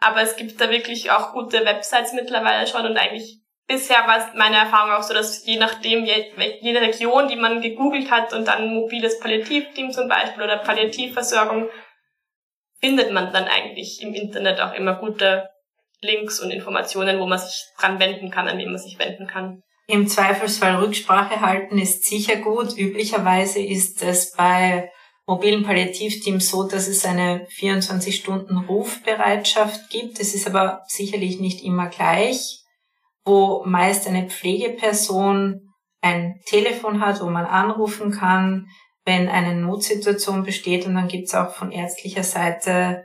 Aber 0.00 0.22
es 0.22 0.36
gibt 0.36 0.60
da 0.60 0.70
wirklich 0.70 1.10
auch 1.12 1.32
gute 1.32 1.64
Websites 1.64 2.12
mittlerweile 2.12 2.66
schon 2.66 2.84
und 2.84 2.96
eigentlich 2.96 3.38
bisher 3.68 4.06
war 4.06 4.18
es 4.18 4.34
meine 4.34 4.56
Erfahrung 4.56 4.92
auch 4.92 5.02
so, 5.02 5.14
dass 5.14 5.46
je 5.46 5.56
nachdem, 5.56 6.04
jede 6.04 6.80
Region, 6.80 7.28
die 7.28 7.36
man 7.36 7.62
gegoogelt 7.62 8.10
hat 8.10 8.32
und 8.32 8.46
dann 8.48 8.74
mobiles 8.74 9.20
Palliativteam 9.20 9.92
zum 9.92 10.08
Beispiel 10.08 10.42
oder 10.42 10.58
Palliativversorgung, 10.58 11.68
findet 12.80 13.12
man 13.12 13.32
dann 13.32 13.44
eigentlich 13.44 14.02
im 14.02 14.12
Internet 14.14 14.60
auch 14.60 14.74
immer 14.74 14.96
gute 14.96 15.48
Links 16.02 16.40
und 16.40 16.50
Informationen, 16.50 17.20
wo 17.20 17.26
man 17.26 17.38
sich 17.38 17.64
dran 17.78 18.00
wenden 18.00 18.30
kann, 18.30 18.48
an 18.48 18.58
wen 18.58 18.70
man 18.70 18.78
sich 18.78 18.98
wenden 18.98 19.26
kann. 19.26 19.62
Im 19.86 20.08
Zweifelsfall 20.08 20.76
Rücksprache 20.76 21.40
halten 21.40 21.78
ist 21.78 22.04
sicher 22.04 22.36
gut. 22.36 22.76
Üblicherweise 22.76 23.60
ist 23.60 24.02
es 24.02 24.32
bei 24.32 24.90
mobilen 25.26 25.62
Palliativteams 25.62 26.50
so, 26.50 26.68
dass 26.68 26.88
es 26.88 27.04
eine 27.04 27.46
24-Stunden-Rufbereitschaft 27.58 29.90
gibt. 29.90 30.18
Es 30.20 30.34
ist 30.34 30.48
aber 30.48 30.82
sicherlich 30.86 31.38
nicht 31.40 31.62
immer 31.62 31.88
gleich, 31.88 32.62
wo 33.24 33.62
meist 33.64 34.08
eine 34.08 34.28
Pflegeperson 34.28 35.68
ein 36.00 36.40
Telefon 36.46 37.00
hat, 37.00 37.20
wo 37.20 37.26
man 37.26 37.46
anrufen 37.46 38.10
kann, 38.10 38.66
wenn 39.04 39.28
eine 39.28 39.54
Notsituation 39.54 40.42
besteht. 40.42 40.84
Und 40.86 40.96
dann 40.96 41.06
gibt 41.08 41.28
es 41.28 41.34
auch 41.34 41.54
von 41.54 41.70
ärztlicher 41.70 42.24
Seite 42.24 43.04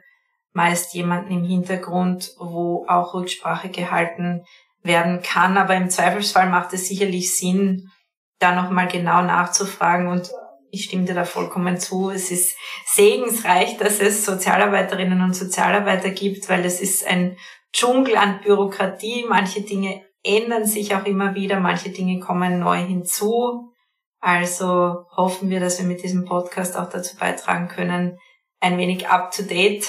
meist 0.58 0.95
jemanden 0.95 1.32
im 1.32 1.43
Hintergrund, 1.43 2.34
wo 2.39 2.84
auch 2.88 3.14
Rücksprache 3.14 3.70
gehalten 3.70 4.43
werden 4.82 5.22
kann. 5.22 5.55
Aber 5.55 5.76
im 5.76 5.91
Zweifelsfall 5.91 6.49
macht 6.49 6.74
es 6.74 6.88
sicherlich 6.88 7.38
Sinn, 7.38 7.91
da 8.39 8.55
nochmal 8.55 8.88
genau 8.88 9.22
nachzufragen 9.22 10.08
und 10.08 10.32
ich 10.72 10.86
stimme 10.86 11.05
dir 11.05 11.14
da 11.14 11.26
vollkommen 11.26 11.78
zu. 11.78 12.10
Es 12.10 12.32
ist 12.32 12.58
segensreich, 12.88 13.78
dass 13.78 13.99
es 13.99 14.26
Sozialarbeiterinnen 14.26 15.22
und 15.22 15.36
Sozialarbeiter 15.36 16.10
gibt, 16.10 16.49
weil 16.49 16.66
es 16.66 16.82
ist 16.82 17.05
ein 17.05 17.38
Dschungel 17.72 18.18
an 18.18 18.41
Bürokratie. 18.41 19.26
Manche 19.30 19.62
Dinge 19.62 20.03
ändern 20.24 20.66
sich 20.66 20.95
auch 20.95 21.05
immer 21.05 21.36
wieder, 21.36 21.60
manche 21.60 21.89
Dinge 21.89 22.20
kommen 22.20 22.60
neu 22.60 22.78
hinzu. 22.78 23.72
Also 24.20 25.05
hoffen 25.16 25.51
wir, 25.51 25.60
dass 25.60 25.78
wir 25.78 25.86
mit 25.86 26.01
diesem 26.01 26.26
Podcast 26.26 26.76
auch 26.78 26.89
dazu 26.89 27.16
beitragen 27.16 27.68
können, 27.68 28.18
ein 28.60 28.80
wenig 28.80 29.08
up-to-date 29.08 29.88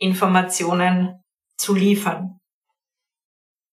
Informationen 0.00 1.22
zu 1.56 1.74
liefern. 1.74 2.40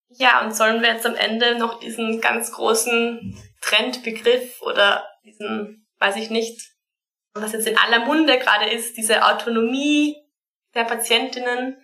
Ja, 0.10 0.44
und 0.44 0.56
sollen 0.56 0.82
wir 0.82 0.94
jetzt 0.94 1.06
am 1.06 1.16
Ende 1.16 1.58
noch 1.58 1.80
diesen 1.80 2.22
ganz 2.22 2.52
großen 2.52 3.36
Trendbegriff 3.62 4.62
oder 4.62 5.08
diesen 5.24 5.88
weiß 6.00 6.16
ich 6.18 6.30
nicht, 6.30 6.62
was 7.34 7.54
jetzt 7.54 7.68
in 7.68 7.78
aller 7.78 8.06
Munde 8.06 8.38
gerade 8.40 8.70
ist, 8.70 8.98
diese 8.98 9.26
Autonomie 9.26 10.16
der 10.74 10.84
Patientinnen. 10.84 11.78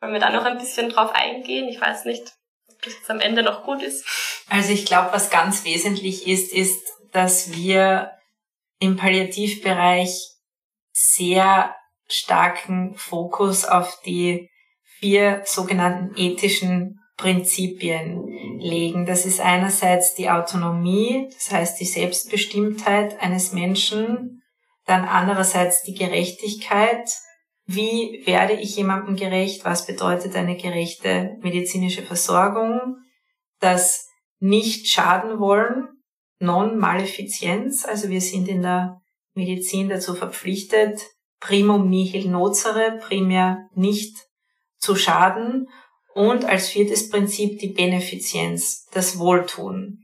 Wollen 0.00 0.12
wir 0.12 0.20
da 0.20 0.30
noch 0.30 0.44
ein 0.44 0.58
bisschen 0.58 0.90
drauf 0.90 1.12
eingehen? 1.12 1.68
Ich 1.68 1.80
weiß 1.80 2.04
nicht, 2.04 2.32
ob 2.68 2.82
das 2.82 2.94
jetzt 2.94 3.10
am 3.10 3.20
Ende 3.20 3.42
noch 3.42 3.64
gut 3.64 3.82
ist. 3.82 4.04
Also 4.48 4.72
ich 4.72 4.84
glaube, 4.84 5.12
was 5.12 5.30
ganz 5.30 5.64
wesentlich 5.64 6.26
ist, 6.26 6.52
ist, 6.52 6.82
dass 7.12 7.52
wir 7.52 8.12
im 8.78 8.96
Palliativbereich 8.96 10.32
sehr 10.92 11.74
starken 12.08 12.94
Fokus 12.94 13.64
auf 13.64 14.00
die 14.04 14.50
vier 14.98 15.42
sogenannten 15.44 16.16
ethischen 16.16 17.00
Prinzipien 17.16 18.58
legen. 18.58 19.06
Das 19.06 19.24
ist 19.24 19.40
einerseits 19.40 20.14
die 20.14 20.30
Autonomie, 20.30 21.28
das 21.32 21.50
heißt 21.50 21.80
die 21.80 21.86
Selbstbestimmtheit 21.86 23.20
eines 23.20 23.52
Menschen, 23.52 24.42
dann 24.84 25.04
andererseits 25.04 25.82
die 25.82 25.94
Gerechtigkeit. 25.94 27.10
Wie 27.64 28.22
werde 28.26 28.52
ich 28.52 28.76
jemandem 28.76 29.16
gerecht? 29.16 29.64
Was 29.64 29.86
bedeutet 29.86 30.36
eine 30.36 30.56
gerechte 30.56 31.36
medizinische 31.40 32.02
Versorgung? 32.02 32.96
Das 33.60 34.08
nicht 34.38 34.88
schaden 34.88 35.40
wollen, 35.40 35.88
Non-Malefizienz, 36.38 37.86
also 37.86 38.10
wir 38.10 38.20
sind 38.20 38.46
in 38.48 38.62
der 38.62 39.00
Medizin 39.34 39.88
dazu 39.88 40.14
verpflichtet, 40.14 41.00
primum 41.46 41.88
nihil 41.88 42.28
nocere, 42.28 42.98
primär 43.06 43.68
nicht 43.74 44.16
zu 44.78 44.96
schaden 44.96 45.68
und 46.14 46.44
als 46.44 46.68
viertes 46.68 47.08
Prinzip 47.08 47.60
die 47.60 47.72
Benefizienz, 47.72 48.86
das 48.92 49.18
Wohltun. 49.18 50.02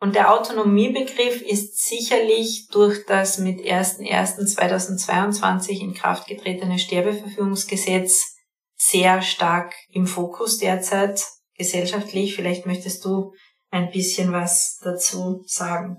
Und 0.00 0.14
der 0.16 0.34
Autonomiebegriff 0.34 1.42
ist 1.42 1.84
sicherlich 1.84 2.66
durch 2.72 3.06
das 3.06 3.38
mit 3.38 3.60
01.01.2022 3.60 5.80
in 5.80 5.94
Kraft 5.94 6.26
getretene 6.26 6.80
Sterbeverfügungsgesetz 6.80 8.34
sehr 8.76 9.22
stark 9.22 9.72
im 9.92 10.08
Fokus 10.08 10.58
derzeit 10.58 11.22
gesellschaftlich. 11.56 12.34
Vielleicht 12.34 12.66
möchtest 12.66 13.04
du 13.04 13.32
ein 13.70 13.92
bisschen 13.92 14.32
was 14.32 14.80
dazu 14.82 15.44
sagen. 15.46 15.98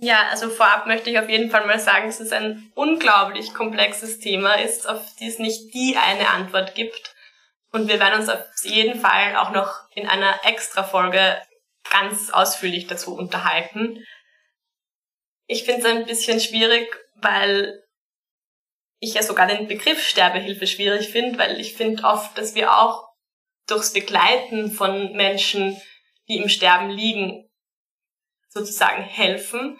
Ja, 0.00 0.28
also 0.30 0.48
vorab 0.48 0.86
möchte 0.86 1.10
ich 1.10 1.18
auf 1.18 1.28
jeden 1.28 1.50
Fall 1.50 1.66
mal 1.66 1.80
sagen, 1.80 2.06
dass 2.06 2.20
es 2.20 2.30
ein 2.30 2.70
unglaublich 2.76 3.52
komplexes 3.52 4.20
Thema 4.20 4.54
ist, 4.54 4.88
auf 4.88 5.16
die 5.16 5.26
es 5.26 5.40
nicht 5.40 5.74
die 5.74 5.96
eine 5.96 6.28
Antwort 6.28 6.76
gibt. 6.76 7.14
Und 7.72 7.88
wir 7.88 7.98
werden 7.98 8.20
uns 8.20 8.28
auf 8.28 8.44
jeden 8.62 9.00
Fall 9.00 9.36
auch 9.36 9.50
noch 9.50 9.90
in 9.94 10.08
einer 10.08 10.38
Extra-Folge 10.44 11.42
ganz 11.90 12.30
ausführlich 12.30 12.86
dazu 12.86 13.16
unterhalten. 13.16 14.04
Ich 15.46 15.64
finde 15.64 15.80
es 15.80 15.86
ein 15.86 16.06
bisschen 16.06 16.38
schwierig, 16.38 16.88
weil 17.16 17.82
ich 19.00 19.14
ja 19.14 19.22
sogar 19.22 19.46
den 19.46 19.66
Begriff 19.66 20.06
Sterbehilfe 20.06 20.66
schwierig 20.66 21.08
finde, 21.08 21.38
weil 21.38 21.60
ich 21.60 21.74
finde 21.74 22.04
oft, 22.04 22.38
dass 22.38 22.54
wir 22.54 22.72
auch 22.72 23.08
durchs 23.66 23.92
Begleiten 23.92 24.70
von 24.70 25.12
Menschen, 25.12 25.80
die 26.28 26.36
im 26.36 26.48
Sterben 26.48 26.90
liegen, 26.90 27.48
sozusagen 28.48 29.02
helfen. 29.02 29.78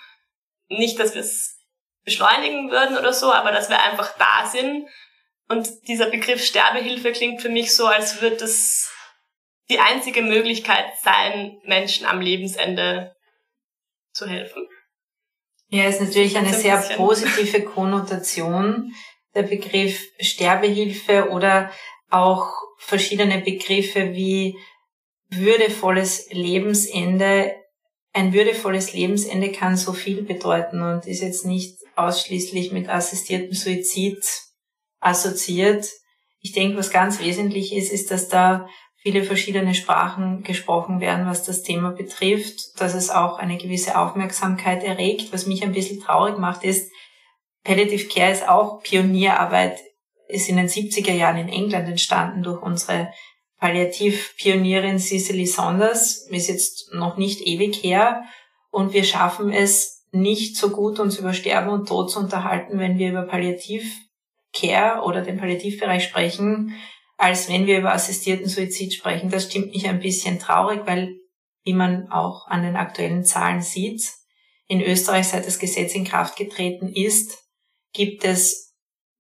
Nicht, 0.69 0.99
dass 0.99 1.15
wir 1.15 1.23
es 1.23 1.57
beschleunigen 2.05 2.71
würden 2.71 2.97
oder 2.97 3.13
so, 3.13 3.33
aber 3.33 3.53
dass 3.53 3.69
wir 3.69 3.83
einfach 3.83 4.17
da 4.19 4.47
sind. 4.47 4.89
Und 5.49 5.69
dieser 5.89 6.11
Begriff 6.11 6.45
Sterbehilfe 6.45 7.13
klingt 7.13 7.41
für 7.41 7.49
mich 7.49 7.75
so, 7.75 7.87
als 7.87 8.21
würde 8.21 8.45
es 8.45 8.91
die 9.71 9.79
einzige 9.79 10.23
Möglichkeit 10.23 10.87
sein, 11.03 11.59
Menschen 11.65 12.07
am 12.07 12.21
Lebensende 12.21 13.15
zu 14.13 14.27
helfen. 14.27 14.67
Ja, 15.69 15.87
ist 15.87 16.01
natürlich 16.01 16.37
eine 16.37 16.55
sehr 16.55 16.79
positive 16.97 17.63
Konnotation, 17.63 18.95
der 19.35 19.43
Begriff 19.43 20.03
Sterbehilfe 20.19 21.29
oder 21.29 21.71
auch 22.11 22.51
verschiedene 22.79 23.39
Begriffe 23.39 24.15
wie 24.15 24.57
würdevolles 25.29 26.29
Lebensende. 26.31 27.55
Ein 28.19 28.33
würdevolles 28.33 28.95
Lebensende 28.95 29.53
kann 29.53 29.77
so 29.77 29.93
viel 29.93 30.23
bedeuten 30.23 30.83
und 30.83 31.07
ist 31.07 31.23
jetzt 31.23 31.47
nicht 31.47 31.79
ausschließlich 31.95 32.73
mit 32.73 32.89
assistiertem 32.89 33.53
Suizid 33.53 34.19
assoziiert. 34.99 35.87
Ich 36.41 36.51
denke, 36.51 36.77
was 36.77 36.91
ganz 36.91 37.21
wesentlich 37.21 37.73
ist, 37.73 37.93
ist, 37.93 38.11
dass 38.11 38.29
da 38.29 38.67
viele 38.97 39.23
verschiedene 39.23 39.73
Sprachen 39.73 40.43
gesprochen 40.43 41.01
werden, 41.01 41.29
was 41.29 41.45
das 41.45 41.63
Thema 41.63 41.93
betrifft, 41.93 42.81
dass 42.81 42.95
es 42.95 43.09
auch 43.09 43.39
eine 43.39 43.57
gewisse 43.57 43.97
Aufmerksamkeit 43.97 44.83
erregt. 44.83 45.33
Was 45.33 45.47
mich 45.47 45.63
ein 45.63 45.71
bisschen 45.71 46.01
traurig 46.01 46.39
macht, 46.39 46.65
ist, 46.65 46.91
Palliative 47.63 48.09
Care 48.09 48.33
ist 48.33 48.49
auch 48.49 48.83
Pionierarbeit, 48.83 49.79
ist 50.27 50.49
in 50.49 50.57
den 50.57 50.67
70er 50.67 51.15
Jahren 51.15 51.39
in 51.39 51.49
England 51.49 51.89
entstanden 51.89 52.43
durch 52.43 52.61
unsere 52.63 53.13
Palliativpionierin 53.59 54.99
Cicely 54.99 55.47
Saunders, 55.47 56.29
ist 56.31 56.49
jetzt 56.49 56.93
noch 56.95 57.17
nicht 57.17 57.41
ewig 57.41 57.83
her 57.83 58.25
und 58.71 58.93
wir 58.93 59.05
schaffen 59.05 59.53
es 59.53 60.07
nicht 60.11 60.57
so 60.57 60.71
gut, 60.71 61.01
uns 61.01 61.19
über 61.19 61.33
Sterben 61.33 61.71
und 61.71 61.89
Tod 61.89 62.11
zu 62.11 62.19
unterhalten, 62.21 62.79
wenn 62.79 62.99
wir 62.99 63.11
über 63.11 63.23
Palliativcare 63.23 65.03
oder 65.03 65.23
den 65.23 65.39
Palliativbereich 65.39 66.05
sprechen, 66.05 66.75
als 67.17 67.49
wenn 67.49 67.67
wir 67.67 67.79
über 67.79 67.93
assistierten 67.93 68.49
Suizid 68.49 68.95
sprechen. 68.95 69.31
Das 69.31 69.45
stimmt 69.45 69.73
mich 69.73 69.87
ein 69.89 70.01
bisschen 70.01 70.39
traurig, 70.39 70.83
weil, 70.87 71.17
wie 71.65 71.75
man 71.75 72.11
auch 72.11 72.47
an 72.47 72.63
den 72.63 72.77
aktuellen 72.77 73.25
Zahlen 73.25 73.61
sieht, 73.61 74.03
in 74.69 74.83
Österreich, 74.83 75.29
seit 75.29 75.47
das 75.47 75.59
Gesetz 75.59 75.95
in 75.95 76.05
Kraft 76.05 76.37
getreten 76.37 76.89
ist, 76.89 77.45
gibt 77.93 78.25
es 78.25 78.68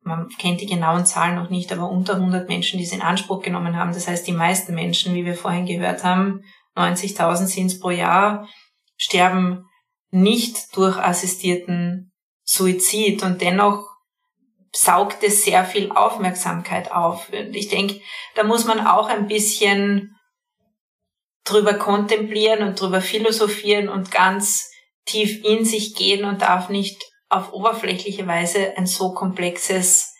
man 0.08 0.28
kennt 0.38 0.60
die 0.60 0.66
genauen 0.66 1.06
Zahlen 1.06 1.36
noch 1.36 1.50
nicht, 1.50 1.72
aber 1.72 1.88
unter 1.88 2.14
100 2.14 2.48
Menschen, 2.48 2.78
die 2.78 2.84
es 2.84 2.92
in 2.92 3.02
Anspruch 3.02 3.42
genommen 3.42 3.76
haben. 3.76 3.92
Das 3.92 4.08
heißt, 4.08 4.26
die 4.26 4.32
meisten 4.32 4.74
Menschen, 4.74 5.14
wie 5.14 5.24
wir 5.24 5.34
vorhin 5.34 5.66
gehört 5.66 6.02
haben, 6.02 6.42
90.000 6.76 7.46
sind 7.46 7.66
es 7.66 7.78
pro 7.78 7.90
Jahr, 7.90 8.48
sterben 8.96 9.66
nicht 10.10 10.76
durch 10.76 10.96
assistierten 10.96 12.12
Suizid 12.44 13.22
und 13.22 13.42
dennoch 13.42 13.86
saugt 14.74 15.22
es 15.22 15.44
sehr 15.44 15.64
viel 15.64 15.90
Aufmerksamkeit 15.92 16.92
auf. 16.92 17.28
Und 17.30 17.54
ich 17.54 17.68
denke, 17.68 18.00
da 18.34 18.44
muss 18.44 18.64
man 18.64 18.86
auch 18.86 19.08
ein 19.08 19.26
bisschen 19.26 20.16
drüber 21.44 21.74
kontemplieren 21.74 22.66
und 22.66 22.80
drüber 22.80 23.00
philosophieren 23.00 23.88
und 23.88 24.10
ganz 24.10 24.70
tief 25.04 25.42
in 25.44 25.64
sich 25.64 25.94
gehen 25.94 26.24
und 26.24 26.42
darf 26.42 26.68
nicht 26.68 27.02
auf 27.28 27.52
oberflächliche 27.52 28.26
Weise 28.26 28.76
ein 28.76 28.86
so 28.86 29.12
komplexes 29.12 30.14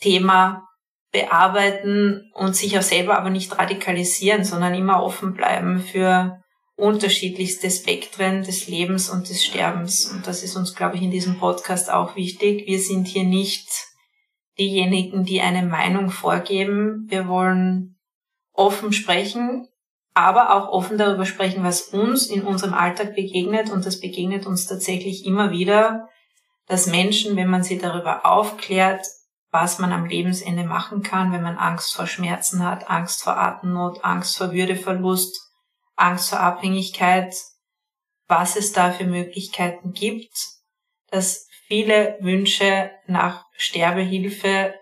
Thema 0.00 0.68
bearbeiten 1.12 2.30
und 2.34 2.56
sich 2.56 2.78
auch 2.78 2.82
selber 2.82 3.18
aber 3.18 3.30
nicht 3.30 3.58
radikalisieren, 3.58 4.44
sondern 4.44 4.74
immer 4.74 5.02
offen 5.02 5.34
bleiben 5.34 5.80
für 5.80 6.42
unterschiedlichste 6.76 7.70
Spektren 7.70 8.42
des 8.42 8.66
Lebens 8.66 9.10
und 9.10 9.28
des 9.28 9.44
Sterbens. 9.44 10.06
Und 10.06 10.26
das 10.26 10.42
ist 10.42 10.56
uns, 10.56 10.74
glaube 10.74 10.96
ich, 10.96 11.02
in 11.02 11.10
diesem 11.10 11.38
Podcast 11.38 11.90
auch 11.90 12.16
wichtig. 12.16 12.66
Wir 12.66 12.80
sind 12.80 13.06
hier 13.06 13.24
nicht 13.24 13.68
diejenigen, 14.58 15.24
die 15.24 15.40
eine 15.40 15.62
Meinung 15.64 16.10
vorgeben. 16.10 17.06
Wir 17.08 17.28
wollen 17.28 17.98
offen 18.52 18.92
sprechen, 18.92 19.68
aber 20.14 20.54
auch 20.54 20.68
offen 20.68 20.98
darüber 20.98 21.26
sprechen, 21.26 21.62
was 21.62 21.82
uns 21.88 22.26
in 22.26 22.42
unserem 22.42 22.74
Alltag 22.74 23.14
begegnet. 23.14 23.70
Und 23.70 23.84
das 23.84 24.00
begegnet 24.00 24.46
uns 24.46 24.66
tatsächlich 24.66 25.26
immer 25.26 25.50
wieder 25.50 26.08
dass 26.66 26.86
Menschen, 26.86 27.36
wenn 27.36 27.50
man 27.50 27.62
sie 27.62 27.78
darüber 27.78 28.26
aufklärt, 28.26 29.06
was 29.50 29.78
man 29.78 29.92
am 29.92 30.06
Lebensende 30.06 30.64
machen 30.64 31.02
kann, 31.02 31.32
wenn 31.32 31.42
man 31.42 31.58
Angst 31.58 31.94
vor 31.94 32.06
Schmerzen 32.06 32.64
hat, 32.64 32.88
Angst 32.88 33.22
vor 33.22 33.36
Atemnot, 33.36 34.02
Angst 34.02 34.38
vor 34.38 34.52
Würdeverlust, 34.52 35.38
Angst 35.94 36.30
vor 36.30 36.40
Abhängigkeit, 36.40 37.34
was 38.26 38.56
es 38.56 38.72
da 38.72 38.92
für 38.92 39.04
Möglichkeiten 39.04 39.92
gibt, 39.92 40.34
dass 41.10 41.46
viele 41.66 42.16
Wünsche 42.20 42.90
nach 43.06 43.44
Sterbehilfe 43.56 44.74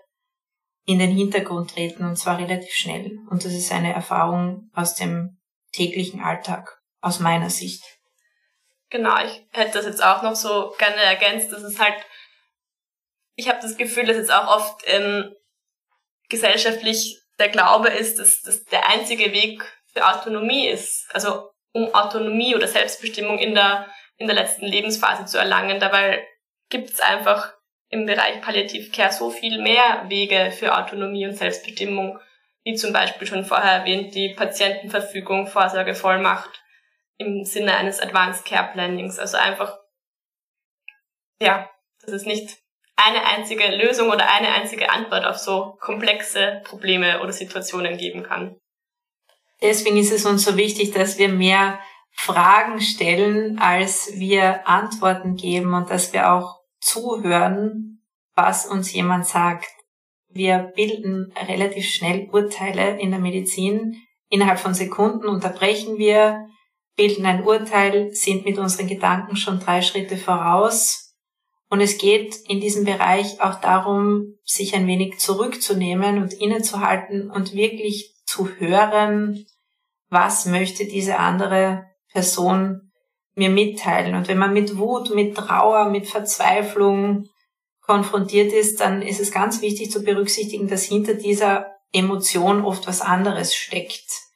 in 0.85 0.99
den 0.99 1.11
Hintergrund 1.11 1.71
treten 1.71 2.05
und 2.05 2.15
zwar 2.15 2.37
relativ 2.37 2.71
schnell. 2.71 3.19
Und 3.29 3.43
das 3.43 3.53
ist 3.53 3.71
eine 3.71 3.93
Erfahrung 3.93 4.69
aus 4.73 4.95
dem 4.95 5.37
täglichen 5.73 6.21
Alltag, 6.21 6.81
aus 7.01 7.19
meiner 7.19 7.49
Sicht. 7.49 7.83
Genau, 8.91 9.15
ich 9.23 9.41
hätte 9.53 9.77
das 9.77 9.85
jetzt 9.85 10.03
auch 10.03 10.21
noch 10.21 10.35
so 10.35 10.75
gerne 10.77 11.01
ergänzt, 11.01 11.51
dass 11.51 11.63
es 11.63 11.79
halt, 11.79 11.95
ich 13.35 13.47
habe 13.47 13.59
das 13.61 13.77
Gefühl, 13.77 14.05
dass 14.05 14.17
jetzt 14.17 14.31
auch 14.31 14.47
oft 14.47 14.83
ähm, 14.85 15.33
gesellschaftlich 16.27 17.17
der 17.39 17.47
Glaube 17.47 17.87
ist, 17.87 18.19
dass 18.19 18.41
das 18.41 18.65
der 18.65 18.89
einzige 18.89 19.31
Weg 19.31 19.63
für 19.93 20.05
Autonomie 20.05 20.67
ist. 20.67 21.07
Also 21.13 21.49
um 21.71 21.93
Autonomie 21.95 22.53
oder 22.53 22.67
Selbstbestimmung 22.67 23.39
in 23.39 23.55
der, 23.55 23.87
in 24.17 24.27
der 24.27 24.35
letzten 24.35 24.65
Lebensphase 24.65 25.25
zu 25.25 25.37
erlangen. 25.37 25.79
Dabei 25.79 26.27
gibt 26.69 26.89
es 26.89 26.99
einfach 26.99 27.53
im 27.87 28.05
Bereich 28.05 28.41
Palliativcare 28.41 29.13
so 29.13 29.29
viel 29.29 29.61
mehr 29.61 30.03
Wege 30.09 30.51
für 30.51 30.77
Autonomie 30.77 31.25
und 31.25 31.35
Selbstbestimmung, 31.35 32.19
wie 32.63 32.75
zum 32.75 32.91
Beispiel 32.91 33.25
schon 33.25 33.45
vorher 33.45 33.71
erwähnt 33.71 34.13
die 34.15 34.33
Patientenverfügung, 34.33 35.47
Vorsorgevollmacht 35.47 36.60
im 37.21 37.45
Sinne 37.45 37.75
eines 37.77 37.99
Advanced 37.99 38.45
Care 38.45 38.71
Plannings. 38.73 39.19
Also 39.19 39.37
einfach, 39.37 39.77
ja, 41.39 41.69
dass 42.01 42.11
es 42.13 42.25
nicht 42.25 42.57
eine 42.95 43.25
einzige 43.25 43.75
Lösung 43.75 44.09
oder 44.09 44.29
eine 44.29 44.49
einzige 44.49 44.91
Antwort 44.91 45.25
auf 45.25 45.37
so 45.37 45.77
komplexe 45.79 46.61
Probleme 46.63 47.21
oder 47.21 47.31
Situationen 47.31 47.97
geben 47.97 48.23
kann. 48.23 48.57
Deswegen 49.61 49.97
ist 49.97 50.11
es 50.11 50.25
uns 50.25 50.43
so 50.43 50.57
wichtig, 50.57 50.91
dass 50.91 51.17
wir 51.17 51.29
mehr 51.29 51.79
Fragen 52.11 52.81
stellen, 52.81 53.59
als 53.59 54.11
wir 54.15 54.67
Antworten 54.67 55.35
geben 55.35 55.73
und 55.73 55.89
dass 55.89 56.13
wir 56.13 56.33
auch 56.33 56.59
zuhören, 56.79 58.03
was 58.35 58.65
uns 58.65 58.91
jemand 58.91 59.27
sagt. 59.27 59.69
wir 60.33 60.71
bilden 60.75 61.33
relativ 61.47 61.85
schnell 61.85 62.29
Urteile 62.31 62.99
in 62.99 63.11
der 63.11 63.19
Medizin. 63.19 63.97
Innerhalb 64.29 64.59
von 64.59 64.73
Sekunden 64.73 65.27
unterbrechen 65.27 65.97
wir, 65.97 66.47
bilden 67.01 67.25
ein 67.25 67.43
Urteil, 67.43 68.13
sind 68.13 68.45
mit 68.45 68.59
unseren 68.59 68.85
Gedanken 68.85 69.35
schon 69.35 69.59
drei 69.59 69.81
Schritte 69.81 70.17
voraus. 70.17 71.15
Und 71.67 71.81
es 71.81 71.97
geht 71.97 72.35
in 72.47 72.61
diesem 72.61 72.85
Bereich 72.85 73.41
auch 73.41 73.55
darum, 73.55 74.35
sich 74.43 74.75
ein 74.75 74.85
wenig 74.85 75.17
zurückzunehmen 75.17 76.21
und 76.21 76.33
innezuhalten 76.33 77.31
und 77.31 77.55
wirklich 77.55 78.13
zu 78.27 78.49
hören, 78.59 79.47
was 80.09 80.45
möchte 80.45 80.85
diese 80.85 81.17
andere 81.17 81.85
Person 82.11 82.91
mir 83.33 83.49
mitteilen. 83.49 84.13
Und 84.13 84.27
wenn 84.27 84.37
man 84.37 84.53
mit 84.53 84.77
Wut, 84.77 85.15
mit 85.15 85.35
Trauer, 85.35 85.89
mit 85.89 86.05
Verzweiflung 86.05 87.29
konfrontiert 87.79 88.53
ist, 88.53 88.79
dann 88.79 89.01
ist 89.01 89.19
es 89.19 89.31
ganz 89.31 89.63
wichtig 89.63 89.89
zu 89.89 90.03
berücksichtigen, 90.03 90.67
dass 90.67 90.83
hinter 90.83 91.15
dieser 91.15 91.65
Emotion 91.93 92.63
oft 92.63 92.85
was 92.85 93.01
anderes 93.01 93.55
steckt. 93.55 94.30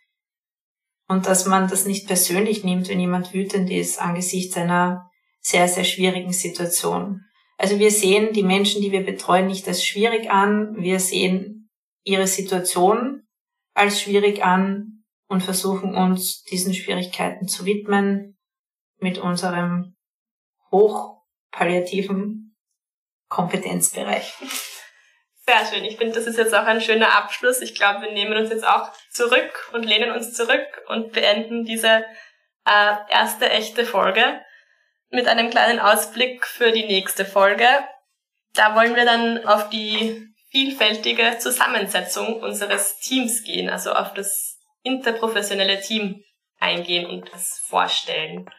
Und 1.08 1.28
dass 1.28 1.46
man 1.46 1.68
das 1.68 1.86
nicht 1.86 2.08
persönlich 2.08 2.64
nimmt, 2.64 2.90
wenn 2.90 3.00
jemand 3.00 3.34
wütend 3.34 3.70
ist 3.70 4.02
angesichts 4.02 4.58
einer 4.58 5.10
sehr, 5.40 5.68
sehr 5.68 5.84
schwierigen 5.84 6.34
Situation. 6.34 7.22
Also 7.58 7.80
wir 7.80 7.92
sehen 7.92 8.34
die 8.34 8.44
Menschen, 8.44 8.82
die 8.82 8.92
wir 8.92 9.06
betreuen, 9.06 9.48
nicht 9.48 9.68
als 9.68 9.86
schwierig 9.86 10.30
an. 10.30 10.76
Wir 10.78 11.00
sehen 11.00 11.70
ihre 12.04 12.28
Situation 12.28 13.24
als 13.74 14.02
schwierig 14.02 14.44
an 14.44 15.04
und 15.28 15.44
versuchen 15.44 15.96
uns 15.96 16.44
diesen 16.44 16.74
Schwierigkeiten 16.74 17.48
zu 17.48 17.66
widmen 17.66 18.38
mit 19.00 19.18
unserem 19.18 19.96
hochpalliativen 20.72 22.56
Kompetenzbereich. 23.30 24.34
Sehr 25.48 25.66
schön. 25.66 25.86
Ich 25.86 25.98
finde, 25.98 26.16
das 26.16 26.26
ist 26.26 26.38
jetzt 26.38 26.56
auch 26.56 26.66
ein 26.66 26.82
schöner 26.82 27.16
Abschluss. 27.16 27.62
Ich 27.62 27.76
glaube, 27.76 28.02
wir 28.02 28.12
nehmen 28.12 28.36
uns 28.36 28.50
jetzt 28.50 28.66
auch 28.66 28.92
zurück 29.12 29.70
und 29.74 29.84
lehnen 29.84 30.12
uns 30.12 30.34
zurück 30.34 30.66
und 30.88 31.12
beenden 31.12 31.66
diese 31.66 32.04
äh, 32.66 32.96
erste 33.10 33.50
echte 33.50 33.86
Folge 33.86 34.42
mit 35.10 35.28
einem 35.28 35.52
kleinen 35.52 35.80
Ausblick 35.80 36.48
für 36.48 36.72
die 36.72 36.86
nächste 36.86 37.26
Folge. 37.26 37.68
Da 38.54 38.76
wollen 38.76 38.96
wir 38.96 39.06
dann 39.06 39.46
auf 39.46 39.70
die 39.70 40.28
vielfältige 40.50 41.38
Zusammensetzung 41.38 42.42
unseres 42.42 42.98
Teams 43.00 43.44
gehen, 43.44 43.70
also 43.70 43.94
auf 43.94 44.14
das 44.14 44.58
interprofessionelle 44.82 45.80
Team 45.80 46.24
eingehen 46.60 47.06
und 47.06 47.32
das 47.32 47.60
vorstellen. 47.68 48.50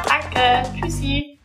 Danke, 0.08 0.62
tschüssi! 0.80 1.38